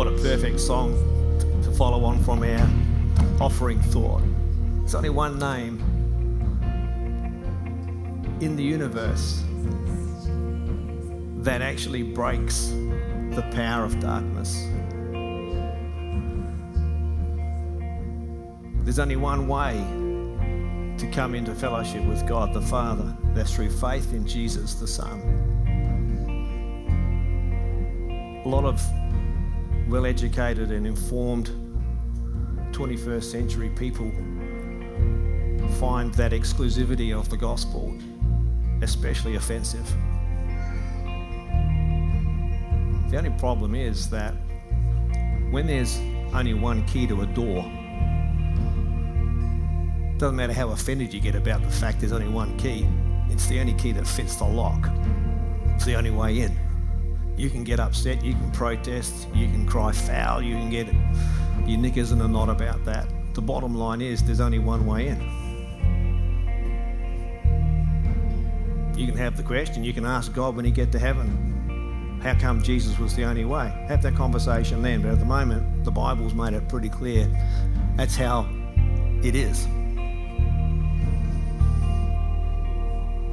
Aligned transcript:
What 0.00 0.08
a 0.08 0.12
perfect 0.12 0.58
song 0.60 0.94
to 1.62 1.70
follow 1.72 2.04
on 2.06 2.24
from 2.24 2.42
our 2.42 2.66
offering 3.38 3.78
thought. 3.82 4.22
There's 4.78 4.94
only 4.94 5.10
one 5.10 5.38
name 5.38 5.78
in 8.40 8.56
the 8.56 8.62
universe 8.62 9.44
that 11.42 11.60
actually 11.60 12.02
breaks 12.02 12.68
the 13.32 13.46
power 13.52 13.84
of 13.84 14.00
darkness. 14.00 14.64
There's 18.84 18.98
only 18.98 19.16
one 19.16 19.48
way 19.48 19.74
to 20.96 21.10
come 21.12 21.34
into 21.34 21.54
fellowship 21.54 22.02
with 22.06 22.26
God 22.26 22.54
the 22.54 22.62
Father. 22.62 23.14
That's 23.34 23.54
through 23.54 23.68
faith 23.68 24.14
in 24.14 24.26
Jesus 24.26 24.76
the 24.76 24.88
Son. 24.88 25.20
A 28.46 28.48
lot 28.48 28.64
of 28.64 28.80
well 29.90 30.06
educated 30.06 30.70
and 30.70 30.86
informed 30.86 31.48
21st 32.72 33.24
century 33.24 33.70
people 33.70 34.10
find 35.80 36.14
that 36.14 36.30
exclusivity 36.30 37.12
of 37.16 37.28
the 37.28 37.36
gospel 37.36 37.98
especially 38.82 39.34
offensive. 39.34 39.86
The 43.10 43.18
only 43.18 43.30
problem 43.30 43.74
is 43.74 44.08
that 44.10 44.32
when 45.50 45.66
there's 45.66 45.98
only 46.32 46.54
one 46.54 46.86
key 46.86 47.06
to 47.08 47.22
a 47.22 47.26
door, 47.26 47.64
it 50.12 50.18
doesn't 50.18 50.36
matter 50.36 50.52
how 50.52 50.70
offended 50.70 51.12
you 51.12 51.20
get 51.20 51.34
about 51.34 51.62
the 51.62 51.70
fact 51.70 51.98
there's 52.00 52.12
only 52.12 52.28
one 52.28 52.56
key, 52.56 52.88
it's 53.28 53.46
the 53.48 53.58
only 53.58 53.74
key 53.74 53.92
that 53.92 54.06
fits 54.06 54.36
the 54.36 54.44
lock. 54.44 54.88
It's 55.74 55.84
the 55.84 55.96
only 55.96 56.10
way 56.12 56.40
in. 56.40 56.69
You 57.40 57.48
can 57.48 57.64
get 57.64 57.80
upset, 57.80 58.22
you 58.22 58.34
can 58.34 58.50
protest, 58.50 59.26
you 59.32 59.46
can 59.46 59.66
cry 59.66 59.92
foul, 59.92 60.42
you 60.42 60.56
can 60.56 60.68
get 60.68 60.86
your 61.66 61.78
knickers 61.78 62.12
in 62.12 62.20
a 62.20 62.28
knot 62.28 62.50
about 62.50 62.84
that. 62.84 63.08
The 63.32 63.40
bottom 63.40 63.74
line 63.74 64.02
is 64.02 64.22
there's 64.22 64.40
only 64.40 64.58
one 64.58 64.84
way 64.84 65.08
in. 65.08 65.18
You 68.94 69.06
can 69.06 69.16
have 69.16 69.38
the 69.38 69.42
question, 69.42 69.82
you 69.82 69.94
can 69.94 70.04
ask 70.04 70.34
God 70.34 70.54
when 70.54 70.66
you 70.66 70.70
get 70.70 70.92
to 70.92 70.98
heaven, 70.98 72.20
how 72.22 72.34
come 72.38 72.62
Jesus 72.62 72.98
was 72.98 73.16
the 73.16 73.24
only 73.24 73.46
way? 73.46 73.72
Have 73.88 74.02
that 74.02 74.16
conversation 74.16 74.82
then, 74.82 75.00
but 75.00 75.12
at 75.12 75.18
the 75.18 75.24
moment, 75.24 75.82
the 75.82 75.90
Bible's 75.90 76.34
made 76.34 76.52
it 76.52 76.68
pretty 76.68 76.90
clear 76.90 77.26
that's 77.96 78.16
how 78.16 78.46
it 79.22 79.34
is. 79.34 79.66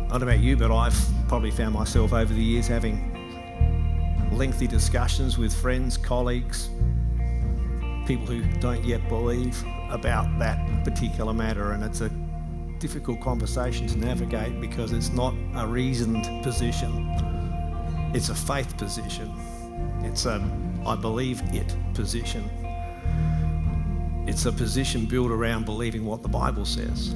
I 0.07 0.11
don't 0.11 0.21
know 0.21 0.27
about 0.27 0.39
you, 0.39 0.55
but 0.55 0.71
I've 0.71 0.97
probably 1.27 1.51
found 1.51 1.73
myself 1.73 2.13
over 2.13 2.33
the 2.33 2.41
years 2.41 2.67
having 2.67 3.06
lengthy 4.31 4.67
discussions 4.67 5.37
with 5.37 5.53
friends, 5.53 5.97
colleagues, 5.97 6.69
people 8.05 8.25
who 8.25 8.43
don't 8.59 8.83
yet 8.83 9.07
believe 9.09 9.63
about 9.89 10.37
that 10.39 10.83
particular 10.83 11.33
matter, 11.33 11.71
and 11.71 11.83
it's 11.83 12.01
a 12.01 12.09
difficult 12.79 13.19
conversation 13.21 13.87
to 13.87 13.97
navigate 13.97 14.61
because 14.61 14.91
it's 14.91 15.09
not 15.09 15.33
a 15.55 15.67
reasoned 15.67 16.43
position. 16.43 16.91
It's 18.13 18.29
a 18.29 18.35
faith 18.35 18.77
position. 18.77 19.33
It's 20.03 20.25
a 20.25 20.39
I 20.85 20.95
believe 20.95 21.41
it 21.53 21.75
position. 21.93 22.49
It's 24.25 24.45
a 24.45 24.51
position 24.51 25.05
built 25.05 25.31
around 25.31 25.65
believing 25.65 26.05
what 26.05 26.21
the 26.21 26.29
Bible 26.29 26.65
says. 26.65 27.13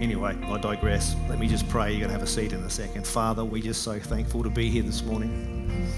Anyway, 0.00 0.34
I 0.44 0.58
digress. 0.58 1.14
Let 1.28 1.38
me 1.38 1.46
just 1.46 1.68
pray. 1.68 1.90
You're 1.90 2.00
going 2.00 2.08
to 2.08 2.14
have 2.14 2.22
a 2.22 2.26
seat 2.26 2.54
in 2.54 2.62
a 2.62 2.70
second. 2.70 3.06
Father, 3.06 3.44
we're 3.44 3.62
just 3.62 3.82
so 3.82 3.98
thankful 3.98 4.42
to 4.42 4.48
be 4.48 4.70
here 4.70 4.82
this 4.82 5.02
morning. 5.02 5.92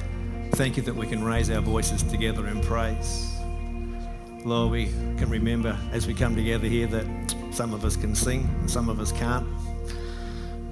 Thank 0.55 0.77
you 0.77 0.83
that 0.83 0.95
we 0.95 1.07
can 1.07 1.23
raise 1.23 1.51
our 1.51 1.61
voices 1.61 2.03
together 2.03 2.49
in 2.49 2.61
praise. 2.63 3.33
Lord, 4.45 4.73
we 4.73 4.87
can 4.87 5.31
remember 5.31 5.79
as 5.93 6.09
we 6.09 6.15
come 6.15 6.35
together 6.35 6.67
here 6.67 6.89
that 6.89 7.07
some 7.53 7.73
of 7.73 7.85
us 7.85 7.95
can 7.95 8.17
sing 8.17 8.51
and 8.59 8.69
some 8.69 8.89
of 8.89 8.99
us 8.99 9.13
can't. 9.13 9.47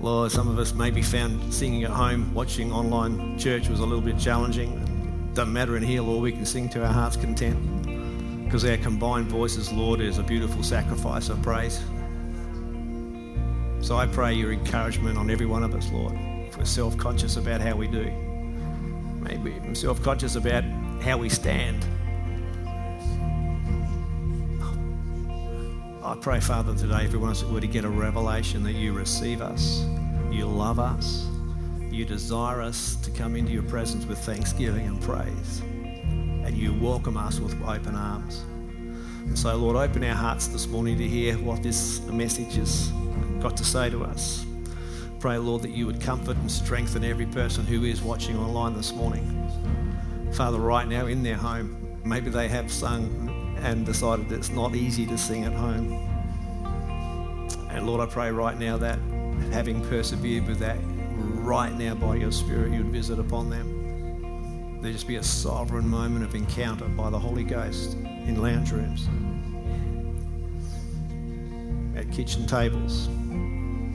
Lord, 0.01 0.33
some 0.33 0.49
of 0.49 0.59
us 0.59 0.75
may 0.75 0.91
be 0.91 1.03
found 1.03 1.55
singing 1.55 1.85
at 1.85 1.91
home, 1.91 2.35
watching 2.35 2.73
online 2.73 3.39
church 3.39 3.69
was 3.69 3.79
a 3.79 3.85
little 3.85 4.01
bit 4.01 4.19
challenging. 4.19 5.31
Doesn't 5.35 5.53
matter 5.53 5.77
in 5.77 5.85
here, 5.85 6.03
Lord, 6.03 6.25
we 6.25 6.33
can 6.33 6.45
sing 6.45 6.69
to 6.71 6.85
our 6.85 6.93
heart's 6.93 7.17
content 7.17 8.45
because 8.45 8.65
our 8.65 8.77
combined 8.79 9.29
voices, 9.29 9.71
Lord, 9.71 10.01
is 10.01 10.19
a 10.19 10.25
beautiful 10.25 10.65
sacrifice 10.65 11.29
of 11.29 11.41
praise. 11.43 11.81
So 13.81 13.97
I 13.97 14.07
pray 14.07 14.35
your 14.35 14.53
encouragement 14.53 15.19
on 15.19 15.31
every 15.31 15.47
one 15.47 15.63
of 15.63 15.75
us, 15.75 15.91
Lord. 15.91 16.15
If 16.15 16.59
we're 16.59 16.65
self 16.65 16.97
conscious 16.97 17.37
about 17.37 17.61
how 17.61 17.77
we 17.77 17.89
do, 17.89 18.11
maybe 19.21 19.55
self 19.75 20.03
conscious 20.03 20.37
about 20.37 20.65
how 21.03 21.17
we 21.17 21.29
stand 21.29 21.87
I 26.11 26.17
pray, 26.17 26.41
Father, 26.41 26.75
today 26.75 27.05
everyone 27.05 27.37
were 27.53 27.61
to 27.61 27.69
get 27.69 27.85
a 27.85 27.89
revelation 27.89 28.65
that 28.65 28.73
you 28.73 28.93
receive 28.93 29.41
us, 29.41 29.85
you 30.29 30.45
love 30.45 30.81
us, 30.81 31.29
you 31.89 32.05
desire 32.05 32.61
us 32.61 32.97
to 33.03 33.13
come 33.13 33.37
into 33.37 33.53
your 33.53 33.63
presence 33.63 34.05
with 34.07 34.19
thanksgiving 34.19 34.89
and 34.89 35.01
praise, 35.01 35.61
and 35.61 36.57
you 36.57 36.75
welcome 36.75 37.17
us 37.17 37.39
with 37.39 37.55
open 37.63 37.95
arms. 37.95 38.41
And 38.41 39.39
so, 39.39 39.55
Lord, 39.55 39.77
open 39.77 40.03
our 40.03 40.17
hearts 40.17 40.49
this 40.49 40.67
morning 40.67 40.99
to 40.99 41.07
hear 41.07 41.37
what 41.39 41.63
this 41.63 42.01
message 42.07 42.55
has 42.55 42.91
got 43.41 43.56
to 43.56 43.65
say 43.65 43.91
to 43.91 44.05
us. 44.05 44.45
Pray, 45.19 45.37
Lord, 45.39 45.62
that 45.62 45.71
you 45.71 45.87
would 45.87 46.01
comfort 46.01 46.37
and 46.37 46.51
strengthen 46.51 47.05
every 47.05 47.27
person 47.27 47.67
who 47.67 47.84
is 47.84 48.01
watching 48.03 48.39
online 48.39 48.75
this 48.75 48.93
morning. 48.93 49.37
Father, 50.33 50.59
right 50.59 50.87
now 50.87 51.06
in 51.06 51.23
their 51.23 51.37
home, 51.37 51.99
maybe 52.05 52.31
they 52.31 52.49
have 52.49 52.73
sung 52.73 53.56
and 53.62 53.84
decided 53.84 54.28
that 54.28 54.37
it's 54.37 54.51
not 54.51 54.75
easy 54.75 55.06
to 55.06 55.19
sing 55.19 55.45
at 55.45 55.53
home. 55.53 55.93
And 57.71 57.87
Lord, 57.87 58.01
I 58.01 58.06
pray 58.06 58.31
right 58.31 58.59
now 58.59 58.77
that 58.78 58.99
having 59.53 59.87
persevered 59.89 60.47
with 60.47 60.59
that, 60.61 60.78
right 61.43 61.72
now 61.72 61.95
by 61.95 62.17
your 62.17 62.33
Spirit, 62.33 62.72
you'd 62.72 62.87
visit 62.87 63.19
upon 63.19 63.51
them. 63.51 64.81
There'd 64.81 64.95
just 64.95 65.07
be 65.07 65.17
a 65.17 65.22
sovereign 65.22 65.87
moment 65.87 66.25
of 66.25 66.34
encounter 66.34 66.87
by 66.87 67.11
the 67.11 67.19
Holy 67.19 67.45
Ghost 67.45 67.95
in 67.95 68.41
lounge 68.41 68.72
rooms, 68.72 69.07
at 71.95 72.11
kitchen 72.11 72.47
tables, 72.47 73.09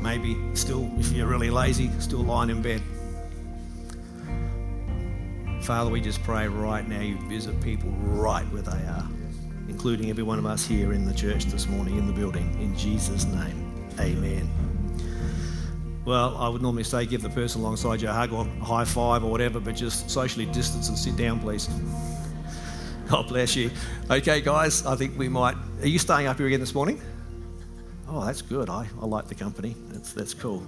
maybe 0.05 0.37
still, 0.55 0.89
if 0.99 1.11
you're 1.11 1.27
really 1.27 1.49
lazy, 1.49 1.89
still 1.99 2.23
lying 2.23 2.49
in 2.49 2.61
bed. 2.61 2.81
Father, 5.63 5.89
we 5.89 5.99
just 5.99 6.21
pray 6.23 6.47
right 6.47 6.87
now 6.87 7.01
you 7.01 7.17
visit 7.27 7.59
people 7.61 7.89
right 7.89 8.45
where 8.51 8.61
they 8.61 8.71
are 8.71 9.07
including 9.67 10.09
every 10.09 10.23
one 10.23 10.39
of 10.39 10.45
us 10.45 10.65
here 10.65 10.93
in 10.93 11.05
the 11.05 11.13
church 11.13 11.45
this 11.45 11.67
morning 11.67 11.97
in 11.97 12.07
the 12.07 12.13
building. 12.13 12.43
In 12.61 12.75
Jesus' 12.77 13.25
name, 13.25 13.73
amen. 13.99 14.49
Well, 16.05 16.37
I 16.37 16.47
would 16.49 16.61
normally 16.61 16.83
say 16.83 17.05
give 17.05 17.21
the 17.21 17.29
person 17.29 17.61
alongside 17.61 18.01
you 18.01 18.09
a 18.09 18.13
hug 18.13 18.31
or 18.31 18.45
a 18.45 18.63
high 18.63 18.85
five 18.85 19.23
or 19.23 19.31
whatever, 19.31 19.59
but 19.59 19.75
just 19.75 20.09
socially 20.09 20.45
distance 20.45 20.89
and 20.89 20.97
sit 20.97 21.15
down, 21.15 21.39
please. 21.39 21.67
God 23.09 23.27
bless 23.27 23.55
you. 23.55 23.71
Okay, 24.09 24.41
guys, 24.41 24.85
I 24.85 24.95
think 24.95 25.17
we 25.17 25.29
might. 25.29 25.55
Are 25.81 25.87
you 25.87 25.99
staying 25.99 26.27
up 26.27 26.37
here 26.37 26.47
again 26.47 26.59
this 26.59 26.75
morning? 26.75 27.01
Oh, 28.07 28.25
that's 28.25 28.41
good. 28.41 28.69
I, 28.69 28.87
I 29.01 29.05
like 29.05 29.27
the 29.27 29.35
company. 29.35 29.75
That's, 29.89 30.13
that's 30.13 30.33
cool. 30.33 30.63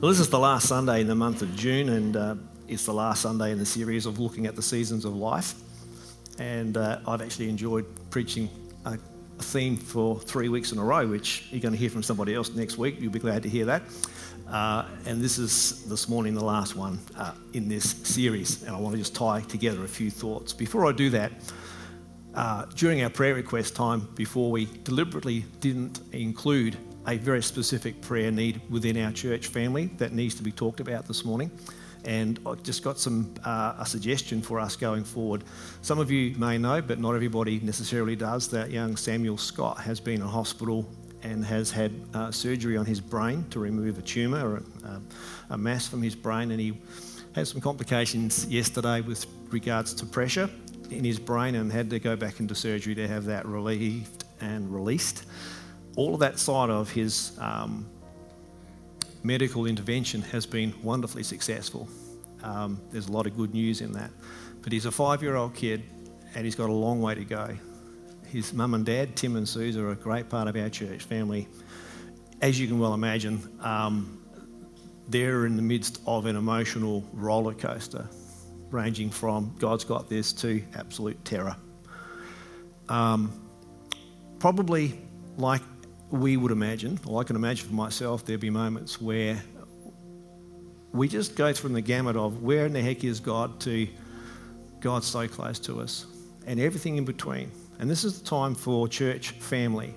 Well, 0.00 0.10
this 0.10 0.20
is 0.20 0.30
the 0.30 0.38
last 0.38 0.68
Sunday 0.68 1.02
in 1.02 1.06
the 1.06 1.14
month 1.14 1.42
of 1.42 1.54
June, 1.54 1.90
and 1.90 2.16
uh, 2.16 2.34
it's 2.68 2.86
the 2.86 2.94
last 2.94 3.22
Sunday 3.22 3.52
in 3.52 3.58
the 3.58 3.66
series 3.66 4.06
of 4.06 4.18
looking 4.18 4.46
at 4.46 4.56
the 4.56 4.62
seasons 4.62 5.04
of 5.04 5.14
life 5.14 5.54
and 6.40 6.76
uh, 6.78 6.98
I've 7.06 7.20
actually 7.20 7.50
enjoyed 7.50 7.86
preaching 8.10 8.48
a, 8.86 8.94
a, 8.94 9.42
theme 9.42 9.76
for 9.76 10.18
three 10.18 10.48
weeks 10.48 10.72
in 10.72 10.78
a 10.78 10.84
row, 10.84 11.06
which 11.06 11.46
you're 11.50 11.60
going 11.60 11.72
to 11.72 11.78
hear 11.78 11.90
from 11.90 12.02
somebody 12.02 12.34
else 12.34 12.50
next 12.54 12.78
week. 12.78 12.96
You'll 12.98 13.12
be 13.12 13.18
glad 13.18 13.42
to 13.42 13.48
hear 13.48 13.66
that. 13.66 13.82
Uh, 14.48 14.86
and 15.06 15.20
this 15.20 15.38
is 15.38 15.84
this 15.84 16.08
morning 16.08 16.34
the 16.34 16.44
last 16.44 16.74
one 16.74 16.98
uh, 17.16 17.32
in 17.52 17.68
this 17.68 17.90
series, 18.02 18.62
and 18.62 18.74
I 18.74 18.80
want 18.80 18.94
to 18.94 18.98
just 18.98 19.14
tie 19.14 19.42
together 19.42 19.84
a 19.84 19.88
few 19.88 20.10
thoughts. 20.10 20.52
Before 20.52 20.86
I 20.86 20.92
do 20.92 21.10
that, 21.10 21.30
uh, 22.34 22.64
during 22.76 23.02
our 23.02 23.10
prayer 23.10 23.34
request 23.34 23.74
time, 23.74 24.08
before 24.14 24.50
we 24.50 24.66
deliberately 24.84 25.44
didn't 25.60 26.00
include 26.12 26.76
a 27.06 27.16
very 27.16 27.42
specific 27.42 28.00
prayer 28.00 28.30
need 28.30 28.60
within 28.70 28.96
our 28.98 29.12
church 29.12 29.48
family 29.48 29.86
that 29.98 30.12
needs 30.12 30.34
to 30.34 30.42
be 30.42 30.52
talked 30.52 30.80
about 30.80 31.06
this 31.06 31.24
morning. 31.24 31.50
And 32.04 32.38
I 32.46 32.54
just 32.54 32.82
got 32.82 32.98
some 32.98 33.34
uh, 33.44 33.74
a 33.78 33.86
suggestion 33.86 34.40
for 34.40 34.58
us 34.58 34.76
going 34.76 35.04
forward. 35.04 35.44
Some 35.82 35.98
of 35.98 36.10
you 36.10 36.34
may 36.38 36.56
know, 36.56 36.80
but 36.80 36.98
not 36.98 37.14
everybody 37.14 37.60
necessarily 37.60 38.16
does, 38.16 38.48
that 38.48 38.70
young 38.70 38.96
Samuel 38.96 39.36
Scott 39.36 39.78
has 39.78 40.00
been 40.00 40.22
in 40.22 40.28
hospital 40.28 40.88
and 41.22 41.44
has 41.44 41.70
had 41.70 41.92
uh, 42.14 42.30
surgery 42.30 42.76
on 42.76 42.86
his 42.86 43.00
brain 43.00 43.44
to 43.50 43.58
remove 43.58 43.98
a 43.98 44.02
tumour 44.02 44.54
or 44.54 44.62
a, 44.84 45.00
a 45.50 45.58
mass 45.58 45.86
from 45.86 46.00
his 46.00 46.14
brain, 46.14 46.50
and 46.50 46.60
he 46.60 46.80
had 47.34 47.46
some 47.46 47.60
complications 47.60 48.46
yesterday 48.46 49.02
with 49.02 49.26
regards 49.50 49.92
to 49.94 50.06
pressure 50.06 50.48
in 50.90 51.04
his 51.04 51.18
brain 51.18 51.54
and 51.54 51.70
had 51.72 51.90
to 51.90 51.98
go 51.98 52.16
back 52.16 52.40
into 52.40 52.54
surgery 52.54 52.94
to 52.96 53.08
have 53.08 53.24
that 53.26 53.46
relieved 53.46 54.24
and 54.40 54.72
released. 54.74 55.24
All 55.96 56.14
of 56.14 56.20
that 56.20 56.38
side 56.38 56.70
of 56.70 56.90
his 56.90 57.38
um, 57.38 57.88
medical 59.22 59.66
intervention 59.66 60.22
has 60.22 60.46
been 60.46 60.74
wonderfully 60.82 61.22
successful. 61.22 61.88
Um, 62.42 62.80
there's 62.90 63.08
a 63.08 63.12
lot 63.12 63.26
of 63.26 63.36
good 63.36 63.52
news 63.52 63.80
in 63.80 63.92
that. 63.92 64.10
But 64.62 64.72
he's 64.72 64.86
a 64.86 64.90
five 64.90 65.22
year 65.22 65.36
old 65.36 65.54
kid 65.54 65.82
and 66.34 66.44
he's 66.44 66.54
got 66.54 66.70
a 66.70 66.72
long 66.72 67.00
way 67.00 67.14
to 67.14 67.24
go. 67.24 67.56
His 68.26 68.52
mum 68.52 68.74
and 68.74 68.86
dad, 68.86 69.16
Tim 69.16 69.36
and 69.36 69.48
Suze, 69.48 69.76
are 69.76 69.90
a 69.90 69.96
great 69.96 70.28
part 70.28 70.46
of 70.46 70.56
our 70.56 70.68
church 70.68 71.02
family. 71.02 71.48
As 72.40 72.60
you 72.60 72.68
can 72.68 72.78
well 72.78 72.94
imagine, 72.94 73.42
um, 73.60 74.24
they're 75.08 75.46
in 75.46 75.56
the 75.56 75.62
midst 75.62 76.00
of 76.06 76.26
an 76.26 76.36
emotional 76.36 77.04
roller 77.12 77.54
coaster, 77.54 78.08
ranging 78.70 79.10
from 79.10 79.54
God's 79.58 79.84
got 79.84 80.08
this 80.08 80.32
to 80.34 80.62
absolute 80.74 81.22
terror. 81.24 81.56
Um, 82.88 83.32
probably 84.38 85.00
like 85.36 85.62
we 86.10 86.36
would 86.36 86.52
imagine, 86.52 86.98
or 87.06 87.20
I 87.20 87.24
can 87.24 87.36
imagine 87.36 87.68
for 87.68 87.74
myself, 87.74 88.24
there'd 88.24 88.40
be 88.40 88.50
moments 88.50 89.00
where 89.00 89.42
we 90.92 91.08
just 91.08 91.36
go 91.36 91.52
from 91.54 91.72
the 91.72 91.80
gamut 91.80 92.16
of 92.16 92.42
where 92.42 92.66
in 92.66 92.72
the 92.72 92.82
heck 92.82 93.04
is 93.04 93.20
God 93.20 93.60
to 93.60 93.86
God's 94.80 95.06
so 95.06 95.28
close 95.28 95.58
to 95.60 95.80
us 95.80 96.06
and 96.46 96.58
everything 96.58 96.96
in 96.96 97.04
between. 97.04 97.50
And 97.78 97.88
this 97.88 98.04
is 98.04 98.20
the 98.20 98.28
time 98.28 98.54
for 98.54 98.88
church 98.88 99.30
family. 99.30 99.94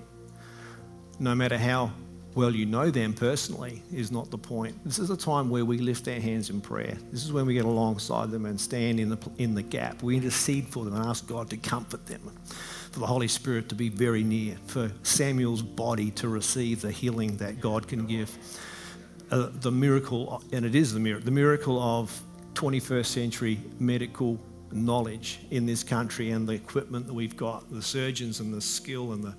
No 1.18 1.34
matter 1.34 1.58
how 1.58 1.92
well 2.34 2.54
you 2.54 2.66
know 2.66 2.90
them 2.90 3.12
personally, 3.12 3.82
is 3.92 4.10
not 4.10 4.30
the 4.30 4.38
point. 4.38 4.76
This 4.84 4.98
is 4.98 5.10
a 5.10 5.16
time 5.16 5.50
where 5.50 5.64
we 5.64 5.78
lift 5.78 6.08
our 6.08 6.14
hands 6.20 6.50
in 6.50 6.60
prayer. 6.60 6.96
This 7.10 7.24
is 7.24 7.32
when 7.32 7.46
we 7.46 7.54
get 7.54 7.64
alongside 7.64 8.30
them 8.30 8.46
and 8.46 8.60
stand 8.60 8.98
in 8.98 9.08
the, 9.08 9.18
in 9.38 9.54
the 9.54 9.62
gap. 9.62 10.02
We 10.02 10.16
intercede 10.16 10.68
for 10.68 10.84
them 10.84 10.94
and 10.94 11.06
ask 11.06 11.26
God 11.26 11.50
to 11.50 11.56
comfort 11.56 12.06
them, 12.06 12.20
for 12.90 13.00
the 13.00 13.06
Holy 13.06 13.28
Spirit 13.28 13.68
to 13.68 13.74
be 13.74 13.88
very 13.88 14.24
near, 14.24 14.56
for 14.66 14.90
Samuel's 15.02 15.62
body 15.62 16.10
to 16.12 16.28
receive 16.28 16.80
the 16.80 16.90
healing 16.90 17.36
that 17.38 17.60
God 17.60 17.86
can 17.86 18.06
give. 18.06 18.36
Uh, 19.30 19.48
the 19.52 19.72
miracle, 19.72 20.42
and 20.52 20.64
it 20.64 20.74
is 20.74 20.92
the 20.92 21.00
miracle, 21.00 21.24
the 21.24 21.30
miracle 21.30 21.80
of 21.80 22.22
21st 22.54 23.06
century 23.06 23.60
medical 23.78 24.38
knowledge 24.72 25.40
in 25.50 25.66
this 25.66 25.82
country 25.82 26.30
and 26.30 26.48
the 26.48 26.52
equipment 26.52 27.06
that 27.06 27.14
we've 27.14 27.36
got, 27.36 27.70
the 27.70 27.82
surgeons 27.82 28.40
and 28.40 28.52
the 28.52 28.60
skill 28.60 29.12
and 29.12 29.22
the, 29.22 29.34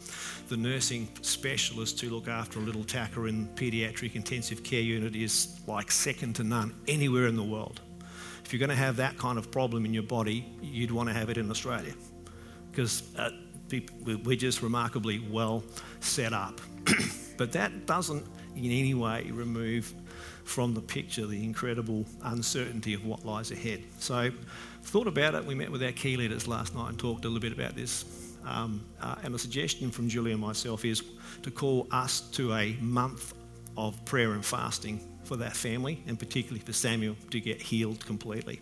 the 0.48 0.57
nursing 0.57 1.07
specialists 1.22 2.00
to 2.01 2.10
look 2.10 2.27
after 2.27 2.60
a 2.60 2.62
little 2.62 2.83
tacker 2.83 3.27
in 3.27 3.48
paediatric 3.50 4.16
intensive 4.16 4.63
care 4.63 4.81
unit 4.81 5.16
is 5.16 5.60
like 5.68 5.92
second 5.92 6.36
to 6.36 6.44
none 6.44 6.74
anywhere 6.88 7.27
in 7.27 7.36
the 7.36 7.44
world. 7.44 7.81
If 8.44 8.54
you're 8.54 8.60
going 8.60 8.69
to 8.69 8.75
have 8.75 8.98
that 8.98 9.18
kind 9.18 9.38
of 9.38 9.51
problem 9.51 9.86
in 9.86 9.94
your 9.94 10.04
body, 10.04 10.45
you'd 10.62 10.92
want 10.92 11.10
to 11.10 11.16
have 11.16 11.30
it 11.30 11.38
in 11.38 11.50
Australia 11.50 11.94
because 12.72 13.04
uh, 13.18 13.31
we're 14.24 14.36
just 14.36 14.62
remarkably 14.62 15.19
well 15.19 15.63
set 16.00 16.33
up. 16.33 16.62
but 17.38 17.51
that 17.51 17.86
doesn't 17.86 18.25
in 18.56 18.66
any 18.66 18.94
way 18.94 19.30
remove 19.31 19.94
from 20.44 20.74
the 20.74 20.81
picture 20.81 21.25
the 21.25 21.44
incredible 21.44 22.06
uncertainty 22.24 22.94
of 22.94 23.04
what 23.04 23.25
lies 23.25 23.51
ahead. 23.51 23.83
So 24.00 24.30
thought 24.85 25.07
about 25.07 25.35
it. 25.35 25.45
We 25.45 25.55
met 25.55 25.71
with 25.71 25.83
our 25.83 25.91
key 25.91 26.15
leaders 26.17 26.47
last 26.47 26.75
night 26.75 26.89
and 26.89 26.99
talked 26.99 27.25
a 27.25 27.27
little 27.27 27.41
bit 27.41 27.51
about 27.51 27.75
this. 27.75 28.05
Um, 28.45 28.85
uh, 29.01 29.15
and 29.23 29.33
the 29.33 29.39
suggestion 29.39 29.89
from 29.89 30.07
Julie 30.07 30.31
and 30.31 30.39
myself 30.39 30.85
is 30.85 31.03
to 31.41 31.51
call 31.51 31.87
us 31.91 32.21
to 32.31 32.53
a 32.53 32.73
month 32.79 33.33
of 33.75 34.03
prayer 34.05 34.33
and 34.33 34.45
fasting 34.45 34.99
for 35.23 35.35
that 35.37 35.55
family, 35.55 36.01
and 36.07 36.17
particularly 36.19 36.59
for 36.59 36.73
Samuel 36.73 37.15
to 37.31 37.39
get 37.39 37.61
healed 37.61 38.05
completely. 38.05 38.61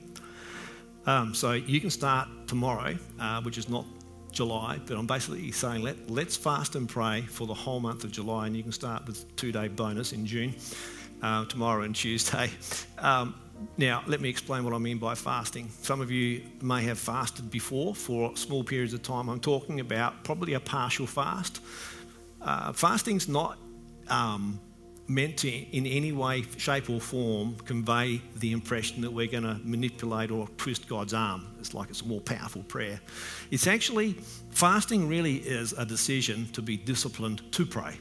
Um, 1.05 1.33
so 1.33 1.51
you 1.51 1.81
can 1.81 1.89
start 1.89 2.29
tomorrow, 2.47 2.97
uh, 3.19 3.41
which 3.41 3.57
is 3.57 3.67
not 3.67 3.85
July, 4.31 4.79
but 4.85 4.97
I'm 4.97 5.05
basically 5.05 5.51
saying 5.51 5.83
let, 5.83 6.09
let's 6.09 6.37
fast 6.37 6.75
and 6.75 6.87
pray 6.87 7.21
for 7.21 7.45
the 7.45 7.53
whole 7.53 7.81
month 7.81 8.05
of 8.05 8.11
July, 8.11 8.47
and 8.47 8.55
you 8.55 8.63
can 8.63 8.71
start 8.71 9.05
with 9.05 9.35
two 9.35 9.51
day 9.51 9.67
bonus 9.67 10.13
in 10.13 10.25
June, 10.25 10.55
uh, 11.21 11.45
tomorrow 11.45 11.83
and 11.83 11.95
Tuesday. 11.95 12.49
Um, 12.99 13.35
now, 13.77 14.03
let 14.07 14.21
me 14.21 14.29
explain 14.29 14.63
what 14.63 14.73
I 14.73 14.77
mean 14.77 14.97
by 14.97 15.15
fasting. 15.15 15.69
Some 15.81 16.01
of 16.01 16.11
you 16.11 16.43
may 16.61 16.83
have 16.83 16.99
fasted 16.99 17.49
before 17.49 17.95
for 17.95 18.35
small 18.35 18.63
periods 18.63 18.93
of 18.93 19.01
time. 19.01 19.29
I'm 19.29 19.39
talking 19.39 19.79
about 19.79 20.23
probably 20.23 20.53
a 20.53 20.59
partial 20.59 21.07
fast. 21.07 21.59
Uh, 22.41 22.73
fasting's 22.73 23.27
not 23.27 23.57
um, 24.09 24.59
meant 25.07 25.37
to, 25.37 25.49
in 25.49 25.85
any 25.85 26.11
way, 26.11 26.43
shape, 26.57 26.89
or 26.89 26.99
form, 26.99 27.55
convey 27.65 28.21
the 28.37 28.51
impression 28.51 29.01
that 29.01 29.11
we're 29.11 29.27
going 29.27 29.43
to 29.43 29.59
manipulate 29.63 30.31
or 30.31 30.47
twist 30.57 30.87
God's 30.87 31.13
arm. 31.13 31.47
It's 31.59 31.73
like 31.73 31.89
it's 31.89 32.01
a 32.01 32.05
more 32.05 32.21
powerful 32.21 32.63
prayer. 32.63 32.99
It's 33.51 33.67
actually, 33.67 34.13
fasting 34.51 35.07
really 35.07 35.37
is 35.37 35.73
a 35.73 35.85
decision 35.85 36.47
to 36.53 36.61
be 36.61 36.77
disciplined 36.77 37.51
to 37.53 37.65
pray 37.65 37.97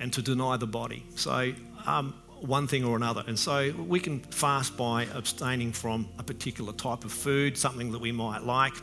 and 0.00 0.12
to 0.12 0.22
deny 0.22 0.56
the 0.56 0.66
body. 0.66 1.04
So, 1.14 1.52
um, 1.86 2.14
one 2.44 2.66
thing 2.66 2.84
or 2.84 2.96
another. 2.96 3.24
And 3.26 3.38
so 3.38 3.72
we 3.88 3.98
can 4.00 4.20
fast 4.20 4.76
by 4.76 5.06
abstaining 5.14 5.72
from 5.72 6.08
a 6.18 6.22
particular 6.22 6.72
type 6.72 7.04
of 7.04 7.12
food, 7.12 7.56
something 7.56 7.90
that 7.92 8.00
we 8.00 8.12
might 8.12 8.42
like. 8.42 8.74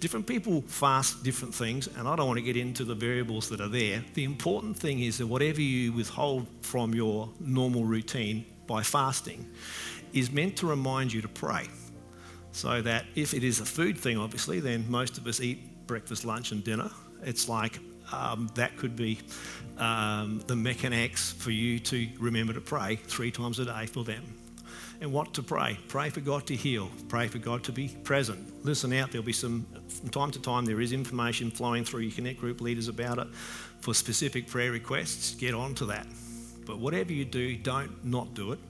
Different 0.00 0.26
people 0.26 0.62
fast 0.62 1.22
different 1.22 1.54
things, 1.54 1.88
and 1.96 2.08
I 2.08 2.16
don't 2.16 2.26
want 2.26 2.38
to 2.38 2.44
get 2.44 2.56
into 2.56 2.84
the 2.84 2.94
variables 2.94 3.48
that 3.50 3.60
are 3.60 3.68
there. 3.68 4.02
The 4.14 4.24
important 4.24 4.76
thing 4.76 5.00
is 5.00 5.18
that 5.18 5.26
whatever 5.26 5.60
you 5.60 5.92
withhold 5.92 6.46
from 6.62 6.94
your 6.94 7.28
normal 7.40 7.84
routine 7.84 8.46
by 8.66 8.82
fasting 8.82 9.48
is 10.12 10.30
meant 10.30 10.56
to 10.58 10.66
remind 10.66 11.12
you 11.12 11.20
to 11.22 11.28
pray. 11.28 11.66
So 12.52 12.82
that 12.82 13.04
if 13.14 13.32
it 13.34 13.44
is 13.44 13.60
a 13.60 13.64
food 13.64 13.98
thing, 13.98 14.18
obviously, 14.18 14.60
then 14.60 14.84
most 14.90 15.16
of 15.16 15.26
us 15.26 15.40
eat 15.40 15.86
breakfast, 15.86 16.24
lunch, 16.24 16.52
and 16.52 16.62
dinner. 16.62 16.90
It's 17.22 17.48
like 17.48 17.78
um, 18.12 18.50
that 18.54 18.76
could 18.76 18.96
be 18.96 19.18
um, 19.78 20.42
the 20.46 20.56
mechanics 20.56 21.32
for 21.32 21.50
you 21.50 21.78
to 21.80 22.08
remember 22.18 22.52
to 22.52 22.60
pray 22.60 22.96
three 22.96 23.30
times 23.30 23.58
a 23.58 23.64
day 23.64 23.86
for 23.86 24.04
them. 24.04 24.22
And 25.00 25.12
what 25.12 25.34
to 25.34 25.42
pray? 25.42 25.78
Pray 25.88 26.10
for 26.10 26.20
God 26.20 26.46
to 26.46 26.54
heal. 26.54 26.88
Pray 27.08 27.26
for 27.26 27.38
God 27.38 27.64
to 27.64 27.72
be 27.72 27.88
present. 27.88 28.64
Listen 28.64 28.92
out. 28.92 29.10
There'll 29.10 29.24
be 29.24 29.32
some, 29.32 29.66
from 29.88 30.10
time 30.10 30.30
to 30.30 30.40
time, 30.40 30.64
there 30.64 30.80
is 30.80 30.92
information 30.92 31.50
flowing 31.50 31.84
through 31.84 32.02
your 32.02 32.12
Connect 32.12 32.38
group 32.38 32.60
leaders 32.60 32.86
about 32.86 33.18
it 33.18 33.26
for 33.80 33.94
specific 33.94 34.46
prayer 34.46 34.70
requests. 34.70 35.34
Get 35.34 35.54
on 35.54 35.74
to 35.74 35.86
that. 35.86 36.06
But 36.64 36.78
whatever 36.78 37.12
you 37.12 37.24
do, 37.24 37.56
don't 37.56 38.04
not 38.04 38.34
do 38.34 38.52
it. 38.52 38.60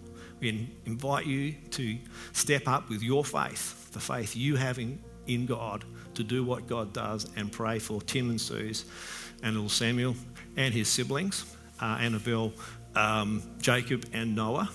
We 0.41 0.71
invite 0.87 1.27
you 1.27 1.53
to 1.73 1.99
step 2.33 2.67
up 2.67 2.89
with 2.89 3.03
your 3.03 3.25
faith, 3.25 3.93
the 3.93 4.01
faith 4.01 4.35
you 4.35 4.57
have 4.57 4.79
in, 4.79 4.99
in 5.27 5.45
God, 5.45 5.85
to 6.15 6.25
do 6.25 6.43
what 6.45 6.67
God 6.67 6.95
does 6.95 7.31
and 7.37 7.53
pray 7.53 7.79
for 7.79 8.01
Tim 8.01 8.31
and 8.31 8.41
Suze 8.41 8.87
and 9.43 9.55
little 9.55 9.69
Samuel 9.69 10.15
and 10.57 10.73
his 10.75 10.89
siblings, 10.89 11.45
uh, 11.81 11.99
Annabelle, 12.01 12.53
um, 12.95 13.43
Jacob, 13.61 14.05
and 14.13 14.35
Noah. 14.35 14.69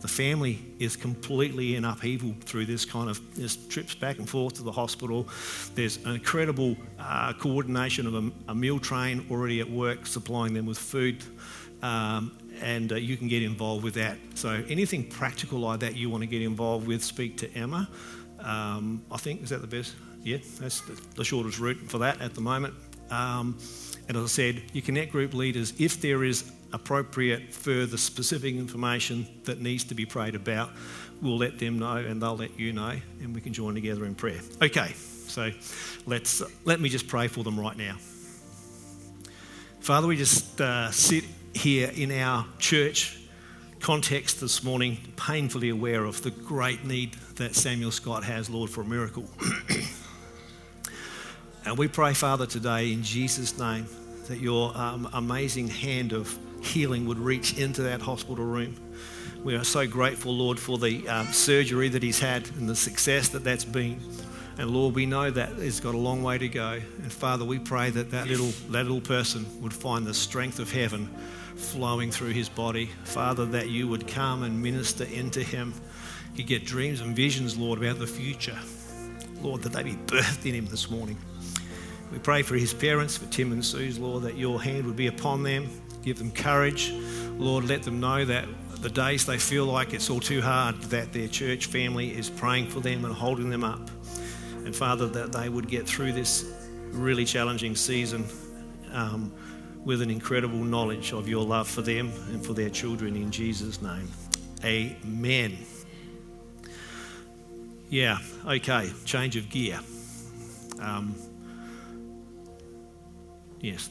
The 0.00 0.08
family 0.08 0.58
is 0.80 0.96
completely 0.96 1.76
in 1.76 1.84
upheaval 1.84 2.34
through 2.40 2.66
this 2.66 2.84
kind 2.84 3.08
of 3.08 3.20
there's 3.36 3.56
trips 3.68 3.94
back 3.94 4.18
and 4.18 4.28
forth 4.28 4.54
to 4.54 4.64
the 4.64 4.72
hospital. 4.72 5.28
There's 5.76 5.98
an 6.04 6.14
incredible 6.14 6.76
uh, 6.98 7.32
coordination 7.34 8.08
of 8.08 8.14
a, 8.14 8.32
a, 8.50 8.54
meal 8.54 8.80
train 8.80 9.24
already 9.30 9.60
at 9.60 9.70
work, 9.70 10.06
supplying 10.06 10.54
them 10.54 10.66
with 10.66 10.76
food, 10.76 11.22
um, 11.82 12.36
and 12.60 12.90
uh, 12.90 12.96
you 12.96 13.16
can 13.16 13.28
get 13.28 13.44
involved 13.44 13.84
with 13.84 13.94
that. 13.94 14.18
So 14.34 14.64
anything 14.68 15.08
practical 15.08 15.60
like 15.60 15.78
that 15.80 15.94
you 15.94 16.10
want 16.10 16.22
to 16.22 16.28
get 16.28 16.42
involved 16.42 16.88
with, 16.88 17.04
speak 17.04 17.38
to 17.38 17.54
Emma. 17.54 17.88
Um, 18.40 19.04
I 19.08 19.18
think 19.18 19.44
is 19.44 19.50
that 19.50 19.60
the 19.60 19.68
best? 19.68 19.94
Yeah, 20.24 20.38
that's 20.58 20.80
the, 20.80 21.00
the 21.14 21.24
shortest 21.24 21.60
route 21.60 21.78
for 21.88 21.98
that 21.98 22.20
at 22.20 22.34
the 22.34 22.40
moment. 22.40 22.74
Um, 23.10 23.58
and 24.08 24.16
as 24.16 24.24
I 24.24 24.26
said, 24.26 24.62
your 24.72 24.82
Connect 24.82 25.12
group 25.12 25.34
leaders, 25.34 25.72
if 25.78 26.00
there 26.00 26.24
is 26.24 26.50
appropriate 26.72 27.52
further 27.52 27.96
specific 27.96 28.54
information 28.54 29.26
that 29.44 29.60
needs 29.60 29.84
to 29.84 29.94
be 29.94 30.06
prayed 30.06 30.34
about, 30.34 30.70
we'll 31.20 31.38
let 31.38 31.58
them 31.58 31.78
know 31.78 31.96
and 31.96 32.20
they'll 32.20 32.36
let 32.36 32.58
you 32.58 32.72
know, 32.72 32.94
and 33.20 33.34
we 33.34 33.40
can 33.40 33.52
join 33.52 33.74
together 33.74 34.04
in 34.04 34.14
prayer. 34.14 34.40
Okay, 34.60 34.92
so 34.92 35.50
let's 36.06 36.42
let 36.64 36.80
me 36.80 36.88
just 36.88 37.08
pray 37.08 37.28
for 37.28 37.44
them 37.44 37.58
right 37.58 37.76
now. 37.76 37.96
Father, 39.80 40.06
we 40.06 40.16
just 40.16 40.60
uh, 40.60 40.90
sit 40.90 41.24
here 41.54 41.90
in 41.94 42.12
our 42.12 42.46
church 42.58 43.18
context 43.80 44.40
this 44.40 44.62
morning, 44.62 44.96
painfully 45.16 45.68
aware 45.68 46.04
of 46.04 46.22
the 46.22 46.30
great 46.30 46.84
need 46.84 47.14
that 47.36 47.54
Samuel 47.54 47.90
Scott 47.90 48.22
has, 48.22 48.48
Lord, 48.48 48.70
for 48.70 48.82
a 48.82 48.84
miracle. 48.84 49.28
And 51.64 51.78
we 51.78 51.86
pray, 51.86 52.12
Father, 52.12 52.44
today 52.44 52.92
in 52.92 53.04
Jesus' 53.04 53.56
name 53.56 53.86
that 54.26 54.38
your 54.38 54.76
um, 54.76 55.08
amazing 55.12 55.68
hand 55.68 56.12
of 56.12 56.36
healing 56.60 57.06
would 57.06 57.18
reach 57.18 57.56
into 57.56 57.82
that 57.82 58.00
hospital 58.00 58.44
room. 58.44 58.74
We 59.44 59.54
are 59.54 59.64
so 59.64 59.86
grateful, 59.86 60.34
Lord, 60.34 60.58
for 60.58 60.76
the 60.76 61.08
um, 61.08 61.26
surgery 61.28 61.88
that 61.90 62.02
he's 62.02 62.18
had 62.18 62.48
and 62.56 62.68
the 62.68 62.74
success 62.74 63.28
that 63.30 63.44
that's 63.44 63.64
been. 63.64 64.00
And 64.58 64.70
Lord, 64.70 64.94
we 64.96 65.06
know 65.06 65.30
that 65.30 65.52
it's 65.58 65.78
got 65.78 65.94
a 65.94 65.98
long 65.98 66.22
way 66.22 66.36
to 66.36 66.48
go. 66.48 66.80
And 67.02 67.12
Father, 67.12 67.44
we 67.44 67.60
pray 67.60 67.90
that 67.90 68.10
that 68.10 68.26
little, 68.26 68.50
that 68.70 68.82
little 68.82 69.00
person 69.00 69.46
would 69.62 69.72
find 69.72 70.04
the 70.04 70.14
strength 70.14 70.58
of 70.58 70.70
heaven 70.70 71.06
flowing 71.54 72.10
through 72.10 72.30
his 72.30 72.48
body. 72.48 72.86
Father, 73.04 73.46
that 73.46 73.68
you 73.68 73.86
would 73.86 74.08
come 74.08 74.42
and 74.42 74.60
minister 74.60 75.04
into 75.04 75.42
him. 75.42 75.72
He'd 76.34 76.48
get 76.48 76.64
dreams 76.64 77.00
and 77.00 77.14
visions, 77.14 77.56
Lord, 77.56 77.78
about 77.78 78.00
the 78.00 78.06
future. 78.06 78.58
Lord, 79.40 79.62
that 79.62 79.72
they 79.72 79.82
be 79.84 79.94
birthed 80.06 80.44
in 80.44 80.54
him 80.54 80.66
this 80.66 80.90
morning. 80.90 81.16
We 82.12 82.18
pray 82.18 82.42
for 82.42 82.56
his 82.56 82.74
parents, 82.74 83.16
for 83.16 83.24
Tim 83.32 83.52
and 83.52 83.64
Suze, 83.64 83.98
Lord, 83.98 84.24
that 84.24 84.36
your 84.36 84.62
hand 84.62 84.84
would 84.84 84.96
be 84.96 85.06
upon 85.06 85.42
them. 85.42 85.68
Give 86.02 86.18
them 86.18 86.30
courage. 86.30 86.92
Lord, 87.38 87.64
let 87.64 87.84
them 87.84 88.00
know 88.00 88.22
that 88.26 88.46
the 88.82 88.90
days 88.90 89.24
they 89.24 89.38
feel 89.38 89.64
like 89.64 89.94
it's 89.94 90.10
all 90.10 90.20
too 90.20 90.42
hard, 90.42 90.78
that 90.82 91.14
their 91.14 91.26
church 91.26 91.66
family 91.66 92.14
is 92.14 92.28
praying 92.28 92.68
for 92.68 92.80
them 92.80 93.06
and 93.06 93.14
holding 93.14 93.48
them 93.48 93.64
up. 93.64 93.90
And 94.56 94.76
Father, 94.76 95.06
that 95.06 95.32
they 95.32 95.48
would 95.48 95.68
get 95.68 95.86
through 95.86 96.12
this 96.12 96.44
really 96.90 97.24
challenging 97.24 97.74
season 97.74 98.26
um, 98.92 99.32
with 99.82 100.02
an 100.02 100.10
incredible 100.10 100.58
knowledge 100.58 101.12
of 101.12 101.28
your 101.28 101.44
love 101.44 101.66
for 101.66 101.80
them 101.80 102.12
and 102.28 102.44
for 102.44 102.52
their 102.52 102.68
children 102.68 103.16
in 103.16 103.30
Jesus' 103.30 103.80
name. 103.80 104.08
Amen. 104.62 105.56
Yeah, 107.88 108.18
okay, 108.46 108.92
change 109.06 109.36
of 109.36 109.48
gear. 109.48 109.80
Um, 110.78 111.14
yes. 113.62 113.88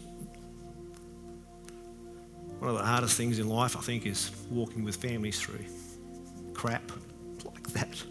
One 2.60 2.70
of 2.70 2.78
the 2.78 2.86
hardest 2.86 3.18
things 3.18 3.40
in 3.40 3.50
life, 3.50 3.75
I 3.75 3.82
think, 3.82 4.06
is 4.06 4.30
walking 4.51 4.84
with 4.84 4.96
families 4.96 5.40
through 5.40 5.66
crap 6.54 6.92
like 7.44 7.68
that. 7.70 8.04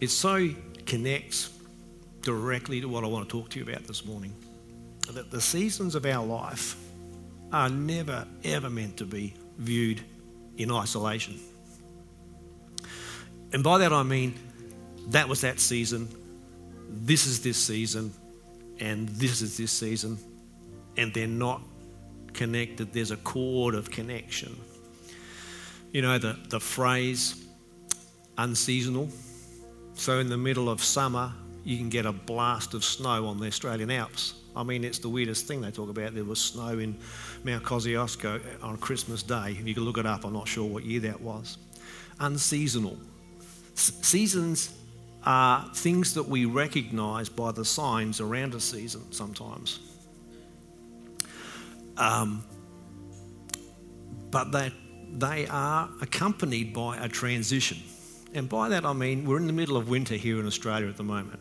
It 0.00 0.10
so 0.10 0.48
connects 0.86 1.50
directly 2.22 2.80
to 2.80 2.88
what 2.88 3.04
I 3.04 3.06
want 3.06 3.28
to 3.28 3.32
talk 3.32 3.50
to 3.50 3.58
you 3.58 3.64
about 3.70 3.84
this 3.84 4.04
morning. 4.04 4.34
That 5.12 5.30
the 5.30 5.40
seasons 5.40 5.94
of 5.94 6.06
our 6.06 6.24
life 6.24 6.76
are 7.52 7.68
never, 7.68 8.26
ever 8.44 8.70
meant 8.70 8.98
to 8.98 9.04
be 9.04 9.34
viewed 9.56 10.00
in 10.56 10.70
isolation. 10.70 11.40
And 13.52 13.64
by 13.64 13.78
that 13.78 13.92
I 13.92 14.02
mean 14.02 14.34
that 15.08 15.28
was 15.28 15.40
that 15.40 15.58
season, 15.58 16.08
this 16.88 17.26
is 17.26 17.42
this 17.42 17.56
season, 17.56 18.12
and 18.78 19.08
this 19.08 19.40
is 19.40 19.56
this 19.56 19.72
season, 19.72 20.18
and 20.96 21.12
they're 21.14 21.26
not 21.26 21.62
connected. 22.34 22.92
There's 22.92 23.10
a 23.10 23.16
cord 23.16 23.74
of 23.74 23.90
connection. 23.90 24.58
You 25.92 26.02
know, 26.02 26.18
the, 26.18 26.38
the 26.50 26.60
phrase 26.60 27.42
unseasonal 28.36 29.08
so, 29.98 30.20
in 30.20 30.28
the 30.28 30.38
middle 30.38 30.70
of 30.70 30.82
summer, 30.82 31.32
you 31.64 31.76
can 31.76 31.88
get 31.88 32.06
a 32.06 32.12
blast 32.12 32.72
of 32.72 32.84
snow 32.84 33.26
on 33.26 33.40
the 33.40 33.46
Australian 33.46 33.90
Alps. 33.90 34.34
I 34.54 34.62
mean, 34.62 34.84
it's 34.84 35.00
the 35.00 35.08
weirdest 35.08 35.46
thing 35.46 35.60
they 35.60 35.72
talk 35.72 35.90
about. 35.90 36.14
There 36.14 36.24
was 36.24 36.40
snow 36.40 36.78
in 36.78 36.96
Mount 37.42 37.64
Kosciuszko 37.64 38.62
on 38.62 38.76
Christmas 38.78 39.24
Day. 39.24 39.56
If 39.58 39.66
you 39.66 39.74
can 39.74 39.84
look 39.84 39.98
it 39.98 40.06
up, 40.06 40.24
I'm 40.24 40.32
not 40.32 40.46
sure 40.46 40.64
what 40.64 40.84
year 40.84 41.00
that 41.00 41.20
was. 41.20 41.58
Unseasonal. 42.20 42.96
Seasons 43.74 44.72
are 45.24 45.68
things 45.74 46.14
that 46.14 46.22
we 46.22 46.44
recognise 46.44 47.28
by 47.28 47.50
the 47.50 47.64
signs 47.64 48.20
around 48.20 48.54
a 48.54 48.60
season 48.60 49.12
sometimes. 49.12 49.80
Um, 51.96 52.44
but 54.30 54.52
they, 54.52 54.72
they 55.12 55.46
are 55.48 55.90
accompanied 56.00 56.72
by 56.72 56.98
a 56.98 57.08
transition. 57.08 57.78
And 58.34 58.48
by 58.48 58.68
that 58.68 58.84
I 58.84 58.92
mean 58.92 59.24
we're 59.26 59.38
in 59.38 59.46
the 59.46 59.52
middle 59.52 59.76
of 59.76 59.88
winter 59.88 60.14
here 60.14 60.38
in 60.40 60.46
Australia 60.46 60.88
at 60.88 60.96
the 60.96 61.04
moment. 61.04 61.40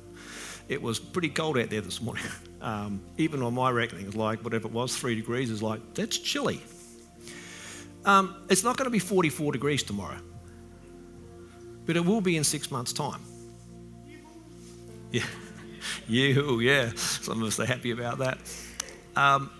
It 0.69 0.81
was 0.81 0.99
pretty 0.99 1.29
cold 1.29 1.57
out 1.57 1.69
there 1.69 1.81
this 1.81 2.01
morning. 2.01 2.25
Um, 2.59 3.01
even 3.17 3.43
on 3.43 3.53
my 3.53 3.69
reckoning, 3.69 4.09
like 4.11 4.43
whatever 4.43 4.67
it 4.67 4.73
was, 4.73 4.97
three 4.97 5.13
degrees 5.13 5.51
is 5.51 5.61
like, 5.61 5.79
that's 5.93 6.17
chilly. 6.17 6.59
Um, 8.03 8.35
it's 8.49 8.63
not 8.63 8.77
going 8.77 8.87
to 8.87 8.89
be 8.89 8.97
44 8.97 9.51
degrees 9.51 9.83
tomorrow, 9.83 10.17
but 11.85 11.95
it 11.95 12.03
will 12.03 12.19
be 12.19 12.35
in 12.35 12.43
six 12.43 12.71
months' 12.71 12.93
time. 12.93 13.21
Yeah, 15.11 15.23
you, 16.07 16.59
yeah. 16.61 16.93
Some 16.95 17.43
of 17.43 17.47
us 17.47 17.59
are 17.59 17.65
happy 17.67 17.91
about 17.91 18.17
that. 18.17 18.39
Um, 19.15 19.51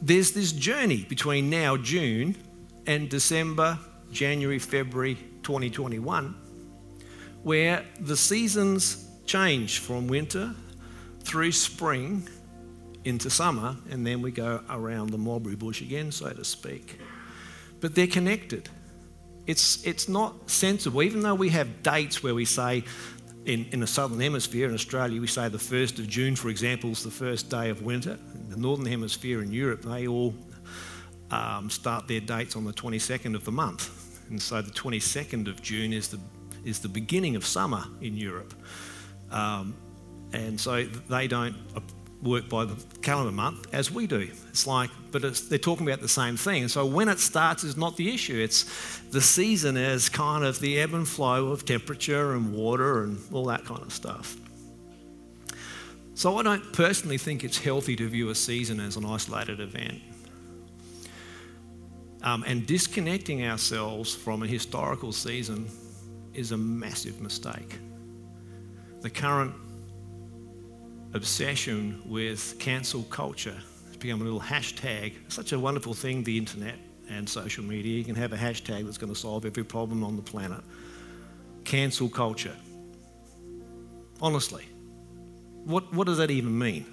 there's 0.00 0.30
this 0.30 0.52
journey 0.52 1.04
between 1.08 1.50
now, 1.50 1.76
June, 1.76 2.36
and 2.86 3.08
December, 3.08 3.78
January, 4.12 4.58
February, 4.58 5.18
2021, 5.44 6.34
where 7.42 7.84
the 8.00 8.16
seasons 8.16 9.08
change 9.26 9.78
from 9.78 10.08
winter 10.08 10.54
through 11.20 11.52
spring 11.52 12.28
into 13.04 13.30
summer, 13.30 13.76
and 13.90 14.06
then 14.06 14.22
we 14.22 14.30
go 14.30 14.62
around 14.70 15.10
the 15.10 15.18
mulberry 15.18 15.56
bush 15.56 15.82
again, 15.82 16.10
so 16.10 16.30
to 16.30 16.44
speak. 16.44 16.98
But 17.80 17.94
they're 17.94 18.06
connected. 18.06 18.68
It's, 19.46 19.84
it's 19.84 20.08
not 20.08 20.50
sensible, 20.50 21.02
even 21.02 21.20
though 21.20 21.34
we 21.34 21.50
have 21.50 21.82
dates 21.82 22.22
where 22.22 22.34
we 22.34 22.46
say 22.46 22.84
in, 23.44 23.66
in 23.72 23.80
the 23.80 23.86
southern 23.86 24.20
hemisphere, 24.20 24.68
in 24.68 24.74
Australia, 24.74 25.20
we 25.20 25.26
say 25.26 25.48
the 25.48 25.58
1st 25.58 25.98
of 25.98 26.08
June, 26.08 26.34
for 26.34 26.48
example, 26.48 26.90
is 26.90 27.02
the 27.02 27.10
first 27.10 27.50
day 27.50 27.68
of 27.68 27.82
winter. 27.82 28.18
In 28.34 28.48
the 28.48 28.56
northern 28.56 28.86
hemisphere 28.86 29.42
in 29.42 29.52
Europe, 29.52 29.82
they 29.82 30.06
all 30.06 30.34
um, 31.30 31.68
start 31.68 32.08
their 32.08 32.20
dates 32.20 32.56
on 32.56 32.64
the 32.64 32.72
22nd 32.72 33.34
of 33.34 33.44
the 33.44 33.52
month. 33.52 34.03
And 34.28 34.40
so 34.40 34.62
the 34.62 34.70
22nd 34.70 35.48
of 35.48 35.62
June 35.62 35.92
is 35.92 36.08
the, 36.08 36.18
is 36.64 36.80
the 36.80 36.88
beginning 36.88 37.36
of 37.36 37.44
summer 37.44 37.84
in 38.00 38.16
Europe. 38.16 38.54
Um, 39.30 39.74
and 40.32 40.60
so 40.60 40.84
they 40.84 41.28
don't 41.28 41.56
work 42.22 42.48
by 42.48 42.64
the 42.64 42.74
calendar 43.02 43.30
month 43.30 43.72
as 43.72 43.90
we 43.90 44.06
do. 44.06 44.28
It's 44.48 44.66
like, 44.66 44.90
but 45.12 45.24
it's, 45.24 45.42
they're 45.42 45.58
talking 45.58 45.86
about 45.86 46.00
the 46.00 46.08
same 46.08 46.36
thing. 46.36 46.62
And 46.62 46.70
so 46.70 46.86
when 46.86 47.08
it 47.08 47.20
starts 47.20 47.64
is 47.64 47.76
not 47.76 47.96
the 47.96 48.12
issue. 48.12 48.40
It's 48.42 48.64
the 49.10 49.20
season 49.20 49.76
is 49.76 50.08
kind 50.08 50.44
of 50.44 50.58
the 50.60 50.80
ebb 50.80 50.94
and 50.94 51.06
flow 51.06 51.48
of 51.48 51.64
temperature 51.64 52.32
and 52.32 52.52
water 52.54 53.02
and 53.02 53.18
all 53.32 53.44
that 53.46 53.64
kind 53.64 53.82
of 53.82 53.92
stuff. 53.92 54.36
So 56.14 56.38
I 56.38 56.42
don't 56.42 56.72
personally 56.72 57.18
think 57.18 57.44
it's 57.44 57.58
healthy 57.58 57.96
to 57.96 58.08
view 58.08 58.30
a 58.30 58.34
season 58.34 58.80
as 58.80 58.96
an 58.96 59.04
isolated 59.04 59.60
event 59.60 60.00
um, 62.24 62.42
and 62.46 62.66
disconnecting 62.66 63.46
ourselves 63.46 64.14
from 64.14 64.42
a 64.42 64.46
historical 64.46 65.12
season 65.12 65.68
is 66.32 66.52
a 66.52 66.56
massive 66.56 67.20
mistake. 67.20 67.78
The 69.02 69.10
current 69.10 69.54
obsession 71.12 72.02
with 72.06 72.56
cancel 72.58 73.02
culture 73.04 73.56
has 73.88 73.96
become 73.98 74.22
a 74.22 74.24
little 74.24 74.40
hashtag. 74.40 75.12
Such 75.28 75.52
a 75.52 75.58
wonderful 75.58 75.92
thing, 75.92 76.24
the 76.24 76.38
internet 76.38 76.76
and 77.10 77.28
social 77.28 77.62
media. 77.62 77.98
You 77.98 78.04
can 78.04 78.14
have 78.14 78.32
a 78.32 78.38
hashtag 78.38 78.86
that's 78.86 78.98
going 78.98 79.12
to 79.12 79.18
solve 79.18 79.44
every 79.44 79.62
problem 79.62 80.02
on 80.02 80.16
the 80.16 80.22
planet. 80.22 80.62
Cancel 81.64 82.08
culture. 82.08 82.56
Honestly, 84.22 84.64
what, 85.64 85.92
what 85.92 86.06
does 86.06 86.16
that 86.16 86.30
even 86.30 86.58
mean? 86.58 86.86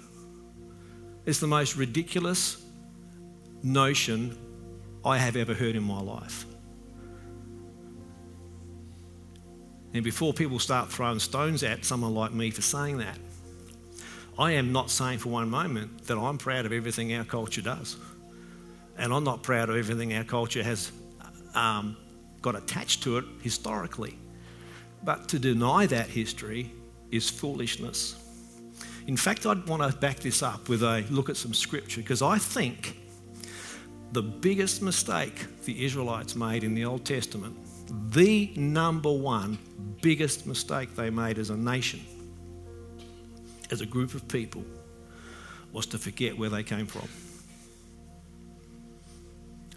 It's 1.24 1.40
the 1.40 1.46
most 1.46 1.76
ridiculous 1.76 2.62
notion 3.62 4.36
I 5.04 5.18
have 5.18 5.36
ever 5.36 5.54
heard 5.54 5.76
in 5.76 5.82
my 5.82 6.00
life. 6.00 6.46
And 9.94 10.02
before 10.02 10.32
people 10.32 10.58
start 10.58 10.90
throwing 10.90 11.18
stones 11.18 11.62
at 11.62 11.84
someone 11.84 12.14
like 12.14 12.32
me 12.32 12.50
for 12.50 12.62
saying 12.62 12.98
that, 12.98 13.18
I 14.38 14.52
am 14.52 14.72
not 14.72 14.90
saying 14.90 15.18
for 15.18 15.28
one 15.28 15.50
moment 15.50 16.06
that 16.06 16.16
I'm 16.16 16.38
proud 16.38 16.64
of 16.64 16.72
everything 16.72 17.14
our 17.14 17.24
culture 17.24 17.60
does. 17.60 17.96
And 18.96 19.12
I'm 19.12 19.24
not 19.24 19.42
proud 19.42 19.68
of 19.68 19.76
everything 19.76 20.14
our 20.14 20.24
culture 20.24 20.62
has 20.62 20.92
um, 21.54 21.96
got 22.40 22.56
attached 22.56 23.02
to 23.02 23.18
it 23.18 23.24
historically. 23.42 24.18
But 25.04 25.28
to 25.30 25.38
deny 25.38 25.86
that 25.86 26.06
history 26.06 26.72
is 27.10 27.28
foolishness. 27.28 28.16
In 29.06 29.16
fact, 29.16 29.44
I'd 29.46 29.66
want 29.66 29.82
to 29.82 29.98
back 29.98 30.20
this 30.20 30.42
up 30.42 30.68
with 30.68 30.82
a 30.82 31.04
look 31.10 31.28
at 31.28 31.36
some 31.36 31.52
scripture 31.52 32.00
because 32.00 32.22
I 32.22 32.38
think 32.38 32.96
the 34.12 34.22
biggest 34.22 34.82
mistake 34.82 35.46
the 35.64 35.84
Israelites 35.84 36.36
made 36.36 36.64
in 36.64 36.74
the 36.74 36.84
Old 36.84 37.04
Testament, 37.04 37.56
the 38.12 38.52
number 38.56 39.10
one 39.10 39.58
biggest 40.02 40.46
mistake 40.46 40.94
they 40.94 41.08
made 41.08 41.38
as 41.38 41.48
a 41.50 41.56
nation, 41.56 42.00
as 43.70 43.80
a 43.80 43.86
group 43.86 44.14
of 44.14 44.28
people, 44.28 44.64
was 45.72 45.86
to 45.86 45.98
forget 45.98 46.36
where 46.36 46.50
they 46.50 46.62
came 46.62 46.86
from. 46.86 47.08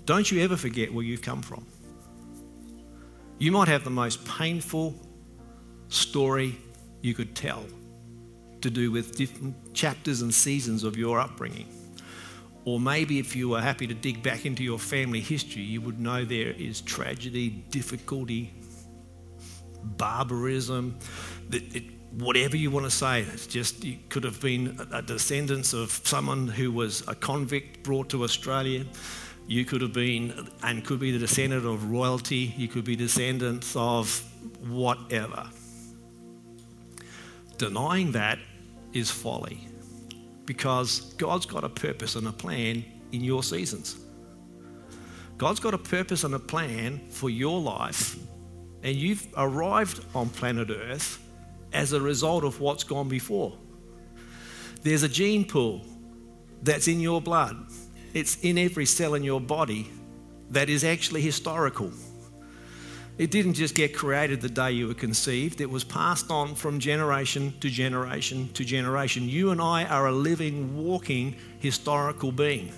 Don't 0.06 0.30
you 0.30 0.44
ever 0.44 0.58
forget 0.58 0.94
where 0.94 1.04
you've 1.04 1.22
come 1.22 1.42
from. 1.42 1.66
You 3.40 3.52
might 3.52 3.70
have 3.70 3.84
the 3.84 3.90
most 3.90 4.26
painful 4.26 4.94
story 5.88 6.58
you 7.02 7.14
could 7.14 7.36
tell 7.36 7.66
to 8.62 8.70
do 8.70 8.92
with 8.92 9.16
different 9.16 9.74
chapters 9.74 10.22
and 10.22 10.34
seasons 10.34 10.84
of 10.84 10.98
your 10.98 11.20
upbringing. 11.20 11.68
Or 12.66 12.80
maybe 12.80 13.20
if 13.20 13.36
you 13.36 13.50
were 13.50 13.62
happy 13.62 13.86
to 13.88 13.94
dig 13.94 14.24
back 14.24 14.46
into 14.46 14.64
your 14.64 14.80
family 14.80 15.22
history, 15.22 15.62
you 15.62 15.82
would 15.82 16.00
know 16.00 16.26
there 16.26 16.52
is 16.52 16.82
tragedy, 16.82 17.50
difficulty, 17.50 18.54
barbarism. 19.84 20.98
It 21.52 21.84
whatever 22.18 22.56
you 22.56 22.72
want 22.72 22.86
to 22.86 22.92
say. 22.92 23.22
It's 23.22 23.48
just 23.48 23.84
you 23.84 23.98
could 24.10 24.24
have 24.24 24.40
been 24.42 24.80
a 24.92 25.02
descendant 25.02 25.74
of 25.74 25.92
someone 26.04 26.48
who 26.48 26.72
was 26.72 27.08
a 27.08 27.16
convict 27.16 27.84
brought 27.84 28.10
to 28.10 28.24
Australia. 28.24 28.86
You 29.48 29.66
could 29.66 29.82
have 29.82 29.94
been 29.94 30.50
and 30.64 30.84
could 30.84 31.00
be 31.00 31.12
the 31.12 31.20
descendant 31.20 31.66
of 31.66 31.92
royalty. 31.92 32.54
You 32.58 32.68
could 32.68 32.86
be 32.86 32.96
descendants 32.96 33.76
of 33.76 34.24
whatever. 34.68 35.50
Denying 37.58 38.14
that 38.14 38.40
is 38.94 39.12
folly 39.12 39.68
because 40.46 41.14
God's 41.16 41.46
got 41.46 41.64
a 41.64 41.70
purpose 41.70 42.16
and 42.16 42.28
a 42.28 42.32
plan 42.32 42.84
in 43.12 43.22
your 43.22 43.44
seasons. 43.44 43.98
God's 45.38 45.60
got 45.60 45.74
a 45.74 45.78
purpose 45.78 46.24
and 46.24 46.34
a 46.34 46.40
plan 46.40 47.10
for 47.10 47.30
your 47.30 47.60
life, 47.60 48.16
and 48.84 48.96
you've 48.96 49.28
arrived 49.36 50.06
on 50.14 50.30
planet 50.30 50.70
Earth 50.70 51.22
as 51.74 51.92
a 51.92 52.00
result 52.00 52.44
of 52.44 52.62
what's 52.62 52.84
gone 52.84 53.10
before. 53.10 53.58
There's 54.82 55.04
a 55.04 55.10
gene 55.10 55.46
pool 55.46 55.82
that's 56.62 56.88
in 56.88 57.00
your 57.00 57.22
blood, 57.22 57.68
it's 58.14 58.40
in 58.42 58.58
every 58.58 58.86
cell 58.86 59.14
in 59.16 59.24
your 59.24 59.42
body 59.42 59.92
that 60.52 60.70
is 60.70 60.84
actually 60.84 61.22
historical. 61.22 61.92
It 63.18 63.32
didn't 63.32 63.54
just 63.54 63.76
get 63.76 63.96
created 63.96 64.42
the 64.42 64.50
day 64.50 64.74
you 64.74 64.88
were 64.88 64.94
conceived, 64.94 65.62
it 65.62 65.70
was 65.70 65.84
passed 65.84 66.30
on 66.30 66.54
from 66.54 66.80
generation 66.80 67.54
to 67.62 67.70
generation 67.70 68.50
to 68.54 68.66
generation. 68.66 69.30
You 69.30 69.52
and 69.52 69.62
I 69.62 69.86
are 69.86 70.08
a 70.08 70.12
living, 70.12 70.76
walking, 70.76 71.36
historical 71.60 72.32
being. 72.32 72.74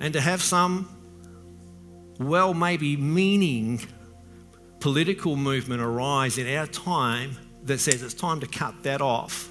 And 0.00 0.12
to 0.14 0.20
have 0.20 0.42
some, 0.42 0.88
well, 2.18 2.54
maybe 2.54 2.96
meaning 2.96 3.80
political 4.80 5.36
movement 5.36 5.80
arise 5.80 6.36
in 6.36 6.56
our 6.56 6.66
time 6.66 7.36
that 7.62 7.78
says 7.78 8.02
it's 8.02 8.14
time 8.14 8.40
to 8.40 8.46
cut 8.46 8.82
that 8.82 9.00
off, 9.00 9.48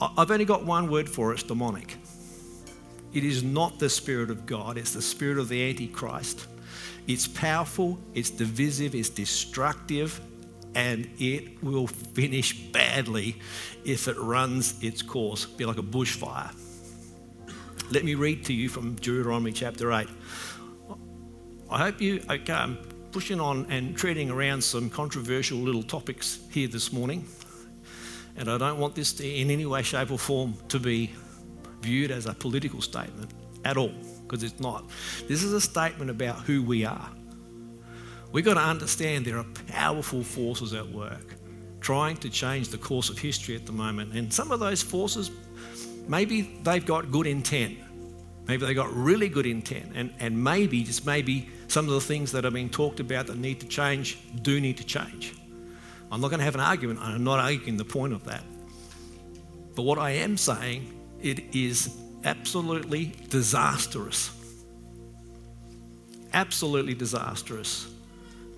I've 0.00 0.30
only 0.30 0.44
got 0.44 0.64
one 0.64 0.90
word 0.90 1.08
for 1.08 1.30
it 1.30 1.34
it's 1.34 1.42
demonic. 1.42 1.96
It 3.16 3.24
is 3.24 3.42
not 3.42 3.78
the 3.78 3.88
Spirit 3.88 4.28
of 4.28 4.44
God, 4.44 4.76
it's 4.76 4.92
the 4.92 5.00
Spirit 5.00 5.38
of 5.38 5.48
the 5.48 5.70
Antichrist. 5.70 6.46
It's 7.06 7.26
powerful, 7.26 7.98
it's 8.12 8.28
divisive, 8.28 8.94
it's 8.94 9.08
destructive, 9.08 10.20
and 10.74 11.08
it 11.18 11.64
will 11.64 11.86
finish 11.86 12.52
badly 12.72 13.36
if 13.86 14.06
it 14.06 14.18
runs 14.18 14.74
its 14.84 15.00
course, 15.00 15.46
be 15.46 15.64
like 15.64 15.78
a 15.78 15.82
bushfire. 15.82 16.54
Let 17.90 18.04
me 18.04 18.16
read 18.16 18.44
to 18.44 18.52
you 18.52 18.68
from 18.68 18.96
Deuteronomy 18.96 19.52
chapter 19.52 19.94
8. 19.94 20.06
I 21.70 21.78
hope 21.78 22.02
you, 22.02 22.22
okay, 22.28 22.52
I'm 22.52 22.76
pushing 23.12 23.40
on 23.40 23.64
and 23.70 23.96
treading 23.96 24.30
around 24.30 24.62
some 24.62 24.90
controversial 24.90 25.56
little 25.56 25.82
topics 25.82 26.40
here 26.50 26.68
this 26.68 26.92
morning. 26.92 27.26
And 28.36 28.50
I 28.50 28.58
don't 28.58 28.78
want 28.78 28.94
this 28.94 29.14
to, 29.14 29.26
in 29.26 29.50
any 29.50 29.64
way, 29.64 29.80
shape, 29.80 30.10
or 30.10 30.18
form 30.18 30.52
to 30.68 30.78
be 30.78 31.12
viewed 31.80 32.10
as 32.10 32.26
a 32.26 32.34
political 32.34 32.80
statement 32.80 33.32
at 33.64 33.76
all, 33.76 33.92
because 34.22 34.42
it's 34.42 34.60
not. 34.60 34.88
This 35.28 35.42
is 35.42 35.52
a 35.52 35.60
statement 35.60 36.10
about 36.10 36.40
who 36.40 36.62
we 36.62 36.84
are. 36.84 37.10
We've 38.32 38.44
got 38.44 38.54
to 38.54 38.60
understand 38.60 39.24
there 39.24 39.38
are 39.38 39.46
powerful 39.68 40.22
forces 40.22 40.72
at 40.72 40.86
work 40.88 41.34
trying 41.80 42.16
to 42.16 42.28
change 42.28 42.68
the 42.68 42.78
course 42.78 43.08
of 43.08 43.18
history 43.18 43.54
at 43.54 43.64
the 43.64 43.72
moment. 43.72 44.12
And 44.12 44.32
some 44.32 44.50
of 44.50 44.60
those 44.60 44.82
forces, 44.82 45.30
maybe 46.08 46.58
they've 46.62 46.84
got 46.84 47.12
good 47.12 47.26
intent. 47.26 47.78
Maybe 48.48 48.66
they've 48.66 48.76
got 48.76 48.92
really 48.92 49.28
good 49.28 49.46
intent. 49.46 49.92
And, 49.94 50.12
and 50.18 50.42
maybe, 50.42 50.82
just 50.84 51.06
maybe, 51.06 51.48
some 51.68 51.86
of 51.86 51.94
the 51.94 52.00
things 52.00 52.32
that 52.32 52.44
are 52.44 52.50
being 52.50 52.70
talked 52.70 53.00
about 53.00 53.26
that 53.26 53.38
need 53.38 53.60
to 53.60 53.66
change 53.66 54.18
do 54.42 54.60
need 54.60 54.76
to 54.78 54.84
change. 54.84 55.34
I'm 56.10 56.20
not 56.20 56.28
going 56.28 56.38
to 56.38 56.44
have 56.44 56.54
an 56.54 56.60
argument. 56.60 57.00
I'm 57.00 57.24
not 57.24 57.40
arguing 57.40 57.76
the 57.76 57.84
point 57.84 58.12
of 58.12 58.24
that. 58.24 58.42
But 59.74 59.82
what 59.82 59.98
I 59.98 60.10
am 60.10 60.36
saying, 60.36 60.92
it 61.26 61.56
is 61.56 61.96
absolutely 62.24 63.12
disastrous. 63.28 64.30
Absolutely 66.32 66.94
disastrous 66.94 67.88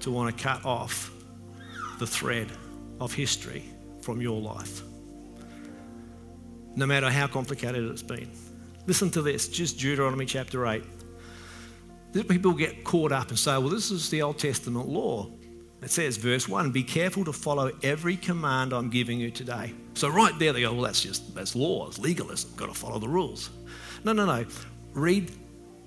to 0.01 0.11
want 0.11 0.37
to 0.37 0.43
cut 0.43 0.65
off 0.65 1.11
the 1.99 2.07
thread 2.07 2.49
of 3.01 3.13
history 3.13 3.65
from 4.03 4.21
your 4.21 4.41
life, 4.41 4.83
no 6.77 6.87
matter 6.87 7.11
how 7.11 7.27
complicated 7.27 7.85
it's 7.91 8.03
been. 8.03 8.31
Listen 8.87 9.11
to 9.11 9.23
this, 9.23 9.49
just 9.49 9.79
Deuteronomy 9.79 10.25
chapter 10.25 10.67
8 10.67 10.83
people 12.29 12.53
get 12.53 12.85
caught 12.85 13.13
up 13.13 13.29
and 13.29 13.39
say, 13.39 13.53
well, 13.59 13.69
this 13.69 13.91
is 13.91 14.11
the 14.11 14.23
Old 14.23 14.39
Testament 14.39 14.89
law. 14.89 15.31
It 15.81 15.91
says, 15.91 16.17
verse 16.17 16.49
1, 16.49 16.73
be 16.73 16.83
careful 16.83 17.25
to 17.25 17.33
follow 17.33 17.71
every 17.83 18.17
command 18.17 18.73
I'm 18.73 18.91
giving 18.91 19.21
you 19.21 19.31
today. 19.31 19.73
So 19.95 20.09
right 20.09 20.37
there 20.39 20.53
they 20.53 20.63
go, 20.63 20.73
well, 20.73 20.83
that's 20.83 21.03
just, 21.03 21.35
that's 21.35 21.55
laws, 21.55 21.99
legalism, 21.99 22.51
got 22.57 22.67
to 22.67 22.75
follow 22.75 22.99
the 22.99 23.09
rules. 23.09 23.51
No, 24.05 24.13
no, 24.13 24.27
no. 24.27 24.45
Read 24.93 25.31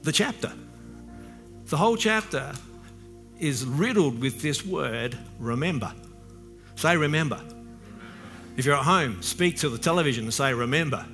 the 0.04 0.12
chapter. 0.12 0.54
The 1.66 1.78
whole 1.78 1.98
chapter 1.98 2.54
is 3.38 3.66
riddled 3.66 4.22
with 4.22 4.42
this 4.42 4.66
word, 4.66 5.18
remember. 5.40 5.94
Say 6.76 6.96
remember. 6.96 7.42
If 8.56 8.66
you're 8.66 8.76
at 8.76 8.84
home, 8.84 9.22
speak 9.22 9.58
to 9.58 9.70
the 9.70 9.78
television 9.78 10.26
and 10.26 10.34
say 10.34 10.54
remember. 10.54 11.06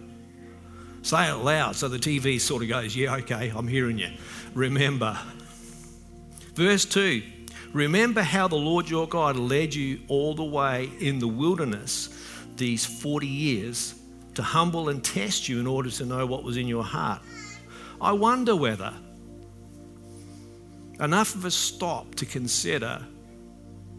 Say 1.02 1.30
it 1.30 1.36
loud 1.36 1.76
so 1.76 1.88
the 1.88 1.98
TV 1.98 2.40
sort 2.40 2.64
of 2.64 2.70
goes, 2.70 2.96
yeah, 2.96 3.16
okay, 3.16 3.52
I'm 3.56 3.68
hearing 3.68 3.98
you 3.98 4.10
remember. 4.54 5.18
Verse 6.54 6.86
2 6.86 7.24
Remember 7.74 8.22
how 8.22 8.48
the 8.48 8.56
Lord 8.56 8.90
your 8.90 9.08
God 9.08 9.36
led 9.36 9.74
you 9.74 10.00
all 10.08 10.34
the 10.34 10.44
way 10.44 10.90
in 11.00 11.20
the 11.20 11.28
wilderness 11.28 12.10
these 12.56 12.86
40 12.86 13.28
years 13.28 13.96
to 14.36 14.42
humble 14.42 14.90
and 14.90 15.04
test 15.04 15.50
you 15.50 15.60
in 15.60 15.68
order 15.68 15.90
to 15.90 16.06
know 16.06 16.26
what 16.26 16.44
was 16.44 16.58
in 16.58 16.68
your 16.68 16.84
heart. 16.84 17.22
I 18.00 18.12
wonder 18.12 18.56
whether 18.56 18.94
enough 21.00 21.36
of 21.36 21.46
us 21.46 21.56
stop 21.56 22.16
to 22.16 22.26
consider 22.26 23.04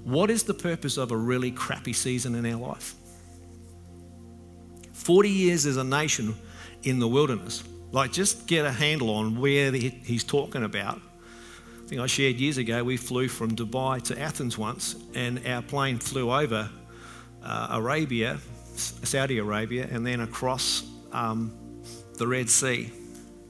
what 0.04 0.30
is 0.30 0.44
the 0.44 0.54
purpose 0.54 0.96
of 0.96 1.10
a 1.10 1.16
really 1.16 1.50
crappy 1.50 1.92
season 1.92 2.34
in 2.34 2.46
our 2.46 2.58
life? 2.58 2.94
40 4.92 5.28
years 5.28 5.66
as 5.66 5.76
a 5.76 5.84
nation 5.84 6.34
in 6.82 6.98
the 6.98 7.08
wilderness. 7.08 7.62
Like, 7.92 8.12
just 8.12 8.46
get 8.46 8.64
a 8.64 8.70
handle 8.70 9.10
on 9.10 9.40
where 9.40 9.72
he's 9.72 10.24
talking 10.24 10.64
about. 10.64 11.00
I 11.88 11.90
think 11.90 12.02
I 12.02 12.06
shared 12.06 12.36
years 12.36 12.58
ago, 12.58 12.84
we 12.84 12.98
flew 12.98 13.28
from 13.28 13.56
Dubai 13.56 14.02
to 14.02 14.20
Athens 14.20 14.58
once, 14.58 14.94
and 15.14 15.40
our 15.46 15.62
plane 15.62 15.96
flew 15.96 16.30
over 16.30 16.68
uh, 17.42 17.68
Arabia, 17.70 18.36
Saudi 18.74 19.38
Arabia, 19.38 19.88
and 19.90 20.06
then 20.06 20.20
across 20.20 20.82
um, 21.12 21.50
the 22.16 22.26
Red 22.26 22.50
Sea 22.50 22.92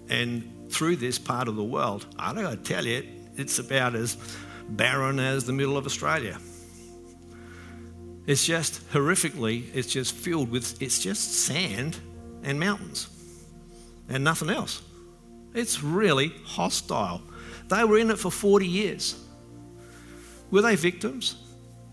and 0.08 0.70
through 0.70 0.94
this 0.94 1.18
part 1.18 1.48
of 1.48 1.56
the 1.56 1.64
world. 1.64 2.06
I 2.16 2.32
don't 2.32 2.44
got 2.44 2.50
to 2.50 2.56
tell 2.58 2.86
you, 2.86 3.02
it's 3.36 3.58
about 3.58 3.96
as 3.96 4.16
barren 4.68 5.18
as 5.18 5.44
the 5.44 5.52
middle 5.52 5.76
of 5.76 5.84
Australia. 5.84 6.38
It's 8.28 8.46
just 8.46 8.88
horrifically, 8.92 9.64
it's 9.74 9.92
just 9.92 10.14
filled 10.14 10.48
with, 10.48 10.80
it's 10.80 11.00
just 11.00 11.44
sand 11.44 11.98
and 12.44 12.60
mountains 12.60 13.08
and 14.08 14.22
nothing 14.22 14.48
else. 14.48 14.80
It's 15.54 15.82
really 15.82 16.32
hostile. 16.44 17.20
They 17.68 17.84
were 17.84 17.98
in 17.98 18.10
it 18.10 18.18
for 18.18 18.30
40 18.30 18.66
years. 18.66 19.22
Were 20.50 20.62
they 20.62 20.76
victims? 20.76 21.36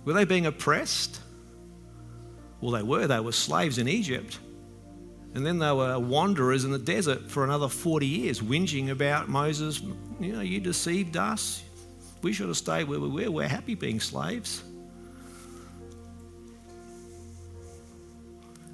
Were 0.06 0.14
they 0.14 0.26
being 0.26 0.46
oppressed? 0.46 1.20
Well, 2.62 2.72
they 2.72 2.84
were. 2.84 3.08
They 3.08 3.20
were 3.20 3.32
slaves 3.32 3.78
in 3.78 3.88
Egypt. 3.88 4.40
And 5.34 5.46
then 5.46 5.60
they 5.60 5.72
were 5.72 6.00
wanderers 6.00 6.64
in 6.64 6.72
the 6.72 6.80
desert 6.80 7.30
for 7.30 7.44
another 7.44 7.68
40 7.68 8.08
years, 8.08 8.40
whinging 8.40 8.90
about 8.90 9.28
Moses. 9.28 9.82
You 10.20 10.34
know, 10.34 10.42
you 10.42 10.62
deceived 10.62 11.18
us. 11.18 11.62
We 12.22 12.32
should 12.32 12.48
have 12.48 12.58
stayed 12.58 12.86
where 12.88 13.00
we 13.00 13.10
were. 13.10 13.30
We're 13.30 13.48
happy 13.48 13.76
being 13.76 14.00
slaves. 14.00 14.64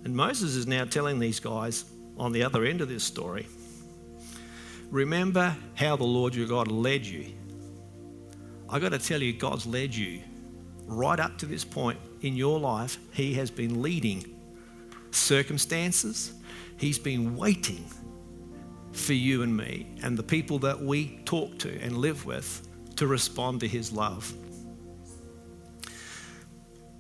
And 0.04 0.16
Moses 0.16 0.56
is 0.56 0.68
now 0.68 0.86
telling 0.86 1.20
these 1.20 1.40
guys, 1.40 1.86
on 2.18 2.32
the 2.32 2.44
other 2.44 2.66
end 2.66 2.82
of 2.82 2.90
this 2.90 3.04
story. 3.04 3.48
Remember 4.92 5.56
how 5.76 5.96
the 5.96 6.04
Lord 6.04 6.36
your 6.36 6.48
God 6.48 6.68
led 6.68 7.06
you. 7.06 7.34
I 8.70 8.78
got 8.78 8.90
to 8.90 9.00
tell 9.00 9.22
you, 9.22 9.34
God's 9.34 9.66
led 9.66 9.96
you 9.96 10.22
right 10.86 11.20
up 11.20 11.38
to 11.40 11.46
this 11.46 11.64
point 11.64 11.98
in 12.22 12.36
your 12.36 12.60
life. 12.60 12.98
He 13.14 13.34
has 13.36 13.50
been 13.50 13.82
leading 13.82 14.38
circumstances, 15.12 16.34
He's 16.78 17.00
been 17.00 17.36
waiting 17.36 17.86
for 18.92 19.14
you 19.14 19.44
and 19.44 19.56
me 19.56 19.88
and 20.04 20.18
the 20.18 20.24
people 20.24 20.60
that 20.60 20.82
we 20.82 21.20
talk 21.26 21.58
to 21.60 21.80
and 21.80 21.98
live 21.98 22.26
with 22.26 22.68
to 22.98 23.08
respond 23.08 23.62
to 23.62 23.68
His 23.68 23.92
love. 23.94 24.34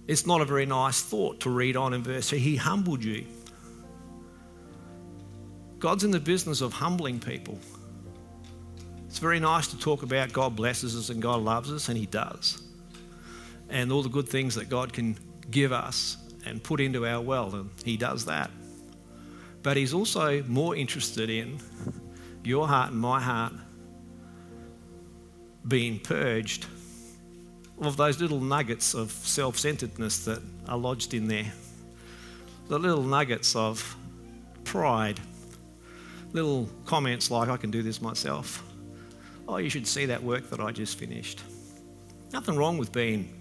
It's 0.08 0.25
not 0.25 0.41
a 0.41 0.45
very 0.45 0.65
nice 0.65 1.01
thought 1.01 1.41
to 1.41 1.49
read 1.49 1.75
on 1.75 1.93
in 1.93 2.04
verse 2.04 2.30
3. 2.30 2.39
He 2.39 2.56
humbled 2.56 3.04
you. 3.04 3.25
God's 5.80 6.04
in 6.04 6.12
the 6.12 6.19
business 6.19 6.62
of 6.62 6.73
humbling 6.73 7.19
people. 7.19 7.60
It's 9.12 9.19
very 9.19 9.41
nice 9.41 9.67
to 9.67 9.78
talk 9.78 10.04
about 10.04 10.32
God 10.32 10.56
blesses 10.56 10.95
us 10.95 11.10
and 11.10 11.21
God 11.21 11.41
loves 11.41 11.69
us, 11.69 11.89
and 11.89 11.97
He 11.97 12.06
does. 12.06 12.63
And 13.69 13.91
all 13.91 14.04
the 14.04 14.10
good 14.10 14.30
things 14.30 14.56
that 14.56 14.69
God 14.69 14.93
can 14.93 15.17
give 15.50 15.74
us 15.74 16.15
and 16.45 16.63
put 16.63 16.80
into 16.80 17.06
our 17.06 17.19
well, 17.19 17.54
and 17.54 17.69
He 17.84 17.97
does 17.97 18.24
that. 18.24 18.50
But 19.63 19.76
He's 19.76 19.93
also 19.93 20.41
more 20.43 20.78
interested 20.78 21.30
in 21.30 21.60
your 22.45 22.69
heart 22.69 22.91
and 22.91 23.02
my 23.02 23.19
heart 23.19 23.52
being 25.67 26.00
purged 26.00 26.67
of 27.82 27.97
those 27.97 28.21
little 28.21 28.39
nuggets 28.39 28.93
of 28.93 29.12
self 29.12 29.60
centeredness 29.60 30.24
that 30.24 30.41
are 30.69 30.78
lodged 30.78 31.13
in 31.13 31.28
there. 31.28 31.52
The 32.69 32.80
little 32.80 33.04
nuggets 33.04 33.58
of 33.58 33.93
pride, 34.63 35.19
little 36.32 36.69
comments 36.86 37.30
like, 37.30 37.50
I 37.50 37.58
can 37.58 37.71
do 37.71 37.84
this 37.84 38.02
myself. 38.02 38.63
Oh, 39.52 39.58
you 39.58 39.70
should 39.70 39.86
see 39.86 40.06
that 40.06 40.24
work 40.24 40.50
that 40.50 40.62
I 40.62 40.72
just 40.72 40.98
finished. 40.98 41.42
Nothing 42.32 42.56
wrong 42.56 42.78
with 42.78 42.94
being 42.94 43.38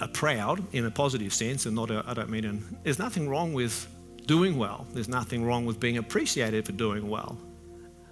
a 0.00 0.08
proud 0.08 0.64
in 0.72 0.86
a 0.86 0.90
positive 0.90 1.34
sense, 1.34 1.66
and 1.66 1.76
not 1.76 1.90
I 1.90 2.14
don't 2.14 2.30
mean, 2.30 2.46
in, 2.46 2.78
there's 2.82 2.98
nothing 2.98 3.28
wrong 3.28 3.52
with 3.52 3.86
doing 4.24 4.56
well. 4.56 4.86
There's 4.94 5.10
nothing 5.10 5.44
wrong 5.44 5.66
with 5.66 5.78
being 5.78 5.98
appreciated 5.98 6.64
for 6.64 6.72
doing 6.72 7.10
well, 7.10 7.36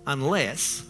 unless 0.06 0.84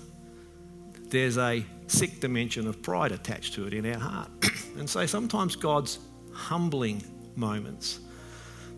there's 1.09 1.39
a 1.39 1.65
sick 1.87 2.19
dimension 2.19 2.67
of 2.67 2.83
pride 2.83 3.13
attached 3.13 3.55
to 3.55 3.69
it 3.69 3.73
in 3.73 3.87
our 3.87 4.01
heart. 4.01 4.31
and 4.77 4.91
so 4.91 5.07
sometimes 5.07 5.55
God's 5.55 6.01
humbling 6.33 7.01
moments, 7.37 8.01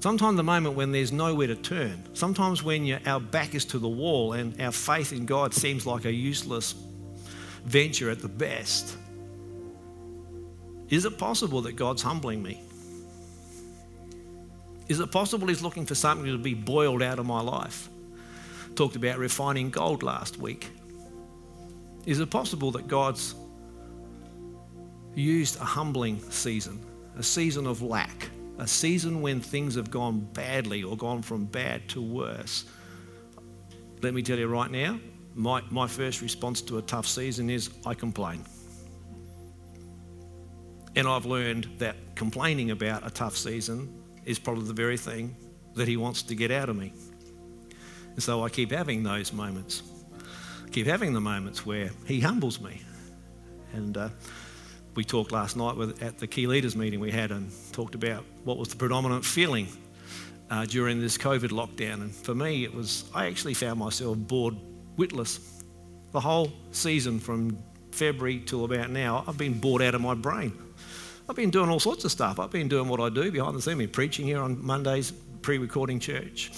sometimes 0.03 0.37
the 0.37 0.43
moment 0.43 0.75
when 0.75 0.91
there's 0.91 1.13
nowhere 1.13 1.47
to 1.47 1.55
turn, 1.55 2.03
sometimes 2.13 2.61
when 2.61 3.01
our 3.07 3.21
back 3.21 3.55
is 3.55 3.65
to 3.67 3.79
the 3.79 3.89
wall 3.89 4.33
and 4.33 4.61
our 4.61 4.73
faith 4.73 5.13
in 5.13 5.27
God 5.27 5.55
seems 5.55 5.87
like 5.87 6.05
a 6.07 6.13
useless 6.13 6.75
venture 7.65 8.11
at 8.11 8.19
the 8.19 8.29
best. 8.29 8.97
Is 10.89 11.05
it 11.05 11.17
possible 11.19 11.63
that 11.63 11.77
God's 11.77 12.03
humbling 12.03 12.43
me? 12.43 12.61
Is 14.89 14.99
it 14.99 15.13
possible 15.13 15.47
He's 15.47 15.63
looking 15.63 15.87
for 15.87 15.95
something 15.95 16.27
to 16.27 16.37
be 16.37 16.55
boiled 16.55 17.01
out 17.01 17.21
of 17.21 17.27
my 17.27 17.41
life? 17.41 17.89
Talked 18.75 18.97
about 18.97 19.19
refining 19.19 19.71
gold 19.71 20.03
last 20.03 20.37
week. 20.37 20.69
Is 22.07 22.19
it 22.19 22.29
possible 22.29 22.73
that 22.73 22.89
God's 22.89 23.37
used 25.15 25.61
a 25.61 25.65
humbling 25.65 26.21
season, 26.31 26.85
a 27.17 27.23
season 27.23 27.69
of 27.69 27.83
lack, 27.83 28.32
a 28.59 28.67
season 28.67 29.23
when 29.23 29.41
things 29.41 29.75
have 29.75 29.91
gone 29.91 30.21
badly 30.33 30.83
or 30.83 30.97
gone 30.97 31.23
from 31.23 31.47
bad 31.47 31.89
to 31.91 32.03
worse? 32.03 32.65
Let 34.03 34.15
me 34.15 34.23
tell 34.23 34.39
you 34.39 34.49
right 34.49 34.71
now, 34.71 34.99
my, 35.35 35.63
my 35.71 35.87
first 35.87 36.21
response 36.21 36.61
to 36.63 36.79
a 36.79 36.83
tough 36.83 37.07
season 37.07 37.49
is 37.49 37.71
I 37.87 37.95
complain. 37.95 38.45
And 40.95 41.09
I've 41.09 41.25
learned 41.25 41.69
that 41.79 41.97
complaining 42.15 42.71
about 42.71 43.07
a 43.07 43.11
tough 43.11 43.37
season 43.37 44.03
is 44.25 44.39
probably 44.39 44.67
the 44.67 44.75
very 44.75 44.99
thing 44.99 45.35
that 45.75 45.89
He 45.89 45.97
wants 45.97 46.23
to 46.25 46.35
get 46.35 46.51
out 46.51 46.69
of 46.69 46.77
me. 46.77 46.93
And 48.15 48.23
so 48.23 48.45
I 48.45 48.51
keep 48.51 48.71
having 48.71 49.03
those 49.03 49.33
moments 49.33 49.83
keep 50.73 50.87
having 50.87 51.13
the 51.13 51.21
moments 51.21 51.65
where 51.65 51.91
He 52.07 52.21
humbles 52.21 52.61
me. 52.61 52.81
And 53.75 53.97
uh, 53.97 54.09
we 54.95 55.05
talked 55.05 55.33
last 55.33 55.57
night 55.57 55.77
with, 55.77 56.03
at 56.03 56.19
the 56.19 56.27
key 56.27 56.47
leaders 56.47 56.77
meeting 56.77 57.01
we 57.01 57.11
had 57.11 57.31
and 57.31 57.51
talked 57.73 57.95
about 57.95 58.25
what 58.45 58.59
was 58.59 58.69
the 58.69 58.77
predominant 58.77 59.25
feeling 59.25 59.67
uh, 60.51 60.67
during 60.67 61.01
this 61.01 61.17
COVID 61.17 61.49
lockdown. 61.49 61.95
And 61.95 62.15
for 62.15 62.35
me, 62.35 62.65
it 62.65 62.75
was 62.75 63.05
I 63.15 63.27
actually 63.27 63.55
found 63.55 63.79
myself 63.79 64.19
bored 64.19 64.57
witless. 64.97 65.63
The 66.13 66.21
whole 66.21 66.53
season 66.73 67.19
from 67.19 67.57
February 67.91 68.43
till 68.45 68.65
about 68.65 68.91
now, 68.91 69.25
I've 69.27 69.39
been 69.39 69.59
bored 69.59 69.81
out 69.81 69.95
of 69.95 70.01
my 70.01 70.15
brain. 70.15 70.53
I've 71.29 71.37
been 71.37 71.51
doing 71.51 71.71
all 71.71 71.81
sorts 71.81 72.05
of 72.05 72.13
stuff. 72.13 72.39
I've 72.39 72.51
been 72.51 72.69
doing 72.69 72.89
what 72.89 73.01
I 73.01 73.09
do 73.09 73.31
behind 73.31 73.57
the 73.57 73.63
scenes, 73.63 73.79
been 73.79 73.89
preaching 73.89 74.27
here 74.27 74.41
on 74.41 74.63
Mondays, 74.63 75.13
pre 75.41 75.57
recording 75.57 76.01
church 76.01 76.51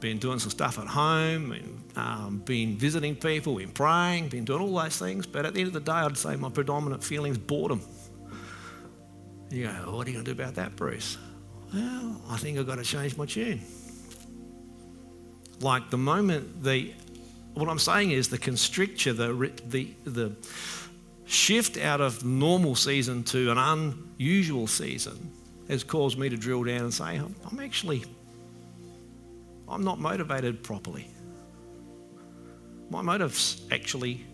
been 0.00 0.18
doing 0.18 0.38
some 0.38 0.50
stuff 0.50 0.78
at 0.78 0.86
home, 0.86 1.52
and, 1.52 1.82
um, 1.96 2.42
been 2.44 2.76
visiting 2.76 3.16
people, 3.16 3.56
been 3.56 3.70
praying, 3.70 4.28
been 4.28 4.44
doing 4.44 4.60
all 4.60 4.74
those 4.74 4.98
things. 4.98 5.26
But 5.26 5.46
at 5.46 5.54
the 5.54 5.60
end 5.60 5.68
of 5.68 5.74
the 5.74 5.80
day, 5.80 5.92
I'd 5.92 6.16
say 6.16 6.36
my 6.36 6.50
predominant 6.50 7.02
feeling 7.02 7.32
is 7.32 7.38
boredom. 7.38 7.80
You 9.50 9.66
go, 9.66 9.72
what 9.92 10.06
are 10.06 10.10
you 10.10 10.16
going 10.16 10.24
to 10.24 10.34
do 10.34 10.42
about 10.42 10.56
that, 10.56 10.76
Bruce? 10.76 11.16
Well, 11.72 12.20
I 12.28 12.36
think 12.36 12.58
I've 12.58 12.66
got 12.66 12.76
to 12.76 12.84
change 12.84 13.16
my 13.16 13.26
tune. 13.26 13.60
Like 15.60 15.90
the 15.90 15.98
moment 15.98 16.62
the, 16.62 16.92
what 17.54 17.68
I'm 17.68 17.78
saying 17.78 18.10
is 18.10 18.28
the 18.28 18.38
constricture, 18.38 19.12
the, 19.12 19.52
the, 19.68 19.94
the 20.04 20.32
shift 21.24 21.78
out 21.78 22.00
of 22.00 22.24
normal 22.24 22.74
season 22.74 23.22
to 23.24 23.50
an 23.50 23.58
unusual 23.58 24.66
season 24.66 25.30
has 25.68 25.82
caused 25.82 26.18
me 26.18 26.28
to 26.28 26.36
drill 26.36 26.64
down 26.64 26.82
and 26.82 26.92
say, 26.92 27.16
I'm 27.16 27.60
actually 27.60 28.04
I'm 29.68 29.84
not 29.84 29.98
motivated 29.98 30.62
properly. 30.62 31.08
My 32.90 33.02
motives 33.02 33.62
actually 33.70 34.24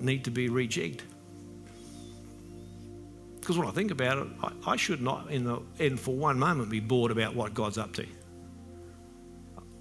need 0.00 0.24
to 0.24 0.30
be 0.30 0.48
rejigged. 0.48 1.00
Because 3.40 3.58
when 3.58 3.68
I 3.68 3.70
think 3.70 3.90
about 3.90 4.18
it, 4.18 4.26
I, 4.42 4.72
I 4.72 4.76
should 4.76 5.00
not, 5.00 5.30
in, 5.30 5.44
the, 5.44 5.60
in 5.78 5.96
for 5.96 6.14
one 6.14 6.38
moment, 6.38 6.70
be 6.70 6.80
bored 6.80 7.10
about 7.10 7.34
what 7.34 7.54
God's 7.54 7.78
up 7.78 7.92
to. 7.94 8.06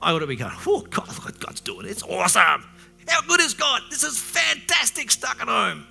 I 0.02 0.12
ought 0.12 0.20
to 0.20 0.28
be 0.28 0.36
going, 0.36 0.54
oh, 0.66 0.82
God, 0.90 1.08
look 1.26 1.40
God's 1.40 1.62
doing. 1.62 1.88
It's 1.88 2.04
awesome. 2.04 2.64
How 3.08 3.22
good 3.28 3.42
is 3.42 3.54
God? 3.54 3.82
This 3.90 4.04
is 4.04 4.18
fantastic 4.20 5.10
stuck 5.12 5.42
at 5.42 5.48
home. 5.48 5.86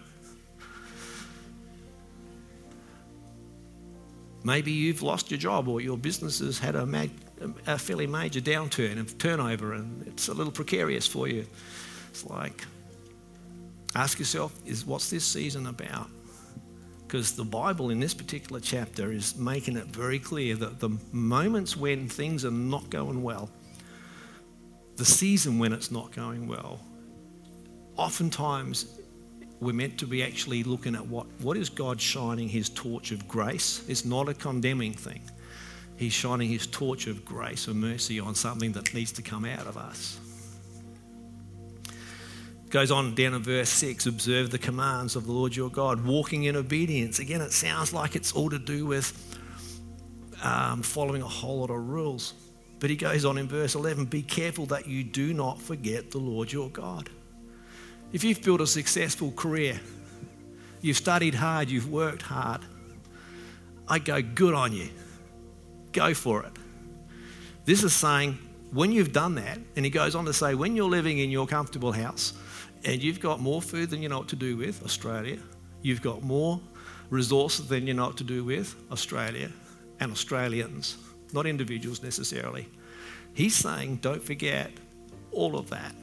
Maybe 4.45 4.71
you've 4.71 5.03
lost 5.03 5.31
your 5.31 5.39
job 5.39 5.67
or 5.67 5.81
your 5.81 5.99
business 5.99 6.39
has 6.39 6.59
had 6.59 6.77
a 6.77 6.87
mad 6.87 7.11
a 7.67 7.79
fairly 7.79 8.07
major 8.07 8.41
downturn 8.41 8.99
of 8.99 9.19
turnover 9.19 9.75
and 9.75 10.07
it's 10.07 10.29
a 10.29 10.35
little 10.35 10.53
precarious 10.53 11.07
for 11.07 11.29
you. 11.29 11.47
It's 12.11 12.25
like, 12.25 12.65
ask 13.95 14.19
yourself, 14.19 14.55
is 14.65 14.87
what's 14.87 15.11
this 15.11 15.25
season 15.25 15.67
about? 15.67 16.09
Because 17.07 17.37
the 17.37 17.45
Bible 17.45 17.91
in 17.91 18.01
this 18.01 18.15
particular 18.15 18.61
chapter 18.61 19.13
is 19.13 19.37
making 19.37 19.77
it 19.77 19.87
very 19.87 20.19
clear 20.19 20.57
that 20.57 20.81
the 20.81 20.91
moments 21.13 21.77
when 21.77 22.09
things 22.09 22.45
are 22.45 22.51
not 22.51 22.91
going 22.91 23.23
well, 23.23 23.51
the 24.97 25.05
season 25.05 25.59
when 25.59 25.73
it's 25.73 25.91
not 25.91 26.11
going 26.13 26.49
well, 26.49 26.81
oftentimes 27.97 28.99
we're 29.61 29.73
meant 29.73 29.99
to 29.99 30.07
be 30.07 30.23
actually 30.23 30.63
looking 30.65 30.95
at 30.95 31.07
what, 31.07 31.27
what 31.41 31.57
is 31.57 31.69
God 31.69 32.01
shining 32.01 32.49
his 32.49 32.69
torch 32.71 33.13
of 33.13 33.27
grace. 33.29 33.85
It's 33.89 34.05
not 34.05 34.29
a 34.29 34.35
condemning 34.35 34.93
thing. 34.93 35.23
He's 35.97 36.13
shining 36.13 36.51
his 36.51 36.67
torch 36.67 37.07
of 37.07 37.25
grace 37.25 37.69
and 37.69 37.81
mercy 37.81 38.21
on 38.21 38.35
something 38.35 38.73
that 38.73 38.93
needs 38.93 39.13
to 39.13 39.23
come 39.23 39.45
out 39.45 39.67
of 39.67 39.77
us. 39.77 40.21
Goes 42.69 42.91
on 42.91 43.15
down 43.15 43.33
in 43.33 43.43
verse 43.43 43.71
6 43.71 44.07
observe 44.07 44.51
the 44.51 44.59
commands 44.59 45.17
of 45.17 45.27
the 45.27 45.33
Lord 45.33 45.57
your 45.57 45.71
God, 45.71 46.05
walking 46.05 46.45
in 46.45 46.57
obedience. 46.57 47.19
Again, 47.19 47.41
it 47.41 47.53
sounds 47.53 47.95
like 47.95 48.15
it's 48.15 48.33
all 48.33 48.51
to 48.51 48.59
do 48.59 48.85
with 48.85 49.39
um, 50.43 50.83
following 50.83 51.23
a 51.23 51.29
whole 51.29 51.61
lot 51.61 51.71
of 51.71 51.89
rules. 51.89 52.35
But 52.79 52.91
he 52.91 52.97
goes 52.97 53.25
on 53.25 53.39
in 53.39 53.49
verse 53.49 53.75
11 53.75 54.07
be 54.07 54.23
careful 54.23 54.67
that 54.67 54.87
you 54.87 55.03
do 55.03 55.33
not 55.33 55.63
forget 55.63 56.11
the 56.11 56.19
Lord 56.19 56.53
your 56.53 56.69
God. 56.69 57.09
If 58.13 58.23
you've 58.23 58.43
built 58.43 58.61
a 58.61 58.67
successful 58.67 59.33
career, 59.33 59.81
you've 60.83 60.99
studied 60.99 61.35
hard, 61.35 61.71
you've 61.71 61.91
worked 61.91 62.23
hard, 62.23 62.61
I 63.89 63.99
go, 63.99 64.21
good 64.21 64.53
on 64.53 64.73
you 64.73 64.91
go 65.97 66.15
for 66.15 66.45
it. 66.45 66.53
This 67.65 67.83
is 67.83 67.93
saying, 67.93 68.39
when 68.71 68.93
you've 68.93 69.13
done 69.13 69.35
that, 69.37 69.59
and 69.75 69.85
he 69.85 69.91
goes 69.91 70.15
on 70.15 70.27
to 70.27 70.33
say, 70.33 70.55
when 70.55 70.77
you're 70.77 70.91
living 70.91 71.19
in 71.19 71.31
your 71.31 71.47
comfortable 71.47 71.93
house 71.93 72.35
and 72.85 73.03
you've 73.03 73.21
got 73.21 73.41
more 73.41 73.63
food 73.63 73.91
than 73.91 74.03
you 74.03 74.09
know 74.09 74.19
what 74.19 74.29
to 74.29 74.37
do 74.37 74.57
with, 74.57 74.85
Australia, 74.85 75.39
you've 75.83 76.03
got 76.03 76.23
more 76.23 76.61
resources 77.11 77.67
than 77.69 77.87
you 77.87 77.95
know 77.95 78.07
what 78.07 78.17
to 78.19 78.25
do 78.25 78.45
with, 78.45 78.77
Australia, 78.93 79.51
and 80.01 80.13
Australians, 80.13 80.99
not 81.33 81.47
individuals 81.47 82.03
necessarily. 82.03 82.69
He's 83.33 83.55
saying, 83.55 83.97
don't 83.97 84.23
forget 84.23 84.71
all 85.33 85.57
of 85.57 85.71
that. 85.71 85.95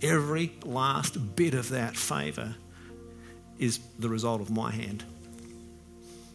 Every 0.00 0.52
last 0.64 1.36
bit 1.36 1.54
of 1.54 1.68
that 1.70 1.96
favour 1.96 2.54
is 3.58 3.80
the 3.98 4.08
result 4.08 4.40
of 4.40 4.50
my 4.50 4.70
hand. 4.70 5.04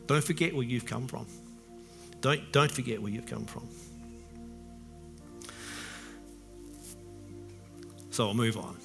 Don't 0.07 0.23
forget 0.23 0.53
where 0.53 0.63
you've 0.63 0.85
come 0.85 1.07
from. 1.07 1.25
Don't, 2.21 2.51
don't 2.51 2.71
forget 2.71 3.01
where 3.01 3.11
you've 3.11 3.25
come 3.25 3.45
from. 3.45 3.67
So 8.09 8.27
I'll 8.27 8.33
move 8.33 8.57
on. 8.57 8.75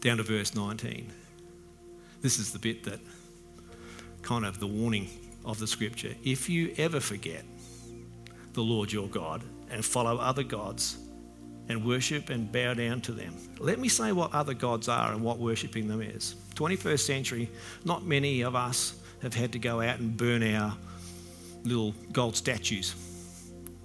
Down 0.00 0.18
to 0.18 0.22
verse 0.22 0.54
19. 0.54 1.10
This 2.22 2.38
is 2.38 2.52
the 2.52 2.58
bit 2.58 2.84
that 2.84 3.00
kind 4.22 4.44
of 4.44 4.60
the 4.60 4.66
warning 4.66 5.08
of 5.44 5.58
the 5.58 5.66
scripture. 5.66 6.14
If 6.22 6.48
you 6.48 6.72
ever 6.78 7.00
forget 7.00 7.44
the 8.52 8.62
Lord 8.62 8.92
your 8.92 9.08
God 9.08 9.42
and 9.70 9.84
follow 9.84 10.18
other 10.18 10.42
gods 10.42 10.98
and 11.68 11.84
worship 11.84 12.30
and 12.30 12.50
bow 12.50 12.74
down 12.74 13.00
to 13.02 13.12
them. 13.12 13.34
Let 13.58 13.78
me 13.78 13.88
say 13.88 14.12
what 14.12 14.32
other 14.32 14.54
gods 14.54 14.88
are 14.88 15.12
and 15.12 15.22
what 15.22 15.38
worshipping 15.38 15.86
them 15.86 16.02
is. 16.02 16.34
21st 16.56 17.00
century, 17.00 17.50
not 17.84 18.04
many 18.04 18.40
of 18.42 18.56
us 18.56 18.99
have 19.22 19.34
had 19.34 19.52
to 19.52 19.58
go 19.58 19.80
out 19.80 19.98
and 19.98 20.16
burn 20.16 20.42
our 20.42 20.76
little 21.64 21.94
gold 22.12 22.36
statues 22.36 22.94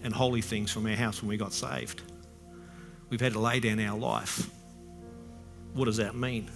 and 0.04 0.14
holy 0.14 0.42
things 0.42 0.72
from 0.72 0.86
our 0.86 0.96
house 0.96 1.22
when 1.22 1.30
we 1.30 1.38
got 1.38 1.52
saved. 1.52 2.02
We've 3.10 3.22
had 3.22 3.34
to 3.34 3.40
lay 3.40 3.60
down 3.60 3.80
our 3.80 3.98
life. 3.98 4.50
What 5.74 5.86
does 5.86 5.98
that 5.98 6.16
mean? 6.16 6.50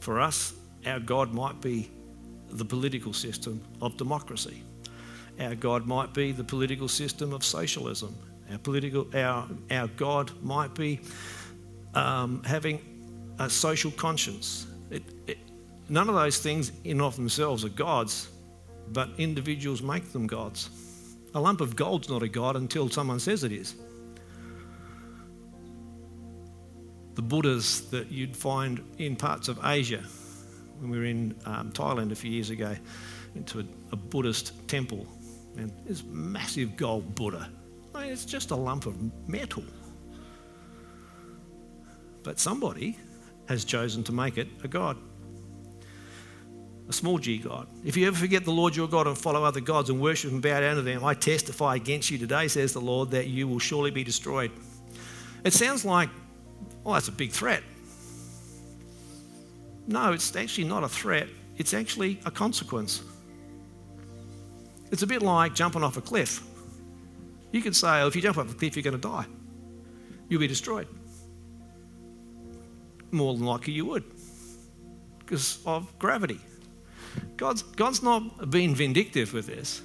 For 0.00 0.20
us, 0.20 0.52
our 0.86 1.00
God 1.00 1.32
might 1.32 1.60
be 1.60 1.90
the 2.50 2.64
political 2.64 3.12
system 3.12 3.60
of 3.80 3.96
democracy. 3.96 4.62
Our 5.40 5.54
God 5.54 5.86
might 5.86 6.14
be 6.14 6.32
the 6.32 6.44
political 6.44 6.88
system 6.88 7.32
of 7.32 7.44
socialism. 7.44 8.14
Our, 8.50 8.58
political, 8.58 9.08
our, 9.14 9.48
our 9.70 9.88
God 9.88 10.30
might 10.42 10.74
be 10.74 11.00
um, 11.94 12.42
having 12.44 13.34
a 13.38 13.50
social 13.50 13.90
conscience. 13.90 14.66
None 15.88 16.08
of 16.08 16.14
those 16.14 16.38
things 16.38 16.72
in 16.84 16.92
and 16.92 17.02
of 17.02 17.16
themselves 17.16 17.64
are 17.64 17.68
gods, 17.68 18.28
but 18.88 19.08
individuals 19.18 19.82
make 19.82 20.12
them 20.12 20.26
gods. 20.26 20.70
A 21.34 21.40
lump 21.40 21.60
of 21.60 21.76
gold's 21.76 22.08
not 22.08 22.22
a 22.22 22.28
god 22.28 22.56
until 22.56 22.88
someone 22.88 23.20
says 23.20 23.44
it 23.44 23.52
is. 23.52 23.74
The 27.14 27.22
Buddhas 27.22 27.88
that 27.90 28.10
you'd 28.10 28.36
find 28.36 28.82
in 28.98 29.16
parts 29.16 29.48
of 29.48 29.60
Asia, 29.64 30.02
when 30.80 30.90
we 30.90 30.98
were 30.98 31.04
in 31.04 31.34
um, 31.46 31.70
Thailand 31.72 32.10
a 32.10 32.14
few 32.14 32.30
years 32.30 32.50
ago, 32.50 32.74
into 33.34 33.60
a, 33.60 33.64
a 33.92 33.96
Buddhist 33.96 34.68
temple, 34.68 35.06
and 35.56 35.72
this 35.86 36.02
massive 36.04 36.76
gold 36.76 37.14
Buddha. 37.14 37.48
I 37.94 38.02
mean, 38.02 38.12
it's 38.12 38.24
just 38.24 38.50
a 38.50 38.56
lump 38.56 38.86
of 38.86 38.96
metal. 39.28 39.64
But 42.22 42.40
somebody 42.40 42.98
has 43.48 43.64
chosen 43.64 44.02
to 44.04 44.12
make 44.12 44.36
it 44.36 44.48
a 44.64 44.68
god 44.68 44.98
a 46.88 46.92
small 46.92 47.18
g 47.18 47.38
God. 47.38 47.66
If 47.84 47.96
you 47.96 48.06
ever 48.06 48.16
forget 48.16 48.44
the 48.44 48.52
Lord 48.52 48.76
your 48.76 48.88
God 48.88 49.06
and 49.06 49.16
follow 49.16 49.42
other 49.44 49.60
gods 49.60 49.90
and 49.90 50.00
worship 50.00 50.30
and 50.30 50.40
bow 50.40 50.60
down 50.60 50.76
to 50.76 50.82
them, 50.82 51.04
I 51.04 51.14
testify 51.14 51.76
against 51.76 52.10
you 52.10 52.18
today, 52.18 52.48
says 52.48 52.72
the 52.72 52.80
Lord, 52.80 53.10
that 53.10 53.26
you 53.26 53.48
will 53.48 53.58
surely 53.58 53.90
be 53.90 54.04
destroyed. 54.04 54.52
It 55.44 55.52
sounds 55.52 55.84
like, 55.84 56.08
oh, 56.84 56.94
that's 56.94 57.08
a 57.08 57.12
big 57.12 57.32
threat. 57.32 57.62
No, 59.88 60.12
it's 60.12 60.34
actually 60.34 60.68
not 60.68 60.82
a 60.82 60.88
threat, 60.88 61.28
it's 61.56 61.74
actually 61.74 62.20
a 62.24 62.30
consequence. 62.30 63.02
It's 64.90 65.02
a 65.02 65.06
bit 65.06 65.22
like 65.22 65.54
jumping 65.54 65.82
off 65.82 65.96
a 65.96 66.00
cliff. 66.00 66.42
You 67.52 67.62
could 67.62 67.74
say, 67.74 68.02
oh, 68.02 68.06
if 68.06 68.14
you 68.14 68.22
jump 68.22 68.38
off 68.38 68.50
a 68.50 68.54
cliff, 68.54 68.76
you're 68.76 68.82
going 68.82 69.00
to 69.00 69.08
die. 69.08 69.26
You'll 70.28 70.40
be 70.40 70.46
destroyed. 70.46 70.88
More 73.10 73.34
than 73.34 73.44
likely, 73.44 73.72
you 73.72 73.86
would 73.86 74.04
because 75.18 75.58
of 75.66 75.96
gravity. 75.98 76.40
God's, 77.36 77.62
God's 77.62 78.02
not 78.02 78.50
being 78.50 78.74
vindictive 78.74 79.32
with 79.32 79.46
this. 79.46 79.82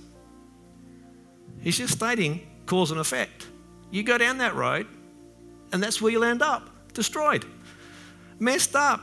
He's 1.61 1.77
just 1.77 1.93
stating 1.93 2.47
cause 2.65 2.91
and 2.91 2.99
effect. 2.99 3.47
You 3.91 4.03
go 4.03 4.17
down 4.17 4.37
that 4.37 4.55
road, 4.55 4.87
and 5.71 5.83
that's 5.83 6.01
where 6.01 6.11
you'll 6.11 6.23
end 6.23 6.41
up 6.41 6.69
destroyed, 6.93 7.45
messed 8.39 8.75
up, 8.75 9.01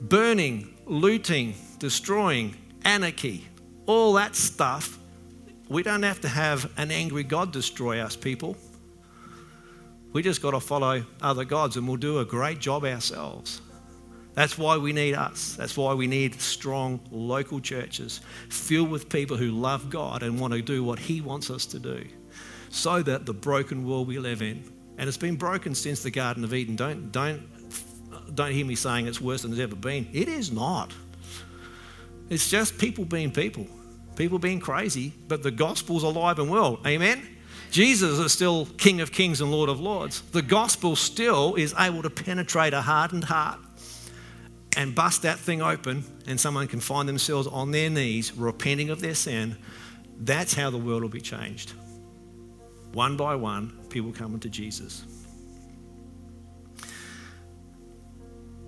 burning, 0.00 0.74
looting, 0.86 1.54
destroying, 1.78 2.56
anarchy, 2.84 3.46
all 3.86 4.12
that 4.14 4.34
stuff. 4.34 4.98
We 5.68 5.82
don't 5.82 6.02
have 6.02 6.20
to 6.22 6.28
have 6.28 6.70
an 6.76 6.90
angry 6.90 7.22
God 7.22 7.52
destroy 7.52 8.00
us, 8.00 8.16
people. 8.16 8.56
We 10.12 10.22
just 10.22 10.42
got 10.42 10.50
to 10.50 10.60
follow 10.60 11.04
other 11.20 11.44
gods, 11.44 11.76
and 11.76 11.88
we'll 11.88 11.96
do 11.96 12.18
a 12.18 12.24
great 12.24 12.58
job 12.58 12.84
ourselves. 12.84 13.62
That's 14.34 14.56
why 14.56 14.78
we 14.78 14.92
need 14.92 15.14
us. 15.14 15.54
That's 15.56 15.76
why 15.76 15.92
we 15.94 16.06
need 16.06 16.40
strong 16.40 17.00
local 17.10 17.60
churches 17.60 18.20
filled 18.48 18.90
with 18.90 19.08
people 19.08 19.36
who 19.36 19.50
love 19.50 19.90
God 19.90 20.22
and 20.22 20.40
want 20.40 20.54
to 20.54 20.62
do 20.62 20.82
what 20.82 20.98
He 20.98 21.20
wants 21.20 21.50
us 21.50 21.66
to 21.66 21.78
do 21.78 22.06
so 22.72 23.02
that 23.02 23.26
the 23.26 23.34
broken 23.34 23.86
world 23.86 24.08
we 24.08 24.18
live 24.18 24.40
in, 24.40 24.64
and 24.96 25.06
it's 25.06 25.18
been 25.18 25.36
broken 25.36 25.74
since 25.74 26.02
the 26.02 26.10
Garden 26.10 26.42
of 26.42 26.54
Eden. 26.54 26.74
Don't, 26.74 27.12
don't, 27.12 28.34
don't 28.34 28.50
hear 28.50 28.64
me 28.64 28.74
saying 28.74 29.06
it's 29.06 29.20
worse 29.20 29.42
than 29.42 29.52
it's 29.52 29.60
ever 29.60 29.76
been. 29.76 30.08
It 30.12 30.26
is 30.26 30.50
not. 30.50 30.92
It's 32.30 32.48
just 32.48 32.78
people 32.78 33.04
being 33.04 33.30
people, 33.30 33.66
people 34.16 34.38
being 34.38 34.58
crazy, 34.58 35.12
but 35.28 35.42
the 35.42 35.50
gospel's 35.50 36.02
alive 36.02 36.38
and 36.38 36.50
well. 36.50 36.80
Amen? 36.86 37.28
Jesus 37.70 38.18
is 38.18 38.32
still 38.32 38.66
King 38.78 39.02
of 39.02 39.12
Kings 39.12 39.42
and 39.42 39.50
Lord 39.50 39.68
of 39.68 39.78
Lords. 39.78 40.22
The 40.32 40.42
gospel 40.42 40.96
still 40.96 41.54
is 41.56 41.74
able 41.78 42.02
to 42.02 42.10
penetrate 42.10 42.72
a 42.72 42.80
hardened 42.80 43.24
heart 43.24 43.58
and 44.76 44.94
bust 44.94 45.22
that 45.22 45.38
thing 45.38 45.62
open 45.62 46.04
and 46.26 46.40
someone 46.40 46.66
can 46.66 46.80
find 46.80 47.08
themselves 47.08 47.46
on 47.46 47.70
their 47.70 47.90
knees 47.90 48.36
repenting 48.36 48.90
of 48.90 49.00
their 49.00 49.14
sin, 49.14 49.56
that's 50.18 50.54
how 50.54 50.70
the 50.70 50.78
world 50.78 51.02
will 51.02 51.08
be 51.08 51.20
changed. 51.20 51.72
One 52.92 53.16
by 53.16 53.34
one, 53.34 53.78
people 53.88 54.12
coming 54.12 54.40
to 54.40 54.48
Jesus. 54.48 55.04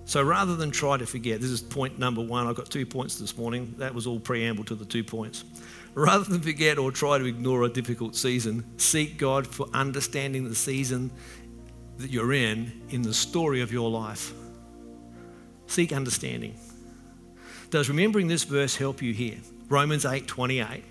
So 0.07 0.21
rather 0.21 0.55
than 0.55 0.69
try 0.69 0.97
to 0.97 1.05
forget, 1.05 1.41
this 1.41 1.49
is 1.49 1.61
point 1.61 1.97
number 1.97 2.21
one. 2.21 2.45
I've 2.45 2.55
got 2.55 2.69
two 2.69 2.85
points 2.85 3.17
this 3.17 3.37
morning. 3.37 3.73
That 3.79 3.93
was 3.93 4.05
all 4.05 4.19
preamble 4.19 4.63
to 4.65 4.75
the 4.75 4.85
two 4.85 5.03
points. 5.03 5.43
Rather 5.95 6.23
than 6.23 6.41
forget 6.41 6.77
or 6.77 6.91
try 6.91 7.17
to 7.17 7.25
ignore 7.25 7.63
a 7.63 7.69
difficult 7.69 8.15
season, 8.15 8.63
seek 8.77 9.17
God 9.17 9.47
for 9.47 9.67
understanding 9.73 10.47
the 10.47 10.55
season 10.55 11.09
that 11.97 12.11
you're 12.11 12.33
in 12.33 12.83
in 12.89 13.01
the 13.01 13.13
story 13.13 13.61
of 13.61 13.73
your 13.73 13.89
life. 13.89 14.33
Seek 15.67 15.91
understanding. 15.91 16.55
Does 17.69 17.89
remembering 17.89 18.27
this 18.27 18.43
verse 18.43 18.75
help 18.75 19.01
you 19.01 19.13
here? 19.13 19.37
Romans 19.69 20.05
8 20.05 20.27
28. 20.27 20.83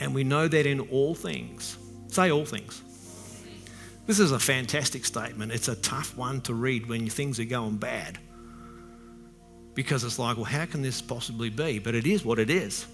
And 0.00 0.14
we 0.14 0.24
know 0.24 0.46
that 0.46 0.66
in 0.66 0.80
all 0.80 1.14
things, 1.14 1.76
say 2.08 2.30
all 2.30 2.44
things. 2.44 2.82
This 4.06 4.20
is 4.20 4.32
a 4.32 4.38
fantastic 4.38 5.04
statement. 5.04 5.52
It's 5.52 5.68
a 5.68 5.76
tough 5.76 6.16
one 6.16 6.40
to 6.42 6.54
read 6.54 6.88
when 6.88 7.08
things 7.08 7.38
are 7.40 7.44
going 7.44 7.76
bad. 7.78 8.18
Because 9.74 10.02
it's 10.02 10.18
like, 10.18 10.36
well, 10.36 10.44
how 10.44 10.64
can 10.66 10.82
this 10.82 11.02
possibly 11.02 11.50
be? 11.50 11.78
But 11.78 11.94
it 11.94 12.06
is 12.06 12.24
what 12.24 12.38
it 12.38 12.48
is. 12.48 12.86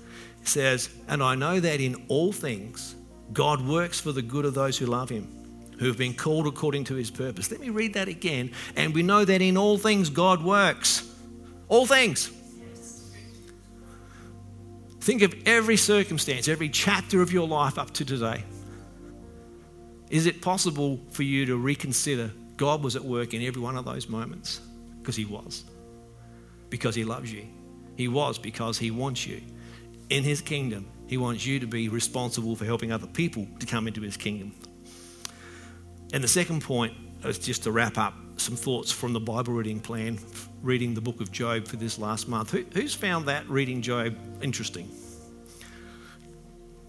It 0.42 0.48
says, 0.48 0.90
And 1.06 1.22
I 1.22 1.34
know 1.34 1.60
that 1.60 1.80
in 1.80 2.04
all 2.08 2.32
things, 2.32 2.96
God 3.32 3.66
works 3.66 4.00
for 4.00 4.12
the 4.12 4.22
good 4.22 4.44
of 4.44 4.54
those 4.54 4.76
who 4.76 4.86
love 4.86 5.08
him 5.08 5.43
who 5.78 5.86
have 5.86 5.98
been 5.98 6.14
called 6.14 6.46
according 6.46 6.84
to 6.84 6.94
his 6.94 7.10
purpose. 7.10 7.50
Let 7.50 7.60
me 7.60 7.70
read 7.70 7.94
that 7.94 8.08
again. 8.08 8.52
And 8.76 8.94
we 8.94 9.02
know 9.02 9.24
that 9.24 9.42
in 9.42 9.56
all 9.56 9.78
things 9.78 10.10
God 10.10 10.42
works. 10.42 11.10
All 11.68 11.86
things. 11.86 12.30
Think 15.00 15.22
of 15.22 15.34
every 15.46 15.76
circumstance, 15.76 16.48
every 16.48 16.70
chapter 16.70 17.20
of 17.20 17.30
your 17.30 17.46
life 17.46 17.78
up 17.78 17.90
to 17.94 18.04
today. 18.04 18.42
Is 20.08 20.26
it 20.26 20.40
possible 20.40 20.98
for 21.10 21.24
you 21.24 21.44
to 21.46 21.56
reconsider 21.56 22.30
God 22.56 22.82
was 22.82 22.96
at 22.96 23.04
work 23.04 23.34
in 23.34 23.42
every 23.42 23.60
one 23.60 23.76
of 23.76 23.84
those 23.84 24.08
moments? 24.08 24.60
Because 25.00 25.16
He 25.16 25.24
was. 25.26 25.64
Because 26.70 26.94
He 26.94 27.04
loves 27.04 27.30
you. 27.30 27.46
He 27.96 28.08
was 28.08 28.38
because 28.38 28.78
He 28.78 28.90
wants 28.90 29.26
you. 29.26 29.42
In 30.08 30.24
His 30.24 30.40
kingdom, 30.40 30.86
He 31.06 31.18
wants 31.18 31.44
you 31.44 31.60
to 31.60 31.66
be 31.66 31.88
responsible 31.88 32.56
for 32.56 32.64
helping 32.64 32.92
other 32.92 33.06
people 33.06 33.46
to 33.58 33.66
come 33.66 33.86
into 33.86 34.00
His 34.00 34.16
kingdom. 34.16 34.54
And 36.12 36.22
the 36.22 36.28
second 36.28 36.62
point 36.62 36.94
is 37.24 37.38
just 37.38 37.64
to 37.64 37.72
wrap 37.72 37.98
up 37.98 38.14
some 38.36 38.56
thoughts 38.56 38.92
from 38.92 39.12
the 39.12 39.20
Bible 39.20 39.52
reading 39.52 39.80
plan, 39.80 40.18
reading 40.62 40.94
the 40.94 41.00
book 41.00 41.20
of 41.20 41.32
Job 41.32 41.66
for 41.66 41.76
this 41.76 41.98
last 41.98 42.28
month. 42.28 42.50
Who, 42.50 42.64
who's 42.72 42.94
found 42.94 43.26
that 43.26 43.48
reading 43.48 43.82
Job 43.82 44.16
interesting? 44.42 44.88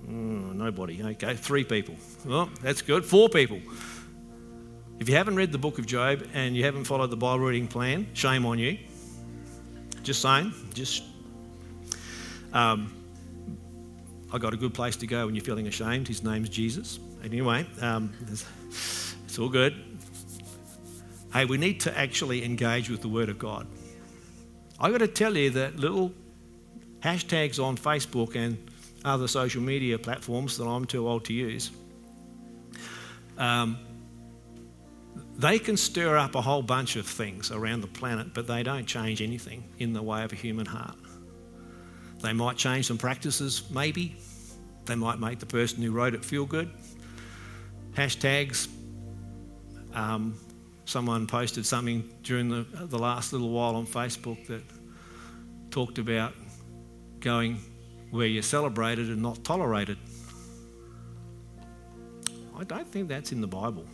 Mm, 0.08 0.56
nobody. 0.56 1.01
Okay, 1.04 1.36
three 1.36 1.63
people. 1.63 1.95
Well, 2.25 2.49
that's 2.62 2.82
good. 2.82 3.06
Four 3.06 3.30
people. 3.30 3.60
If 4.99 5.10
you 5.10 5.15
haven't 5.15 5.36
read 5.36 5.51
the 5.51 5.58
book 5.58 5.80
of 5.80 5.86
Job 5.86 6.28
and 6.34 6.56
you 6.56 6.63
haven't 6.63 6.86
followed 6.86 7.10
the 7.10 7.17
Bible 7.17 7.45
reading 7.45 7.67
plan, 7.67 8.08
shame 8.13 8.45
on 8.45 8.60
you. 8.60 8.78
Just 10.04 10.21
saying. 10.21 10.54
Just. 10.73 11.04
Um, 12.54 12.93
I 14.32 14.38
got 14.38 14.54
a 14.54 14.58
good 14.58 14.73
place 14.73 14.95
to 14.97 15.08
go 15.08 15.25
when 15.25 15.36
you're 15.36 15.43
feeling 15.43 15.67
ashamed. 15.67 16.08
His 16.08 16.23
name's 16.23 16.49
Jesus. 16.49 16.99
Anyway, 17.23 17.65
um, 17.82 18.13
it's 19.36 19.39
all 19.41 19.50
good. 19.50 19.76
Hey, 21.34 21.43
we 21.43 21.58
need 21.58 21.82
to 21.82 22.00
actually 22.00 22.45
engage 22.45 22.89
with 22.89 23.02
the 23.02 23.10
Word 23.10 23.28
of 23.28 23.38
God. 23.38 23.67
I've 24.80 24.93
got 24.93 25.00
to 25.00 25.10
tell 25.10 25.36
you 25.36 25.50
that 25.50 25.76
little 25.76 26.13
hashtags 27.02 27.62
on 27.62 27.76
Facebook 27.76 28.38
and 28.38 28.71
other 29.04 29.28
social 29.28 29.62
media 29.62 30.00
platforms 30.00 30.58
that 30.58 30.63
I'm 30.63 30.86
too 30.86 31.06
old 31.06 31.26
to 31.26 31.34
use, 31.34 31.71
um, 33.38 33.78
they 35.36 35.60
can 35.60 35.76
stir 35.76 36.15
up 36.15 36.36
a 36.36 36.41
whole 36.41 36.62
bunch 36.62 36.95
of 36.95 37.06
things 37.06 37.52
around 37.52 37.82
the 37.82 37.88
planet, 37.88 38.34
but 38.34 38.48
they 38.48 38.63
don't 38.63 38.86
change 38.86 39.21
anything 39.21 39.65
in 39.80 39.91
the 39.91 40.02
way 40.02 40.24
of 40.24 40.32
a 40.32 40.36
human 40.36 40.65
heart. 40.65 40.95
They 42.21 42.32
might 42.32 42.56
change 42.56 42.88
some 42.88 42.98
practices, 42.98 43.69
maybe. 43.69 44.15
They 44.86 44.95
might 44.95 45.19
make 45.19 45.39
the 45.39 45.45
person 45.45 45.84
who 45.84 45.91
wrote 45.91 46.13
it 46.13 46.24
feel 46.24 46.45
good. 46.45 46.71
Hashtags 47.95 48.69
um, 49.95 50.38
someone 50.86 51.25
posted 51.25 51.65
something 51.65 52.10
during 52.21 52.49
the, 52.49 52.65
the 52.86 52.99
last 52.99 53.34
little 53.34 53.49
while 53.49 53.75
on 53.75 53.88
Facebook 53.88 54.45
that 54.47 54.62
talked 55.71 55.97
about 55.97 56.34
going 57.19 57.60
where 58.12 58.27
you're 58.27 58.43
celebrated 58.43 59.10
and 59.10 59.21
not 59.21 59.43
tolerated. 59.43 59.97
I 62.58 62.63
don't 62.63 62.88
think 62.88 63.10
that's 63.10 63.31
in 63.31 63.41
the 63.41 63.47
Bible. 63.47 63.86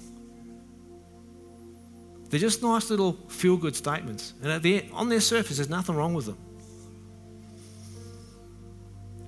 They're 2.30 2.40
just 2.40 2.62
nice 2.62 2.90
little 2.90 3.14
feel 3.28 3.58
good 3.58 3.76
statements. 3.76 4.34
And 4.42 4.62
the, 4.62 4.86
on 4.94 5.10
their 5.10 5.20
surface, 5.20 5.58
there's 5.58 5.70
nothing 5.70 5.96
wrong 5.96 6.14
with 6.14 6.28
them. 6.28 6.38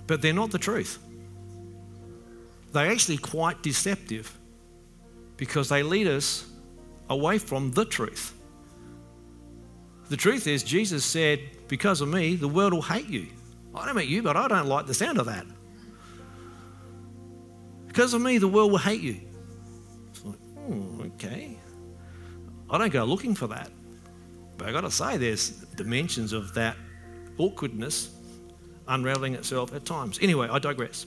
But 0.05 0.21
they're 0.21 0.33
not 0.33 0.51
the 0.51 0.59
truth. 0.59 0.99
They're 2.71 2.91
actually 2.91 3.17
quite 3.17 3.62
deceptive 3.62 4.38
because 5.38 5.69
they 5.69 5.83
lead 5.83 6.07
us 6.07 6.45
away 7.13 7.38
from 7.38 7.71
the 7.71 7.86
truth. 7.86 8.34
The 10.10 10.17
truth 10.17 10.47
is, 10.47 10.63
Jesus 10.63 11.06
said, 11.06 11.39
Because 11.67 12.02
of 12.02 12.10
me, 12.10 12.36
the 12.36 12.47
world 12.47 12.73
will 12.73 12.82
hate 12.82 13.08
you. 13.08 13.28
I 13.73 13.86
don't 13.86 13.95
know 13.95 14.02
you, 14.02 14.21
but 14.21 14.36
I 14.36 14.47
don't 14.47 14.67
like 14.67 14.86
the 14.86 14.93
sound 14.93 15.17
of 15.19 15.26
that. 15.28 15.45
Because 17.88 18.13
of 18.13 18.21
me, 18.21 18.38
the 18.38 18.47
world 18.47 18.71
will 18.71 18.80
hate 18.80 19.02
you. 19.02 19.21
It's 20.10 20.26
like, 20.26 20.39
oh, 20.58 21.04
okay. 21.15 21.58
I 22.69 22.78
don't 22.78 22.91
go 22.91 23.04
looking 23.06 23.36
for 23.36 23.47
that. 23.47 23.71
But 24.58 24.67
I've 24.67 24.73
got 24.73 24.82
to 24.82 24.91
say, 24.91 25.17
there's 25.17 25.49
dimensions 25.76 26.34
of 26.34 26.54
that 26.56 26.76
awkwardness 27.38 28.10
unraveling 28.88 29.36
itself 29.36 29.73
at 29.73 29.86
times. 29.86 30.19
Anyway, 30.21 30.47
I 30.52 30.60
digress. 30.60 31.06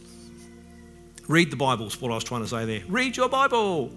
Read 1.29 1.51
the 1.51 1.57
Bible 1.57 1.87
is 1.87 2.01
what 2.01 2.12
I 2.12 2.14
was 2.14 2.25
trying 2.25 2.42
to 2.42 2.49
say 2.49 2.64
there. 2.64 2.83
Read 2.88 3.16
your 3.16 3.29
Bible. 3.29 3.90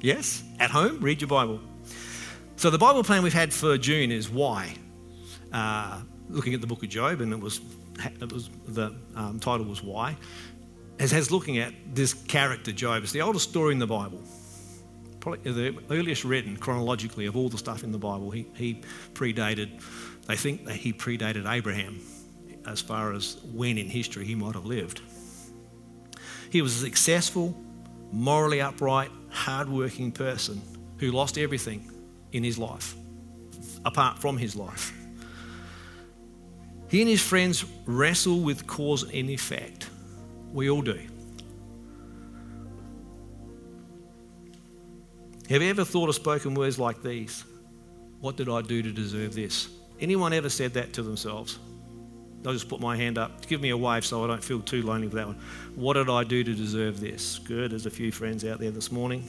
Yes, 0.00 0.42
at 0.58 0.70
home, 0.70 1.00
read 1.00 1.20
your 1.20 1.28
Bible. 1.28 1.60
So 2.56 2.70
the 2.70 2.78
Bible 2.78 3.04
plan 3.04 3.22
we've 3.22 3.32
had 3.32 3.52
for 3.52 3.76
June 3.78 4.10
is 4.10 4.28
why. 4.28 4.74
Uh, 5.52 6.00
looking 6.28 6.54
at 6.54 6.60
the 6.60 6.66
book 6.66 6.82
of 6.82 6.88
Job, 6.88 7.20
and 7.20 7.32
it 7.32 7.40
was, 7.40 7.60
it 8.20 8.32
was 8.32 8.50
the 8.66 8.94
um, 9.14 9.40
title 9.40 9.66
was 9.66 9.82
why. 9.82 10.16
As 10.98 11.10
has 11.12 11.30
looking 11.30 11.58
at 11.58 11.72
this 11.94 12.14
character 12.14 12.72
Job. 12.72 13.02
It's 13.02 13.12
the 13.12 13.22
oldest 13.22 13.48
story 13.48 13.72
in 13.72 13.78
the 13.78 13.86
Bible 13.86 14.22
probably 15.20 15.52
the 15.52 15.76
earliest 15.90 16.24
written 16.24 16.56
chronologically 16.56 17.26
of 17.26 17.36
all 17.36 17.48
the 17.48 17.58
stuff 17.58 17.84
in 17.84 17.92
the 17.92 17.98
Bible. 17.98 18.30
He, 18.30 18.46
he 18.54 18.82
predated, 19.12 19.82
they 20.26 20.36
think 20.36 20.64
that 20.64 20.76
he 20.76 20.92
predated 20.92 21.50
Abraham 21.50 22.00
as 22.66 22.80
far 22.80 23.12
as 23.12 23.36
when 23.52 23.78
in 23.78 23.88
history 23.88 24.24
he 24.24 24.34
might 24.34 24.54
have 24.54 24.66
lived. 24.66 25.02
He 26.50 26.62
was 26.62 26.76
a 26.76 26.84
successful, 26.84 27.54
morally 28.10 28.60
upright, 28.60 29.10
hardworking 29.30 30.12
person 30.12 30.60
who 30.98 31.10
lost 31.12 31.38
everything 31.38 31.90
in 32.32 32.44
his 32.44 32.58
life, 32.58 32.94
apart 33.84 34.18
from 34.18 34.36
his 34.36 34.54
life. 34.54 34.92
He 36.88 37.00
and 37.00 37.08
his 37.08 37.22
friends 37.22 37.64
wrestle 37.86 38.40
with 38.40 38.66
cause 38.66 39.04
and 39.04 39.30
effect. 39.30 39.88
We 40.52 40.68
all 40.68 40.82
do. 40.82 40.98
Have 45.48 45.62
you 45.62 45.70
ever 45.70 45.84
thought 45.84 46.08
of 46.08 46.14
spoken 46.14 46.54
words 46.54 46.78
like 46.78 47.02
these? 47.02 47.44
What 48.20 48.36
did 48.36 48.48
I 48.48 48.62
do 48.62 48.82
to 48.82 48.92
deserve 48.92 49.34
this? 49.34 49.68
Anyone 50.00 50.32
ever 50.32 50.48
said 50.48 50.74
that 50.74 50.92
to 50.94 51.02
themselves? 51.02 51.58
I'll 52.46 52.52
just 52.52 52.68
put 52.68 52.80
my 52.80 52.96
hand 52.96 53.18
up. 53.18 53.46
Give 53.46 53.60
me 53.60 53.70
a 53.70 53.76
wave 53.76 54.04
so 54.04 54.24
I 54.24 54.26
don't 54.26 54.42
feel 54.42 54.60
too 54.60 54.82
lonely 54.82 55.08
for 55.08 55.16
that 55.16 55.26
one. 55.26 55.38
What 55.74 55.94
did 55.94 56.08
I 56.08 56.24
do 56.24 56.42
to 56.42 56.54
deserve 56.54 57.00
this? 57.00 57.38
Good, 57.38 57.72
there's 57.72 57.86
a 57.86 57.90
few 57.90 58.10
friends 58.10 58.44
out 58.44 58.58
there 58.60 58.70
this 58.70 58.90
morning. 58.90 59.24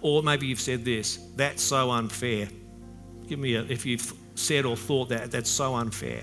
Or 0.00 0.22
maybe 0.22 0.46
you've 0.46 0.60
said 0.60 0.84
this, 0.84 1.18
that's 1.36 1.62
so 1.62 1.90
unfair. 1.90 2.48
Give 3.28 3.38
me 3.38 3.54
a, 3.54 3.62
if 3.62 3.86
you've 3.86 4.12
said 4.34 4.66
or 4.66 4.76
thought 4.76 5.08
that, 5.10 5.30
that's 5.30 5.48
so 5.48 5.74
unfair. 5.74 6.22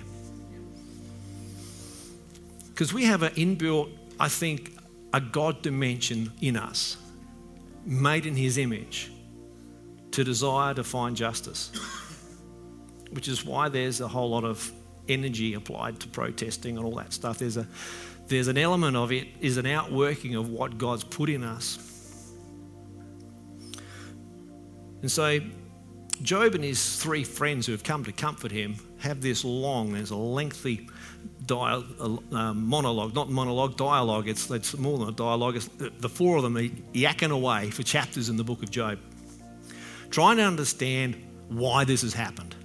Because 2.67 2.93
we 2.93 3.05
have 3.05 3.23
an 3.23 3.33
inbuilt, 3.33 3.89
I 4.19 4.27
think, 4.27 4.77
a 5.13 5.21
God 5.21 5.61
dimension 5.61 6.31
in 6.41 6.57
us 6.57 6.97
made 7.85 8.25
in 8.25 8.35
his 8.35 8.57
image 8.57 9.11
to 10.11 10.23
desire 10.23 10.73
to 10.73 10.83
find 10.83 11.15
justice, 11.15 11.71
which 13.11 13.27
is 13.27 13.45
why 13.45 13.69
there's 13.69 14.01
a 14.01 14.07
whole 14.07 14.29
lot 14.29 14.43
of 14.43 14.71
energy 15.07 15.53
applied 15.53 15.99
to 15.99 16.07
protesting 16.07 16.77
and 16.77 16.85
all 16.85 16.95
that 16.95 17.13
stuff. 17.13 17.39
There's, 17.39 17.57
a, 17.57 17.67
there's 18.27 18.47
an 18.47 18.57
element 18.57 18.95
of 18.95 19.11
it 19.11 19.27
is 19.39 19.57
an 19.57 19.65
outworking 19.65 20.35
of 20.35 20.49
what 20.49 20.77
God's 20.77 21.03
put 21.03 21.29
in 21.29 21.43
us. 21.43 21.87
And 25.01 25.11
so 25.11 25.39
Job 26.21 26.53
and 26.53 26.63
his 26.63 26.97
three 26.97 27.23
friends 27.23 27.65
who 27.65 27.71
have 27.71 27.83
come 27.83 28.03
to 28.03 28.11
comfort 28.11 28.51
him 28.51 28.75
have 28.99 29.21
this 29.21 29.43
long, 29.43 29.93
there's 29.93 30.11
a 30.11 30.15
lengthy 30.15 30.87
dia- 31.45 31.83
uh, 32.31 32.53
monologue, 32.53 33.15
not 33.15 33.29
monologue, 33.29 33.75
dialogue. 33.75 34.27
It's, 34.27 34.49
it's 34.51 34.77
more 34.77 34.99
than 34.99 35.09
a 35.09 35.13
dialogue. 35.13 35.55
It's 35.55 35.67
the, 35.67 35.91
the 35.99 36.09
four 36.09 36.37
of 36.37 36.43
them 36.43 36.57
are 36.57 36.67
yakking 36.93 37.31
away 37.31 37.71
for 37.71 37.83
chapters 37.83 38.29
in 38.29 38.37
the 38.37 38.43
book 38.43 38.61
of 38.61 38.69
Job, 38.69 38.99
trying 40.11 40.37
to 40.37 40.43
understand 40.43 41.15
why 41.49 41.83
this 41.83 42.03
has 42.03 42.13
happened. 42.13 42.55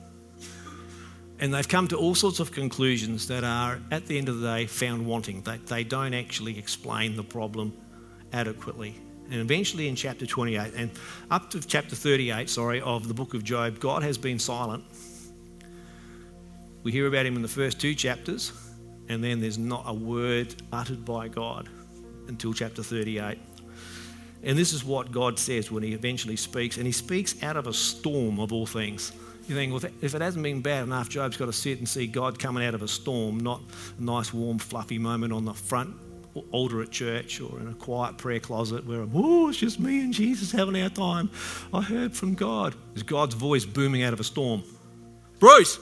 And 1.38 1.52
they've 1.52 1.68
come 1.68 1.86
to 1.88 1.96
all 1.96 2.14
sorts 2.14 2.40
of 2.40 2.52
conclusions 2.52 3.28
that 3.28 3.44
are, 3.44 3.78
at 3.90 4.06
the 4.06 4.16
end 4.16 4.28
of 4.28 4.40
the 4.40 4.46
day, 4.46 4.66
found 4.66 5.06
wanting. 5.06 5.42
They, 5.42 5.58
they 5.58 5.84
don't 5.84 6.14
actually 6.14 6.58
explain 6.58 7.16
the 7.16 7.22
problem 7.22 7.76
adequately. 8.32 8.94
And 9.30 9.40
eventually, 9.40 9.88
in 9.88 9.96
chapter 9.96 10.24
28, 10.24 10.72
and 10.76 10.90
up 11.30 11.50
to 11.50 11.60
chapter 11.60 11.96
38, 11.96 12.48
sorry, 12.48 12.80
of 12.80 13.08
the 13.08 13.14
book 13.14 13.34
of 13.34 13.44
Job, 13.44 13.80
God 13.80 14.02
has 14.02 14.16
been 14.16 14.38
silent 14.38 14.84
we 16.86 16.92
hear 16.92 17.08
about 17.08 17.26
him 17.26 17.34
in 17.34 17.42
the 17.42 17.48
first 17.48 17.80
two 17.80 17.96
chapters, 17.96 18.52
and 19.08 19.24
then 19.24 19.40
there's 19.40 19.58
not 19.58 19.82
a 19.86 19.92
word 19.92 20.54
uttered 20.72 21.04
by 21.04 21.26
God 21.26 21.68
until 22.28 22.52
chapter 22.52 22.80
38. 22.80 23.40
And 24.44 24.56
this 24.56 24.72
is 24.72 24.84
what 24.84 25.10
God 25.10 25.36
says 25.36 25.68
when 25.68 25.82
he 25.82 25.94
eventually 25.94 26.36
speaks, 26.36 26.76
and 26.76 26.86
he 26.86 26.92
speaks 26.92 27.42
out 27.42 27.56
of 27.56 27.66
a 27.66 27.72
storm 27.72 28.38
of 28.38 28.52
all 28.52 28.66
things. 28.66 29.10
You 29.46 29.54
think, 29.54 29.72
well, 29.72 29.90
if 30.02 30.14
it 30.14 30.20
hasn't 30.20 30.42
been 30.42 30.60
bad 30.60 30.82
enough, 30.84 31.08
Job's 31.08 31.36
got 31.36 31.46
to 31.46 31.52
sit 31.52 31.78
and 31.78 31.88
see 31.88 32.06
God 32.06 32.38
coming 32.38 32.64
out 32.64 32.74
of 32.74 32.82
a 32.82 32.88
storm, 32.88 33.38
not 33.38 33.60
a 33.98 34.02
nice, 34.02 34.32
warm, 34.32 34.58
fluffy 34.58 34.98
moment 34.98 35.32
on 35.32 35.44
the 35.44 35.54
front 35.54 35.94
altar 36.50 36.82
at 36.82 36.90
church 36.90 37.40
or 37.40 37.60
in 37.60 37.68
a 37.68 37.74
quiet 37.74 38.18
prayer 38.18 38.40
closet 38.40 38.86
where, 38.86 39.06
oh, 39.14 39.48
it's 39.48 39.58
just 39.58 39.80
me 39.80 40.00
and 40.00 40.12
Jesus 40.12 40.52
having 40.52 40.80
our 40.80 40.88
time. 40.88 41.30
I 41.72 41.80
heard 41.80 42.14
from 42.14 42.34
God. 42.34 42.74
There's 42.92 43.02
God's 43.02 43.34
voice 43.34 43.64
booming 43.64 44.02
out 44.02 44.12
of 44.12 44.20
a 44.20 44.24
storm. 44.24 44.62
Bruce, 45.38 45.78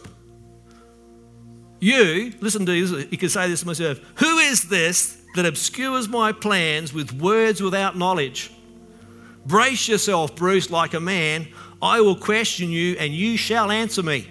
you, 1.80 2.32
listen 2.40 2.66
to 2.66 2.86
this, 2.86 3.10
you 3.10 3.18
can 3.18 3.28
say 3.28 3.48
this 3.48 3.60
to 3.60 3.66
myself 3.66 3.98
Who 4.16 4.38
is 4.38 4.68
this 4.68 5.22
that 5.36 5.46
obscures 5.46 6.08
my 6.08 6.32
plans 6.32 6.92
with 6.92 7.12
words 7.12 7.60
without 7.60 7.96
knowledge? 7.96 8.50
Brace 9.46 9.88
yourself, 9.88 10.34
Bruce, 10.34 10.70
like 10.70 10.94
a 10.94 11.00
man. 11.00 11.48
I 11.84 12.00
will 12.00 12.16
question 12.16 12.70
you 12.70 12.96
and 12.98 13.12
you 13.12 13.36
shall 13.36 13.70
answer 13.70 14.02
me. 14.02 14.28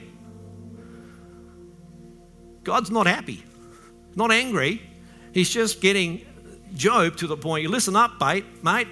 God's 2.63 2.91
not 2.91 3.07
happy, 3.07 3.45
not 4.15 4.31
angry. 4.31 4.81
He's 5.33 5.49
just 5.49 5.79
getting 5.79 6.25
Job 6.73 7.15
to 7.17 7.27
the 7.27 7.37
point. 7.37 7.63
You 7.63 7.69
listen 7.69 7.95
up, 7.95 8.19
mate, 8.19 8.63
mate. 8.63 8.87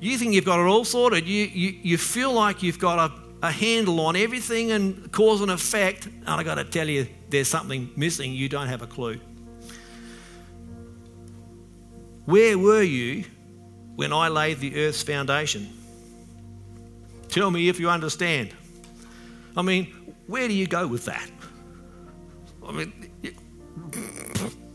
You 0.00 0.18
think 0.18 0.34
you've 0.34 0.44
got 0.44 0.58
it 0.58 0.66
all 0.66 0.84
sorted. 0.84 1.26
You, 1.26 1.44
you, 1.44 1.78
you 1.82 1.96
feel 1.96 2.32
like 2.32 2.62
you've 2.62 2.78
got 2.78 2.98
a 2.98 3.24
a 3.44 3.50
handle 3.50 4.00
on 4.00 4.16
everything 4.16 4.72
and 4.72 5.12
cause 5.12 5.42
and 5.42 5.50
effect, 5.50 6.06
and 6.06 6.28
I've 6.28 6.46
got 6.46 6.54
to 6.54 6.64
tell 6.64 6.88
you, 6.88 7.06
there's 7.28 7.46
something 7.46 7.90
missing. 7.94 8.32
You 8.32 8.48
don't 8.48 8.68
have 8.68 8.80
a 8.80 8.86
clue. 8.86 9.20
Where 12.24 12.56
were 12.56 12.82
you 12.82 13.24
when 13.96 14.14
I 14.14 14.28
laid 14.28 14.60
the 14.60 14.86
earth's 14.86 15.02
foundation? 15.02 15.68
Tell 17.34 17.50
me 17.50 17.68
if 17.68 17.80
you 17.80 17.90
understand. 17.90 18.54
I 19.56 19.62
mean, 19.62 19.86
where 20.28 20.46
do 20.46 20.54
you 20.54 20.68
go 20.68 20.86
with 20.86 21.06
that? 21.06 21.28
I 22.64 22.70
mean, 22.70 23.10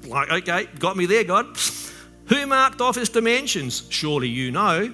like, 0.06 0.30
okay, 0.30 0.68
got 0.78 0.98
me 0.98 1.06
there, 1.06 1.24
God. 1.24 1.58
Who 2.26 2.46
marked 2.48 2.82
off 2.82 2.98
its 2.98 3.08
dimensions? 3.08 3.88
Surely 3.90 4.28
you 4.28 4.52
know. 4.52 4.94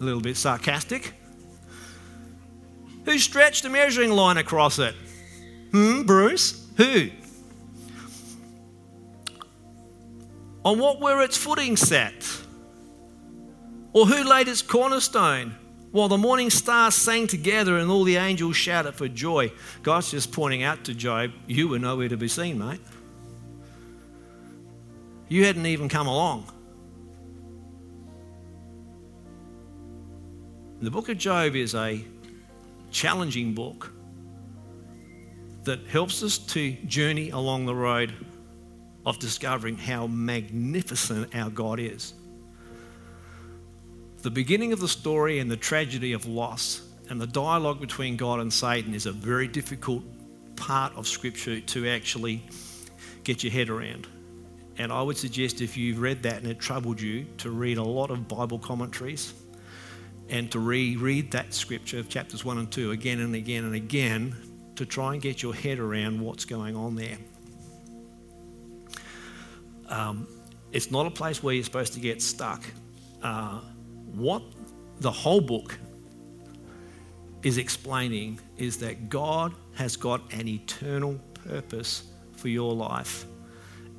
A 0.00 0.04
little 0.04 0.20
bit 0.20 0.36
sarcastic. 0.36 1.12
Who 3.06 3.18
stretched 3.18 3.64
a 3.64 3.68
measuring 3.68 4.12
line 4.12 4.36
across 4.36 4.78
it? 4.78 4.94
Hmm, 5.72 6.02
Bruce? 6.02 6.64
Who? 6.76 7.10
On 10.64 10.78
what 10.78 11.00
were 11.00 11.24
its 11.24 11.36
footing 11.36 11.76
set? 11.76 12.24
Or 13.94 14.06
who 14.06 14.22
laid 14.22 14.46
its 14.46 14.62
cornerstone? 14.62 15.56
While 15.92 16.08
the 16.08 16.18
morning 16.18 16.50
stars 16.50 16.94
sang 16.94 17.26
together 17.26 17.76
and 17.78 17.90
all 17.90 18.04
the 18.04 18.16
angels 18.16 18.56
shouted 18.56 18.92
for 18.92 19.08
joy. 19.08 19.52
God's 19.82 20.10
just 20.10 20.30
pointing 20.32 20.62
out 20.62 20.84
to 20.84 20.94
Job, 20.94 21.32
you 21.46 21.68
were 21.68 21.78
nowhere 21.78 22.08
to 22.08 22.16
be 22.16 22.28
seen, 22.28 22.58
mate. 22.58 22.80
You 25.28 25.44
hadn't 25.44 25.66
even 25.66 25.88
come 25.88 26.06
along. 26.06 26.46
The 30.80 30.90
book 30.90 31.08
of 31.08 31.18
Job 31.18 31.56
is 31.56 31.74
a 31.74 32.04
challenging 32.90 33.54
book. 33.54 33.92
that 35.64 35.86
helps 35.86 36.22
us 36.22 36.38
to 36.38 36.72
journey 36.86 37.30
along 37.30 37.66
the 37.66 37.74
road 37.74 38.14
of 39.04 39.18
discovering 39.18 39.76
how 39.76 40.06
magnificent 40.06 41.34
our 41.34 41.50
God 41.50 41.78
is. 41.78 42.14
The 44.22 44.30
beginning 44.30 44.74
of 44.74 44.80
the 44.80 44.88
story 44.88 45.38
and 45.38 45.50
the 45.50 45.56
tragedy 45.56 46.12
of 46.12 46.26
loss 46.26 46.82
and 47.08 47.18
the 47.18 47.26
dialogue 47.26 47.80
between 47.80 48.18
God 48.18 48.40
and 48.40 48.52
Satan 48.52 48.92
is 48.92 49.06
a 49.06 49.12
very 49.12 49.48
difficult 49.48 50.04
part 50.56 50.94
of 50.94 51.08
Scripture 51.08 51.58
to 51.58 51.88
actually 51.88 52.42
get 53.24 53.42
your 53.42 53.50
head 53.50 53.70
around. 53.70 54.06
And 54.76 54.92
I 54.92 55.00
would 55.00 55.16
suggest 55.16 55.62
if 55.62 55.74
you've 55.74 56.00
read 56.00 56.22
that 56.24 56.36
and 56.36 56.46
it 56.46 56.58
troubled 56.58 57.00
you, 57.00 57.24
to 57.38 57.50
read 57.50 57.78
a 57.78 57.82
lot 57.82 58.10
of 58.10 58.28
Bible 58.28 58.58
commentaries 58.58 59.32
and 60.28 60.52
to 60.52 60.58
reread 60.58 61.30
that 61.32 61.52
scripture 61.54 61.98
of 61.98 62.08
chapters 62.08 62.44
1 62.44 62.58
and 62.58 62.70
2 62.70 62.92
again 62.92 63.20
and 63.20 63.34
again 63.34 63.64
and 63.64 63.74
again 63.74 64.36
to 64.76 64.86
try 64.86 65.14
and 65.14 65.22
get 65.22 65.42
your 65.42 65.54
head 65.54 65.78
around 65.78 66.20
what's 66.20 66.44
going 66.44 66.76
on 66.76 66.94
there. 66.94 67.18
Um, 69.88 70.28
it's 70.72 70.90
not 70.90 71.06
a 71.06 71.10
place 71.10 71.42
where 71.42 71.54
you're 71.54 71.64
supposed 71.64 71.94
to 71.94 72.00
get 72.00 72.22
stuck. 72.22 72.62
Uh, 73.22 73.60
what 74.14 74.42
the 74.98 75.10
whole 75.10 75.40
book 75.40 75.78
is 77.42 77.58
explaining 77.58 78.38
is 78.58 78.78
that 78.78 79.08
God 79.08 79.54
has 79.74 79.96
got 79.96 80.32
an 80.32 80.46
eternal 80.46 81.18
purpose 81.34 82.04
for 82.36 82.48
your 82.48 82.74
life, 82.74 83.24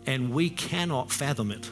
and 0.06 0.34
we 0.34 0.50
cannot 0.50 1.12
fathom 1.12 1.52
it. 1.52 1.72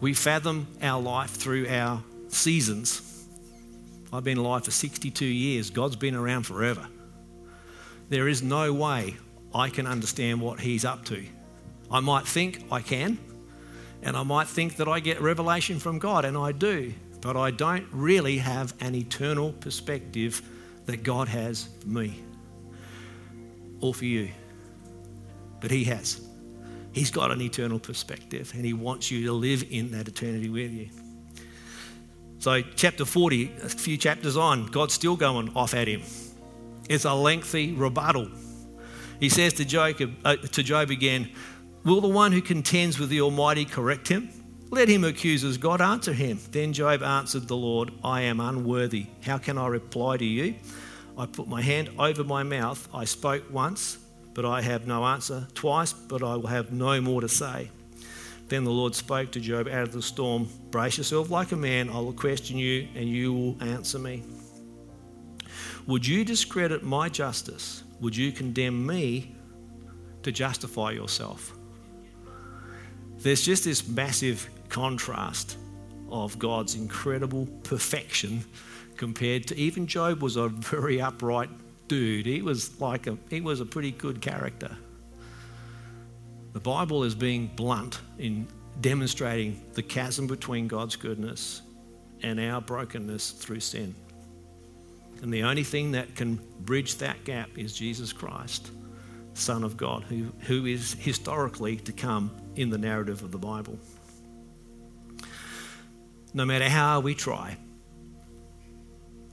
We 0.00 0.12
fathom 0.12 0.66
our 0.82 1.00
life 1.00 1.30
through 1.30 1.68
our 1.68 2.02
seasons. 2.28 3.26
I've 4.12 4.24
been 4.24 4.38
alive 4.38 4.64
for 4.64 4.70
62 4.70 5.24
years, 5.24 5.70
God's 5.70 5.96
been 5.96 6.14
around 6.14 6.44
forever. 6.44 6.86
There 8.08 8.28
is 8.28 8.42
no 8.42 8.72
way 8.72 9.16
I 9.54 9.70
can 9.70 9.86
understand 9.86 10.40
what 10.40 10.60
He's 10.60 10.84
up 10.84 11.04
to. 11.06 11.24
I 11.90 12.00
might 12.00 12.26
think 12.26 12.64
I 12.70 12.80
can, 12.80 13.18
and 14.02 14.16
I 14.16 14.22
might 14.22 14.48
think 14.48 14.76
that 14.76 14.88
I 14.88 15.00
get 15.00 15.20
revelation 15.20 15.78
from 15.78 15.98
God, 15.98 16.24
and 16.24 16.36
I 16.36 16.52
do, 16.52 16.92
but 17.20 17.36
I 17.36 17.50
don't 17.50 17.86
really 17.92 18.38
have 18.38 18.74
an 18.80 18.94
eternal 18.94 19.52
perspective 19.52 20.42
that 20.86 21.02
God 21.02 21.28
has 21.28 21.68
for 21.80 21.88
me 21.88 22.22
or 23.80 23.94
for 23.94 24.04
you. 24.04 24.30
But 25.60 25.70
He 25.70 25.84
has. 25.84 26.20
He's 26.92 27.10
got 27.10 27.30
an 27.30 27.40
eternal 27.40 27.78
perspective, 27.78 28.52
and 28.54 28.64
He 28.64 28.72
wants 28.72 29.10
you 29.10 29.24
to 29.26 29.32
live 29.32 29.64
in 29.70 29.90
that 29.92 30.08
eternity 30.08 30.48
with 30.48 30.72
you. 30.72 30.90
So, 32.44 32.60
chapter 32.60 33.06
40, 33.06 33.52
a 33.62 33.68
few 33.70 33.96
chapters 33.96 34.36
on, 34.36 34.66
God's 34.66 34.92
still 34.92 35.16
going 35.16 35.50
off 35.56 35.72
at 35.72 35.88
him. 35.88 36.02
It's 36.90 37.06
a 37.06 37.14
lengthy 37.14 37.72
rebuttal. 37.72 38.28
He 39.18 39.30
says 39.30 39.54
to 39.54 39.64
Job, 39.64 39.96
uh, 40.26 40.36
to 40.36 40.62
Job 40.62 40.90
again, 40.90 41.30
Will 41.84 42.00
the 42.00 42.08
one 42.08 42.32
who 42.32 42.40
contends 42.40 42.98
with 42.98 43.10
the 43.10 43.20
Almighty 43.20 43.66
correct 43.66 44.08
him? 44.08 44.30
Let 44.70 44.88
him 44.88 45.04
accuse 45.04 45.44
as 45.44 45.58
God 45.58 45.82
answer 45.82 46.14
him. 46.14 46.38
Then 46.50 46.72
Job 46.72 47.02
answered 47.02 47.46
the 47.46 47.56
Lord, 47.56 47.92
I 48.02 48.22
am 48.22 48.40
unworthy. 48.40 49.06
How 49.22 49.36
can 49.36 49.58
I 49.58 49.66
reply 49.66 50.16
to 50.16 50.24
you? 50.24 50.54
I 51.18 51.26
put 51.26 51.46
my 51.46 51.60
hand 51.60 51.90
over 51.98 52.24
my 52.24 52.42
mouth. 52.42 52.88
I 52.94 53.04
spoke 53.04 53.44
once, 53.52 53.98
but 54.32 54.46
I 54.46 54.62
have 54.62 54.86
no 54.86 55.04
answer. 55.04 55.46
Twice, 55.52 55.92
but 55.92 56.22
I 56.22 56.36
will 56.36 56.46
have 56.46 56.72
no 56.72 57.02
more 57.02 57.20
to 57.20 57.28
say. 57.28 57.70
Then 58.48 58.64
the 58.64 58.70
Lord 58.70 58.94
spoke 58.94 59.30
to 59.32 59.40
Job 59.40 59.68
out 59.68 59.82
of 59.82 59.92
the 59.92 60.00
storm 60.00 60.48
Brace 60.70 60.96
yourself 60.96 61.28
like 61.28 61.52
a 61.52 61.56
man. 61.56 61.90
I 61.90 61.98
will 61.98 62.14
question 62.14 62.56
you, 62.56 62.88
and 62.94 63.06
you 63.06 63.34
will 63.34 63.62
answer 63.62 63.98
me. 63.98 64.22
Would 65.86 66.06
you 66.06 66.24
discredit 66.24 66.82
my 66.82 67.10
justice? 67.10 67.84
Would 68.00 68.16
you 68.16 68.32
condemn 68.32 68.86
me 68.86 69.36
to 70.22 70.32
justify 70.32 70.92
yourself? 70.92 71.54
There's 73.24 73.40
just 73.40 73.64
this 73.64 73.88
massive 73.88 74.50
contrast 74.68 75.56
of 76.10 76.38
God's 76.38 76.74
incredible 76.74 77.46
perfection 77.62 78.44
compared 78.98 79.46
to 79.46 79.56
even 79.56 79.86
Job 79.86 80.22
was 80.22 80.36
a 80.36 80.48
very 80.48 81.00
upright 81.00 81.48
dude. 81.88 82.26
He 82.26 82.42
was 82.42 82.78
like 82.82 83.06
a 83.06 83.16
he 83.30 83.40
was 83.40 83.60
a 83.60 83.64
pretty 83.64 83.92
good 83.92 84.20
character. 84.20 84.76
The 86.52 86.60
Bible 86.60 87.02
is 87.02 87.14
being 87.14 87.46
blunt 87.56 87.98
in 88.18 88.46
demonstrating 88.82 89.64
the 89.72 89.82
chasm 89.82 90.26
between 90.26 90.68
God's 90.68 90.94
goodness 90.94 91.62
and 92.22 92.38
our 92.38 92.60
brokenness 92.60 93.30
through 93.30 93.60
sin. 93.60 93.94
And 95.22 95.32
the 95.32 95.44
only 95.44 95.64
thing 95.64 95.92
that 95.92 96.14
can 96.14 96.38
bridge 96.60 96.96
that 96.96 97.24
gap 97.24 97.48
is 97.56 97.72
Jesus 97.72 98.12
Christ, 98.12 98.70
Son 99.32 99.64
of 99.64 99.78
God, 99.78 100.02
who, 100.02 100.30
who 100.40 100.66
is 100.66 100.92
historically 101.00 101.76
to 101.76 101.92
come 101.92 102.30
in 102.56 102.70
the 102.70 102.78
narrative 102.78 103.22
of 103.22 103.30
the 103.30 103.38
Bible. 103.38 103.78
No 106.32 106.44
matter 106.44 106.68
how 106.68 107.00
we 107.00 107.14
try, 107.14 107.56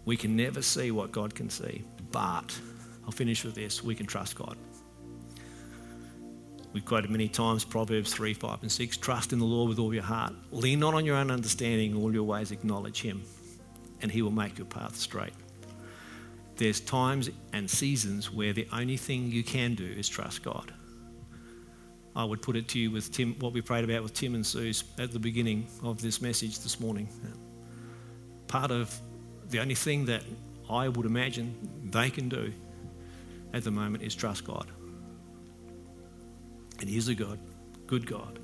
we 0.06 0.18
can 0.18 0.36
never 0.36 0.62
see 0.62 0.92
what 0.92 1.12
God 1.12 1.34
can 1.34 1.50
see. 1.50 1.84
But 2.12 2.60
I'll 3.06 3.12
finish 3.12 3.44
with 3.44 3.56
this 3.56 3.84
we 3.84 3.96
can 3.96 4.06
trust 4.06 4.36
God. 4.36 4.58
We've 6.74 6.86
quoted 6.86 7.10
many 7.10 7.28
times 7.28 7.66
Proverbs 7.66 8.14
3, 8.14 8.34
5, 8.34 8.62
and 8.62 8.72
6. 8.72 8.98
Trust 8.98 9.34
in 9.34 9.40
the 9.40 9.46
Lord 9.46 9.70
with 9.70 9.80
all 9.80 9.94
your 9.94 10.04
heart. 10.04 10.34
Lean 10.52 10.80
not 10.80 10.94
on 10.94 11.06
your 11.06 11.18
own 11.18 11.30
understanding, 11.30 11.96
all 11.96 12.14
your 12.14 12.24
ways 12.24 12.52
acknowledge 12.52 13.02
Him, 13.02 13.24
and 14.02 14.10
He 14.10 14.22
will 14.22 14.32
make 14.32 14.58
your 14.58 14.68
path 14.68 14.96
straight. 14.96 15.34
There's 16.56 16.80
times 16.80 17.30
and 17.52 17.70
seasons 17.70 18.32
where 18.32 18.54
the 18.54 18.68
only 18.72 18.96
thing 18.96 19.32
you 19.32 19.44
can 19.44 19.76
do 19.76 19.86
is 19.86 20.08
trust 20.08 20.44
God. 20.44 20.74
I 22.16 22.24
would 22.24 22.42
put 22.42 22.56
it 22.56 22.68
to 22.70 22.80
you 22.80 22.92
with 22.92 23.12
Tim, 23.12 23.36
what 23.40 23.54
we 23.54 23.62
prayed 23.62 23.84
about 23.84 24.04
with 24.04 24.14
Tim 24.14 24.36
and 24.36 24.46
Suze 24.46 24.84
at 25.00 25.12
the 25.12 25.20
beginning 25.20 25.68
of 25.84 26.02
this 26.02 26.22
message 26.22 26.60
this 26.60 26.80
morning. 26.80 27.08
Part 28.48 28.72
of 28.72 28.94
the 29.50 29.60
only 29.60 29.76
thing 29.76 30.06
that 30.06 30.24
I 30.70 30.90
would 30.90 31.06
imagine 31.06 31.56
they 31.86 32.10
can 32.10 32.28
do 32.28 32.54
at 33.54 33.64
the 33.64 33.72
moment 33.72 34.04
is 34.04 34.14
trust 34.14 34.46
God. 34.46 34.68
And 36.80 36.90
He's 36.90 37.08
a 37.08 37.16
God, 37.16 37.40
good 37.88 38.06
God. 38.06 38.40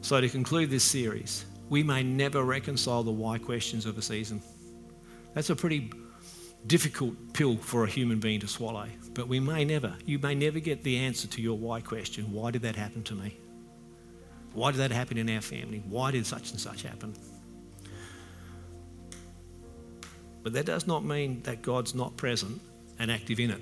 So, 0.00 0.20
to 0.20 0.28
conclude 0.28 0.70
this 0.70 0.84
series, 0.84 1.44
we 1.68 1.82
may 1.82 2.02
never 2.02 2.42
reconcile 2.42 3.02
the 3.02 3.10
why 3.10 3.38
questions 3.38 3.84
of 3.86 3.98
a 3.98 4.02
season. 4.02 4.42
That's 5.34 5.50
a 5.50 5.56
pretty 5.56 5.92
difficult 6.66 7.32
pill 7.32 7.56
for 7.56 7.84
a 7.84 7.88
human 7.88 8.20
being 8.20 8.40
to 8.40 8.48
swallow. 8.48 8.86
But 9.14 9.28
we 9.28 9.40
may 9.40 9.64
never, 9.64 9.94
you 10.04 10.18
may 10.18 10.34
never 10.34 10.60
get 10.60 10.82
the 10.82 10.98
answer 10.98 11.28
to 11.28 11.42
your 11.42 11.56
why 11.56 11.80
question. 11.80 12.32
Why 12.32 12.50
did 12.50 12.62
that 12.62 12.76
happen 12.76 13.02
to 13.04 13.14
me? 13.14 13.36
Why 14.52 14.70
did 14.72 14.78
that 14.78 14.90
happen 14.90 15.18
in 15.18 15.28
our 15.30 15.40
family? 15.40 15.82
Why 15.88 16.10
did 16.10 16.26
such 16.26 16.50
and 16.50 16.60
such 16.60 16.82
happen? 16.82 17.14
But 20.42 20.52
that 20.52 20.66
does 20.66 20.86
not 20.86 21.04
mean 21.04 21.42
that 21.42 21.62
God's 21.62 21.94
not 21.94 22.16
present 22.16 22.60
and 22.98 23.10
active 23.10 23.40
in 23.40 23.50
it. 23.50 23.60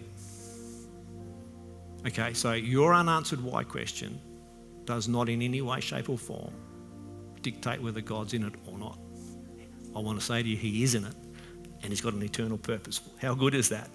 Okay, 2.06 2.34
so 2.34 2.52
your 2.52 2.94
unanswered 2.94 3.42
why 3.42 3.64
question 3.64 4.20
does 4.84 5.08
not 5.08 5.28
in 5.28 5.42
any 5.42 5.62
way, 5.62 5.80
shape, 5.80 6.08
or 6.08 6.18
form 6.18 6.52
dictate 7.42 7.80
whether 7.80 8.00
God's 8.00 8.34
in 8.34 8.44
it 8.44 8.54
or 8.66 8.76
not. 8.78 8.98
I 9.94 10.00
want 10.00 10.18
to 10.18 10.24
say 10.24 10.42
to 10.42 10.48
you, 10.48 10.56
He 10.56 10.82
is 10.82 10.94
in 10.94 11.04
it 11.04 11.14
and 11.82 11.90
He's 11.90 12.00
got 12.00 12.14
an 12.14 12.22
eternal 12.22 12.58
purpose. 12.58 13.00
How 13.20 13.34
good 13.34 13.54
is 13.54 13.68
that? 13.70 13.88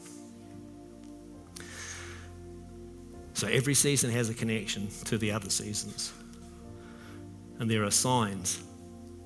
So 3.34 3.48
every 3.48 3.74
season 3.74 4.12
has 4.12 4.30
a 4.30 4.34
connection 4.34 4.90
to 5.06 5.18
the 5.18 5.32
other 5.32 5.50
seasons. 5.50 6.14
And 7.60 7.70
there 7.70 7.84
are 7.84 7.92
signs 7.92 8.64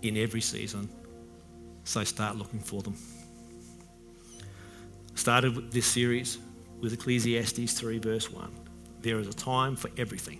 in 0.01 0.15
every 0.17 0.41
season. 0.41 0.89
So 1.83 2.03
start 2.03 2.37
looking 2.37 2.59
for 2.59 2.81
them. 2.81 2.95
Started 5.15 5.71
this 5.71 5.85
series 5.85 6.37
with 6.81 6.93
Ecclesiastes 6.93 7.73
3, 7.73 7.99
verse 7.99 8.31
1. 8.31 8.51
There 9.01 9.19
is 9.19 9.27
a 9.27 9.33
time 9.33 9.75
for 9.75 9.89
everything, 9.97 10.39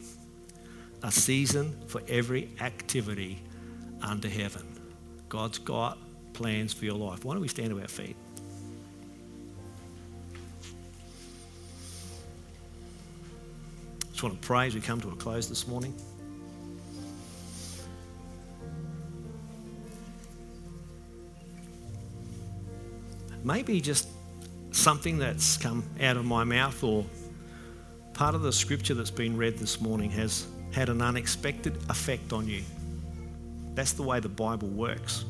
a 1.03 1.11
season 1.11 1.75
for 1.87 2.01
every 2.07 2.49
activity 2.61 3.43
under 4.01 4.27
heaven. 4.27 4.65
God's 5.29 5.59
got 5.59 5.97
plans 6.35 6.73
for 6.73 6.85
your 6.85 6.95
life. 6.95 7.25
Why 7.25 7.33
don't 7.33 7.41
we 7.41 7.47
stand 7.47 7.69
to 7.69 7.79
our 7.79 7.87
feet? 7.87 8.15
Just 14.11 14.23
want 14.23 14.39
to 14.39 14.47
pray 14.47 14.67
as 14.67 14.75
we 14.75 14.81
come 14.81 15.01
to 15.01 15.09
a 15.09 15.15
close 15.15 15.49
this 15.49 15.67
morning. 15.67 15.93
Maybe 23.43 23.79
just 23.79 24.07
something 24.71 25.17
that's 25.17 25.57
come 25.57 25.83
out 26.01 26.17
of 26.17 26.25
my 26.25 26.43
mouth 26.43 26.83
or 26.83 27.05
part 28.13 28.35
of 28.35 28.41
the 28.41 28.51
scripture 28.51 28.93
that's 28.93 29.11
been 29.11 29.37
read 29.37 29.57
this 29.57 29.79
morning 29.79 30.09
has 30.11 30.47
had 30.71 30.89
an 30.89 31.01
unexpected 31.01 31.77
effect 31.89 32.33
on 32.33 32.47
you. 32.47 32.63
That's 33.73 33.91
the 33.91 34.03
way 34.03 34.19
the 34.19 34.29
Bible 34.29 34.69
works. 34.69 35.25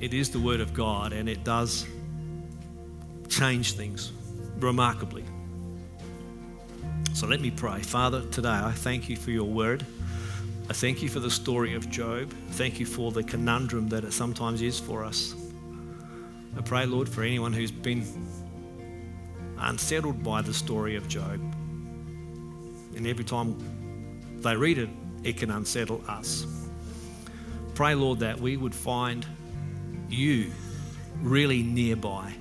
It 0.00 0.14
is 0.14 0.30
the 0.30 0.40
Word 0.40 0.60
of 0.60 0.72
God 0.72 1.12
and 1.12 1.28
it 1.28 1.44
does 1.44 1.86
change 3.28 3.74
things 3.74 4.12
remarkably. 4.58 5.24
So 7.12 7.26
let 7.26 7.40
me 7.40 7.50
pray. 7.50 7.80
Father, 7.80 8.22
today 8.26 8.48
I 8.48 8.72
thank 8.72 9.08
you 9.08 9.16
for 9.16 9.30
your 9.30 9.44
Word. 9.44 9.84
I 10.70 10.72
thank 10.72 11.02
you 11.02 11.08
for 11.08 11.20
the 11.20 11.30
story 11.30 11.74
of 11.74 11.90
Job. 11.90 12.32
Thank 12.52 12.80
you 12.80 12.86
for 12.86 13.12
the 13.12 13.22
conundrum 13.22 13.88
that 13.88 14.04
it 14.04 14.12
sometimes 14.12 14.62
is 14.62 14.78
for 14.80 15.04
us. 15.04 15.34
I 16.56 16.62
pray, 16.62 16.86
Lord, 16.86 17.08
for 17.08 17.22
anyone 17.22 17.52
who's 17.52 17.70
been 17.70 18.04
unsettled 19.58 20.22
by 20.22 20.42
the 20.42 20.54
story 20.54 20.96
of 20.96 21.08
Job. 21.08 21.40
And 22.96 23.06
every 23.06 23.24
time 23.24 23.56
they 24.38 24.56
read 24.56 24.78
it, 24.78 24.88
it 25.22 25.36
can 25.36 25.50
unsettle 25.50 26.02
us. 26.08 26.46
Pray, 27.74 27.94
Lord, 27.94 28.20
that 28.20 28.40
we 28.40 28.56
would 28.56 28.74
find 28.74 29.26
you 30.10 30.50
really 31.20 31.62
nearby 31.62 32.32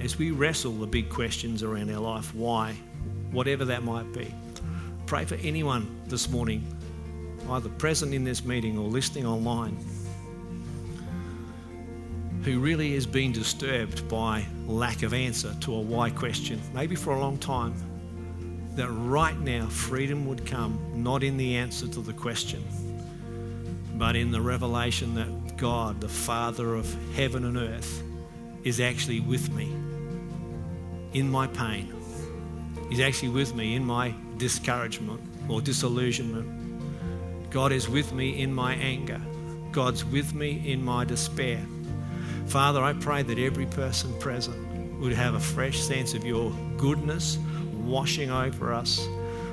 as 0.00 0.18
we 0.18 0.30
wrestle 0.30 0.72
the 0.72 0.86
big 0.86 1.08
questions 1.08 1.62
around 1.62 1.90
our 1.90 2.00
life 2.00 2.34
why, 2.34 2.72
whatever 3.30 3.64
that 3.64 3.82
might 3.82 4.12
be. 4.12 4.32
Pray 5.06 5.24
for 5.24 5.36
anyone 5.36 5.88
this 6.06 6.28
morning, 6.28 6.66
either 7.50 7.68
present 7.70 8.12
in 8.12 8.24
this 8.24 8.44
meeting 8.44 8.76
or 8.76 8.88
listening 8.88 9.26
online, 9.26 9.76
who 12.42 12.60
really 12.60 12.94
has 12.94 13.06
been 13.06 13.32
disturbed 13.32 14.08
by 14.08 14.44
lack 14.66 15.02
of 15.02 15.14
answer 15.14 15.54
to 15.60 15.74
a 15.74 15.80
why 15.80 16.10
question, 16.10 16.60
maybe 16.74 16.94
for 16.94 17.14
a 17.14 17.20
long 17.20 17.38
time. 17.38 17.74
That 18.74 18.88
right 18.88 19.38
now 19.40 19.66
freedom 19.68 20.26
would 20.26 20.44
come 20.44 20.78
not 20.94 21.22
in 21.22 21.38
the 21.38 21.56
answer 21.56 21.88
to 21.88 22.00
the 22.00 22.12
question, 22.12 22.62
but 23.96 24.16
in 24.16 24.30
the 24.30 24.40
revelation 24.40 25.14
that 25.14 25.56
God, 25.56 26.00
the 26.00 26.08
Father 26.08 26.74
of 26.74 26.86
heaven 27.14 27.44
and 27.44 27.56
earth, 27.56 28.02
is 28.64 28.80
actually 28.80 29.20
with 29.20 29.50
me 29.52 29.72
in 31.12 31.30
my 31.30 31.46
pain. 31.46 31.92
He's 32.88 33.00
actually 33.00 33.30
with 33.30 33.54
me 33.54 33.74
in 33.74 33.84
my 33.84 34.14
discouragement 34.36 35.20
or 35.48 35.60
disillusionment. 35.60 37.50
God 37.50 37.72
is 37.72 37.88
with 37.88 38.12
me 38.12 38.40
in 38.42 38.52
my 38.52 38.74
anger. 38.74 39.20
God's 39.72 40.04
with 40.04 40.34
me 40.34 40.70
in 40.70 40.84
my 40.84 41.04
despair. 41.04 41.60
Father, 42.46 42.82
I 42.82 42.92
pray 42.92 43.22
that 43.22 43.38
every 43.38 43.66
person 43.66 44.12
present 44.20 45.00
would 45.00 45.12
have 45.12 45.34
a 45.34 45.40
fresh 45.40 45.78
sense 45.80 46.14
of 46.14 46.24
your 46.24 46.52
goodness 46.76 47.38
washing 47.84 48.30
over 48.30 48.72
us. 48.72 49.06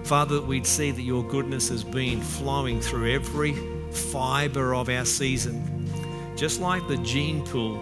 Father, 0.03 0.35
that 0.35 0.45
we'd 0.45 0.67
see 0.67 0.91
that 0.91 1.01
your 1.01 1.23
goodness 1.23 1.69
has 1.69 1.83
been 1.83 2.21
flowing 2.21 2.81
through 2.81 3.11
every 3.11 3.53
fiber 3.93 4.73
of 4.75 4.89
our 4.89 5.05
season, 5.05 5.87
just 6.35 6.59
like 6.59 6.87
the 6.87 6.97
gene 6.97 7.45
pool 7.45 7.81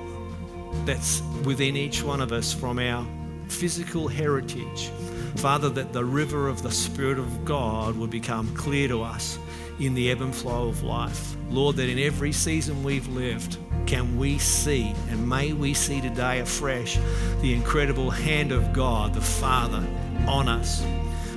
that's 0.86 1.22
within 1.44 1.76
each 1.76 2.04
one 2.04 2.22
of 2.22 2.32
us 2.32 2.54
from 2.54 2.80
our 2.80 3.06
physical 3.48 4.08
heritage. 4.08 4.90
Father, 5.38 5.70
that 5.70 5.94
the 5.94 6.04
river 6.04 6.48
of 6.48 6.62
the 6.62 6.72
Spirit 6.72 7.18
of 7.18 7.46
God 7.46 7.96
would 7.98 8.10
become 8.10 8.54
clear 8.56 8.88
to 8.88 9.02
us 9.02 9.40
in 9.80 9.94
the 9.94 10.12
ebb 10.12 10.22
and 10.22 10.36
flow 10.36 10.68
of 10.68 10.84
life. 10.84 11.36
Lord, 11.50 11.76
that 11.78 11.90
in 11.90 12.00
every 12.00 12.32
season 12.32 12.84
we've 12.84 13.08
lived, 13.08 13.58
can 13.86 14.18
we 14.18 14.38
see, 14.38 14.94
and 15.10 15.28
may 15.28 15.54
we 15.54 15.74
see 15.74 16.00
today 16.02 16.40
afresh, 16.40 16.98
the 17.42 17.54
incredible 17.54 18.10
hand 18.10 18.52
of 18.52 18.74
God, 18.74 19.14
the 19.14 19.22
Father, 19.22 19.86
on 20.28 20.48
us. 20.48 20.84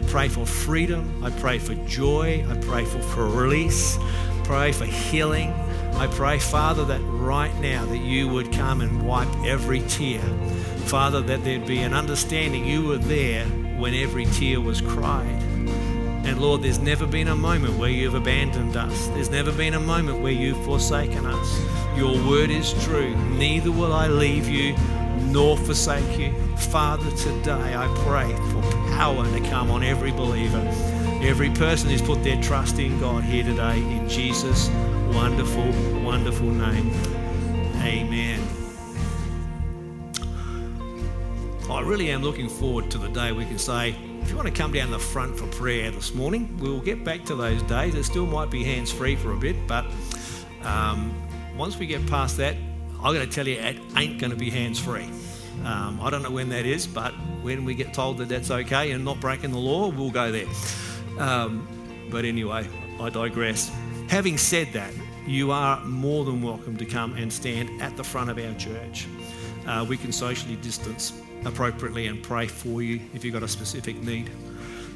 Pray 0.09 0.29
for 0.29 0.47
freedom. 0.47 1.25
I 1.25 1.31
pray 1.31 1.59
for 1.59 1.75
joy. 1.87 2.45
I 2.49 2.57
pray 2.59 2.85
for, 2.85 3.01
for 3.01 3.27
release. 3.27 3.99
Pray 4.45 4.72
for 4.72 4.84
healing. 4.84 5.53
I 5.95 6.07
pray, 6.07 6.38
Father, 6.38 6.84
that 6.84 7.01
right 7.01 7.55
now 7.61 7.84
that 7.86 7.99
you 7.99 8.28
would 8.28 8.53
come 8.53 8.80
and 8.80 9.07
wipe 9.07 9.28
every 9.45 9.80
tear. 9.88 10.20
Father, 10.86 11.20
that 11.22 11.45
there'd 11.45 11.66
be 11.66 11.78
an 11.78 11.95
understanding 11.95 12.66
you 12.66 12.86
were 12.86 12.99
there 12.99 13.47
when 13.78 13.95
every 13.95 14.26
tear 14.26 14.61
was 14.61 14.80
cried. 14.80 15.42
And 16.24 16.40
Lord, 16.40 16.62
there's 16.62 16.78
never 16.78 17.07
been 17.07 17.28
a 17.28 17.36
moment 17.36 17.78
where 17.78 17.90
you've 17.90 18.14
abandoned 18.14 18.76
us. 18.76 19.09
There's 19.09 19.30
never 19.30 19.53
been 19.53 19.74
a 19.74 19.80
moment 19.80 20.20
where 20.20 20.32
you've 20.32 20.62
forsaken 20.64 21.26
us. 21.26 21.97
Your 21.97 22.14
word 22.26 22.51
is 22.51 22.72
true. 22.84 23.14
Neither 23.36 23.70
will 23.70 23.92
I 23.92 24.09
leave 24.09 24.49
you 24.49 24.74
nor 25.20 25.57
forsake 25.57 26.18
you. 26.18 26.32
Father, 26.57 27.11
today 27.16 27.74
I 27.74 27.86
pray 28.05 28.32
for 28.53 28.62
power 28.97 29.24
to 29.24 29.40
come 29.49 29.70
on 29.70 29.82
every 29.82 30.12
believer, 30.12 30.61
every 31.25 31.49
person 31.51 31.89
who's 31.89 32.03
put 32.03 32.22
their 32.22 32.41
trust 32.43 32.79
in 32.79 33.01
God 33.01 33.25
here 33.25 33.43
today, 33.43 33.79
in 33.79 34.07
Jesus' 34.07 34.68
wonderful, 35.14 35.64
wonderful 36.03 36.51
name. 36.51 36.91
Amen. 37.83 38.47
I 41.70 41.81
really 41.81 42.11
am 42.11 42.22
looking 42.22 42.49
forward 42.49 42.91
to 42.91 42.99
the 42.99 43.09
day 43.09 43.33
we 43.33 43.47
can 43.47 43.59
say, 43.59 43.97
if 44.20 44.29
you 44.29 44.37
want 44.37 44.49
to 44.49 44.55
come 44.55 44.70
down 44.70 44.91
the 44.91 44.99
front 44.99 45.39
for 45.39 45.47
prayer 45.47 45.91
this 45.91 46.14
morning, 46.14 46.59
we'll 46.61 46.81
get 46.81 47.05
back 47.05 47.25
to 47.25 47.35
those 47.35 47.62
days. 47.62 47.95
It 47.95 48.05
still 48.05 48.27
might 48.27 48.51
be 48.51 48.62
hands 48.62 48.93
free 48.93 49.16
for 49.16 49.33
a 49.33 49.37
bit, 49.37 49.57
but 49.66 49.87
um, 50.62 51.14
once 51.57 51.79
we 51.79 51.87
get 51.87 52.07
past 52.07 52.37
that, 52.37 52.55
I'm 53.03 53.14
going 53.14 53.27
to 53.27 53.35
tell 53.35 53.49
you 53.49 53.59
it 53.59 53.79
ain't 53.97 54.20
going 54.20 54.31
to 54.31 54.37
be 54.37 54.51
hands 54.51 54.79
free. 54.79 55.09
Um, 55.64 56.01
I 56.03 56.11
don't 56.11 56.22
know 56.22 56.31
when 56.31 56.51
that 56.51 56.66
is, 56.66 56.87
but 56.87 57.12
when 57.41 57.64
we 57.64 57.75
get 57.75 57.95
told 57.95 58.18
that 58.18 58.29
that's 58.29 58.51
okay 58.51 58.91
and 58.91 59.07
not 59.07 59.20
breaking 59.20 59.53
the 59.53 59.59
law, 59.59 59.89
we'll 59.89 60.11
go 60.11 60.31
there. 60.31 60.47
Um, 61.19 61.67
but 62.11 62.25
anyway, 62.25 62.69
I 63.01 63.11
digress. 63.11 63.71
Having 64.09 64.39
said 64.39 64.73
that, 64.73 64.93
you 65.27 65.51
are 65.51 65.83
more 65.85 66.25
than 66.25 66.43
welcome 66.43 66.77
to 66.77 66.85
come 66.85 67.15
and 67.17 67.33
stand 67.33 67.81
at 67.81 67.97
the 67.97 68.05
front 68.05 68.31
of 68.31 68.39
our 68.39 68.55
church. 68.55 69.07
Uh, 69.67 69.85
we 69.89 69.97
can 69.97 70.12
socially 70.12 70.57
distance 70.57 71.12
appropriately 71.45 72.07
and 72.07 72.23
pray 72.23 72.47
for 72.47 72.83
you 72.83 73.01
if 73.15 73.25
you've 73.25 73.35
got 73.35 73.43
a 73.43 73.49
specific 73.49 73.97
need. 74.03 74.31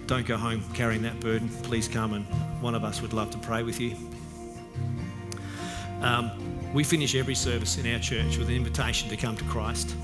Don't 0.07 0.27
go 0.27 0.37
home 0.37 0.63
carrying 0.75 1.03
that 1.03 1.19
burden. 1.21 1.49
Please 1.63 1.89
come 1.89 2.15
and 2.15 2.25
one 2.63 2.75
of 2.75 2.85
us 2.85 3.01
would 3.03 3.13
love 3.13 3.31
to 3.31 3.39
pray 3.39 3.63
with 3.63 3.81
you. 3.81 3.97
Um, 6.01 6.31
we 6.73 6.85
finish 6.85 7.15
every 7.15 7.35
service 7.35 7.79
in 7.79 7.93
our 7.93 7.99
church 7.99 8.37
with 8.37 8.49
an 8.49 8.55
invitation 8.55 9.09
to 9.09 9.17
come 9.17 9.37
to 9.37 9.45
Christ. 9.45 9.95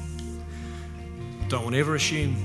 Don't 1.48 1.74
ever 1.74 1.94
assume, 1.94 2.36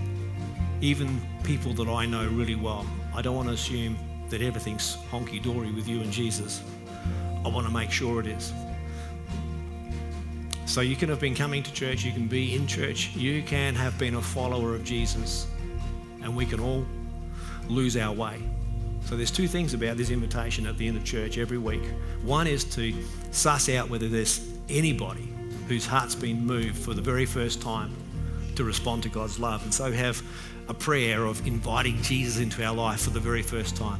even 0.82 1.22
people 1.44 1.74
that 1.74 1.88
I 1.88 2.06
know 2.06 2.28
really 2.28 2.56
well, 2.56 2.86
I 3.20 3.22
don't 3.22 3.36
want 3.36 3.50
to 3.50 3.54
assume 3.54 3.98
that 4.30 4.42
everything's 4.42 4.96
honky 5.12 5.44
dory 5.44 5.74
with 5.74 5.90
you 5.90 6.00
and 6.00 6.10
Jesus. 6.10 6.64
I 7.44 7.50
want 7.50 7.68
to 7.68 7.74
make 7.74 7.92
sure 7.92 8.22
it 8.22 8.28
is. 8.28 8.54
So 10.66 10.80
you 10.80 10.96
can 10.96 11.10
have 11.10 11.20
been 11.20 11.36
coming 11.36 11.62
to 11.64 11.74
church, 11.74 12.06
you 12.06 12.14
can 12.14 12.28
be 12.28 12.56
in 12.56 12.66
church, 12.66 13.14
you 13.18 13.44
can 13.44 13.76
have 13.76 13.98
been 14.00 14.16
a 14.16 14.22
follower 14.22 14.74
of 14.74 14.86
Jesus, 14.86 15.48
and 16.24 16.34
we 16.34 16.46
can 16.46 16.62
all 16.62 16.86
lose 17.68 17.98
our 17.98 18.14
way. 18.14 18.42
So 19.04 19.18
there's 19.18 19.32
two 19.32 19.50
things 19.50 19.74
about 19.74 19.98
this 19.98 20.12
invitation 20.12 20.66
at 20.66 20.78
the 20.78 20.88
end 20.88 20.96
of 20.96 21.04
church 21.04 21.38
every 21.38 21.58
week. 21.58 21.84
One 22.24 22.48
is 22.48 22.64
to 22.76 22.94
suss 23.32 23.68
out 23.68 23.90
whether 23.90 24.08
there's 24.08 24.50
anybody 24.70 25.28
whose 25.68 25.86
heart's 25.86 26.16
been 26.16 26.46
moved 26.46 26.78
for 26.78 26.94
the 26.94 27.02
very 27.02 27.26
first 27.26 27.62
time 27.62 27.94
to 28.56 28.64
respond 28.64 29.04
to 29.04 29.10
God's 29.10 29.42
love, 29.42 29.62
and 29.64 29.74
so 29.74 29.92
have 29.92 30.24
a 30.70 30.74
prayer 30.74 31.26
of 31.26 31.46
inviting 31.48 32.02
Jesus 32.04 32.40
into 32.40 32.64
our 32.64 32.74
life 32.74 33.02
for 33.02 33.10
the 33.10 33.20
very 33.20 33.42
first 33.42 33.76
time. 33.76 34.00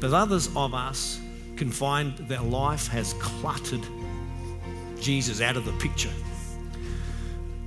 But 0.00 0.12
others 0.12 0.50
of 0.56 0.74
us 0.74 1.20
can 1.56 1.70
find 1.70 2.18
that 2.28 2.44
life 2.44 2.88
has 2.88 3.14
cluttered 3.14 3.86
Jesus 5.00 5.40
out 5.40 5.56
of 5.56 5.64
the 5.64 5.72
picture. 5.74 6.10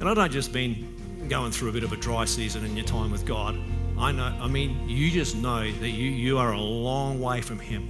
And 0.01 0.09
I 0.09 0.13
don't 0.13 0.31
just 0.31 0.53
mean 0.53 1.27
going 1.29 1.51
through 1.51 1.69
a 1.69 1.71
bit 1.71 1.83
of 1.83 1.93
a 1.93 1.95
dry 1.95 2.25
season 2.25 2.65
in 2.65 2.75
your 2.75 2.85
time 2.85 3.09
with 3.09 3.25
God. 3.25 3.57
I 3.97 4.11
know, 4.11 4.37
I 4.41 4.47
mean, 4.47 4.87
you 4.89 5.09
just 5.09 5.37
know 5.37 5.71
that 5.71 5.89
you, 5.89 6.09
you 6.09 6.37
are 6.37 6.51
a 6.51 6.59
long 6.59 7.21
way 7.21 7.39
from 7.39 7.57
Him. 7.57 7.89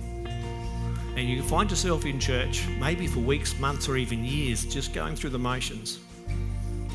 And 1.16 1.28
you 1.28 1.42
find 1.42 1.70
yourself 1.70 2.06
in 2.06 2.20
church, 2.20 2.68
maybe 2.80 3.08
for 3.08 3.22
weeks, 3.22 3.58
months, 3.60 3.90
or 3.90 3.98
even 3.98 4.24
years, 4.24 4.66
just 4.66 4.94
going 4.94 5.16
through 5.16 5.32
the 5.32 5.40
motions. 5.40 6.00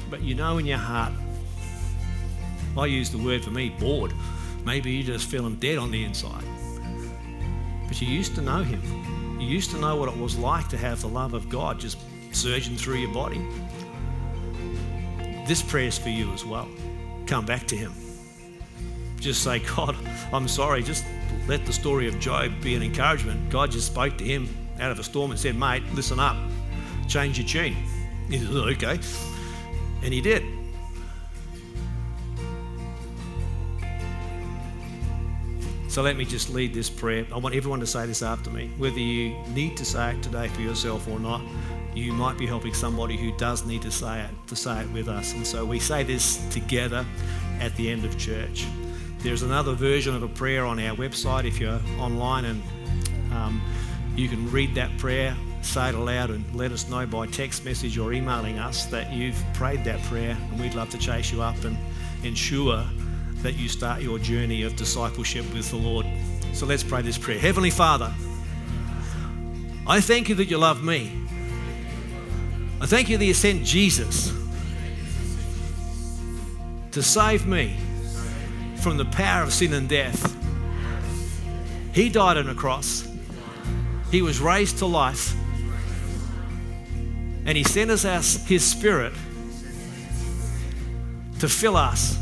But 0.08 0.22
you 0.22 0.36
know 0.36 0.58
in 0.58 0.66
your 0.66 0.78
heart, 0.78 1.12
I 2.76 2.86
use 2.86 3.10
the 3.10 3.18
word 3.18 3.44
for 3.44 3.50
me, 3.50 3.70
bored. 3.70 4.12
Maybe 4.64 4.92
you're 4.92 5.06
just 5.06 5.28
feeling 5.28 5.56
dead 5.56 5.78
on 5.78 5.90
the 5.90 6.04
inside. 6.04 6.44
But 7.88 8.00
you 8.00 8.08
used 8.08 8.34
to 8.36 8.42
know 8.42 8.62
Him. 8.62 8.80
You 9.40 9.46
used 9.46 9.70
to 9.70 9.78
know 9.78 9.96
what 9.96 10.08
it 10.08 10.16
was 10.16 10.38
like 10.38 10.68
to 10.68 10.76
have 10.76 11.00
the 11.00 11.08
love 11.08 11.34
of 11.34 11.48
God 11.48 11.80
just 11.80 11.98
surging 12.32 12.76
through 12.76 12.96
your 12.96 13.12
body. 13.12 13.40
This 15.46 15.62
prayer 15.62 15.86
is 15.86 15.98
for 15.98 16.10
you 16.10 16.32
as 16.32 16.44
well. 16.44 16.68
Come 17.26 17.44
back 17.44 17.66
to 17.68 17.76
Him. 17.76 17.92
Just 19.18 19.42
say, 19.42 19.58
God, 19.76 19.96
I'm 20.32 20.48
sorry. 20.48 20.82
Just 20.82 21.04
let 21.46 21.66
the 21.66 21.72
story 21.72 22.08
of 22.08 22.18
Job 22.18 22.52
be 22.62 22.74
an 22.74 22.82
encouragement. 22.82 23.50
God 23.50 23.70
just 23.70 23.86
spoke 23.86 24.16
to 24.18 24.24
him 24.24 24.48
out 24.78 24.90
of 24.90 24.98
a 24.98 25.02
storm 25.02 25.30
and 25.30 25.38
said, 25.38 25.56
Mate, 25.56 25.82
listen 25.94 26.18
up, 26.18 26.36
change 27.08 27.38
your 27.38 27.46
tune. 27.46 27.76
He 28.30 28.38
said, 28.38 28.48
Okay. 28.48 29.00
And 30.02 30.14
he 30.14 30.20
did. 30.20 30.59
So 35.90 36.02
let 36.02 36.16
me 36.16 36.24
just 36.24 36.50
lead 36.50 36.72
this 36.72 36.88
prayer. 36.88 37.26
I 37.34 37.38
want 37.38 37.56
everyone 37.56 37.80
to 37.80 37.86
say 37.86 38.06
this 38.06 38.22
after 38.22 38.48
me. 38.48 38.70
Whether 38.78 39.00
you 39.00 39.36
need 39.48 39.76
to 39.76 39.84
say 39.84 40.12
it 40.12 40.22
today 40.22 40.46
for 40.46 40.60
yourself 40.60 41.08
or 41.08 41.18
not, 41.18 41.42
you 41.96 42.12
might 42.12 42.38
be 42.38 42.46
helping 42.46 42.72
somebody 42.72 43.16
who 43.16 43.36
does 43.36 43.66
need 43.66 43.82
to 43.82 43.90
say 43.90 44.20
it, 44.20 44.30
to 44.46 44.54
say 44.54 44.82
it 44.82 44.90
with 44.92 45.08
us. 45.08 45.32
And 45.32 45.44
so 45.44 45.64
we 45.64 45.80
say 45.80 46.04
this 46.04 46.48
together 46.50 47.04
at 47.58 47.74
the 47.74 47.90
end 47.90 48.04
of 48.04 48.16
church. 48.16 48.68
There's 49.18 49.42
another 49.42 49.74
version 49.74 50.14
of 50.14 50.22
a 50.22 50.28
prayer 50.28 50.64
on 50.64 50.78
our 50.78 50.94
website 50.94 51.44
if 51.44 51.58
you're 51.58 51.80
online, 51.98 52.44
and 52.44 52.62
um, 53.32 53.60
you 54.14 54.28
can 54.28 54.48
read 54.52 54.76
that 54.76 54.96
prayer, 54.96 55.36
say 55.62 55.88
it 55.88 55.96
aloud, 55.96 56.30
and 56.30 56.44
let 56.54 56.70
us 56.70 56.88
know 56.88 57.04
by 57.04 57.26
text 57.26 57.64
message 57.64 57.98
or 57.98 58.12
emailing 58.12 58.60
us 58.60 58.86
that 58.86 59.12
you've 59.12 59.42
prayed 59.54 59.82
that 59.86 60.00
prayer, 60.04 60.36
and 60.40 60.60
we'd 60.60 60.74
love 60.74 60.90
to 60.90 60.98
chase 60.98 61.32
you 61.32 61.42
up 61.42 61.64
and 61.64 61.76
ensure 62.22 62.86
that 63.42 63.56
you 63.56 63.68
start 63.68 64.02
your 64.02 64.18
journey 64.18 64.62
of 64.62 64.76
discipleship 64.76 65.44
with 65.54 65.70
the 65.70 65.76
Lord. 65.76 66.06
So 66.52 66.66
let's 66.66 66.84
pray 66.84 67.02
this 67.02 67.16
prayer. 67.16 67.38
Heavenly 67.38 67.70
Father, 67.70 68.12
I 69.86 70.00
thank 70.00 70.28
you 70.28 70.34
that 70.36 70.46
you 70.46 70.58
love 70.58 70.82
me. 70.82 71.12
I 72.80 72.86
thank 72.86 73.08
you 73.08 73.16
that 73.18 73.24
you 73.24 73.34
sent 73.34 73.64
Jesus 73.64 74.32
to 76.92 77.02
save 77.02 77.46
me 77.46 77.76
from 78.76 78.96
the 78.96 79.04
power 79.06 79.42
of 79.42 79.52
sin 79.52 79.72
and 79.72 79.88
death. 79.88 80.36
He 81.94 82.08
died 82.08 82.36
on 82.36 82.48
a 82.48 82.54
cross. 82.54 83.06
He 84.10 84.22
was 84.22 84.40
raised 84.40 84.78
to 84.78 84.86
life. 84.86 85.34
And 87.46 87.56
He 87.56 87.64
sent 87.64 87.90
us 87.90 88.46
His 88.46 88.64
Spirit 88.64 89.12
to 91.38 91.48
fill 91.48 91.76
us 91.76 92.18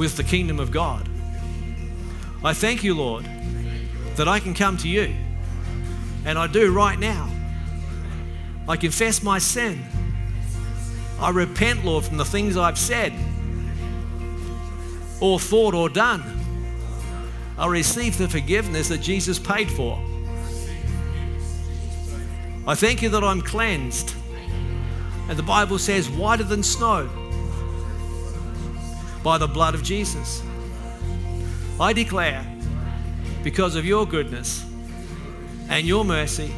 with 0.00 0.16
the 0.16 0.24
kingdom 0.24 0.58
of 0.58 0.70
God. 0.70 1.06
I 2.42 2.54
thank 2.54 2.82
you, 2.82 2.94
Lord, 2.94 3.26
that 4.16 4.28
I 4.28 4.40
can 4.40 4.54
come 4.54 4.78
to 4.78 4.88
you. 4.88 5.14
And 6.24 6.38
I 6.38 6.46
do 6.46 6.72
right 6.72 6.98
now. 6.98 7.30
I 8.66 8.78
confess 8.78 9.22
my 9.22 9.38
sin. 9.38 9.84
I 11.20 11.28
repent, 11.28 11.84
Lord, 11.84 12.06
from 12.06 12.16
the 12.16 12.24
things 12.24 12.56
I've 12.56 12.78
said 12.78 13.12
or 15.20 15.38
thought 15.38 15.74
or 15.74 15.90
done. 15.90 16.24
I 17.58 17.66
receive 17.66 18.16
the 18.16 18.26
forgiveness 18.26 18.88
that 18.88 19.02
Jesus 19.02 19.38
paid 19.38 19.70
for. 19.70 20.02
I 22.66 22.74
thank 22.74 23.02
you 23.02 23.10
that 23.10 23.22
I'm 23.22 23.42
cleansed. 23.42 24.14
And 25.28 25.38
the 25.38 25.42
Bible 25.42 25.78
says, 25.78 26.08
whiter 26.08 26.44
than 26.44 26.62
snow 26.62 27.06
by 29.22 29.38
the 29.38 29.46
blood 29.46 29.74
of 29.74 29.82
Jesus. 29.82 30.42
I 31.78 31.92
declare, 31.92 32.44
because 33.42 33.74
of 33.74 33.84
your 33.84 34.06
goodness 34.06 34.64
and 35.68 35.86
your 35.86 36.04
mercy, 36.04 36.52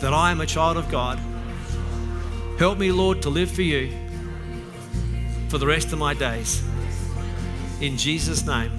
that 0.00 0.14
I 0.14 0.30
am 0.30 0.40
a 0.40 0.46
child 0.46 0.76
of 0.76 0.88
God. 0.90 1.18
Help 2.58 2.78
me, 2.78 2.92
Lord, 2.92 3.22
to 3.22 3.30
live 3.30 3.50
for 3.50 3.62
you 3.62 3.92
for 5.48 5.58
the 5.58 5.66
rest 5.66 5.92
of 5.92 5.98
my 5.98 6.14
days. 6.14 6.62
In 7.80 7.96
Jesus' 7.96 8.46
name, 8.46 8.72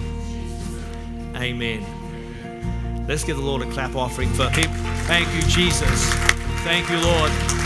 amen. 1.35 3.05
Let's 3.07 3.23
give 3.23 3.37
the 3.37 3.43
Lord 3.43 3.61
a 3.61 3.71
clap 3.71 3.95
offering 3.95 4.29
for 4.29 4.49
him. 4.49 4.69
Thank 5.07 5.33
you, 5.33 5.41
Jesus. 5.49 6.13
Thank 6.63 6.89
you, 6.89 6.99
Lord. 6.99 7.58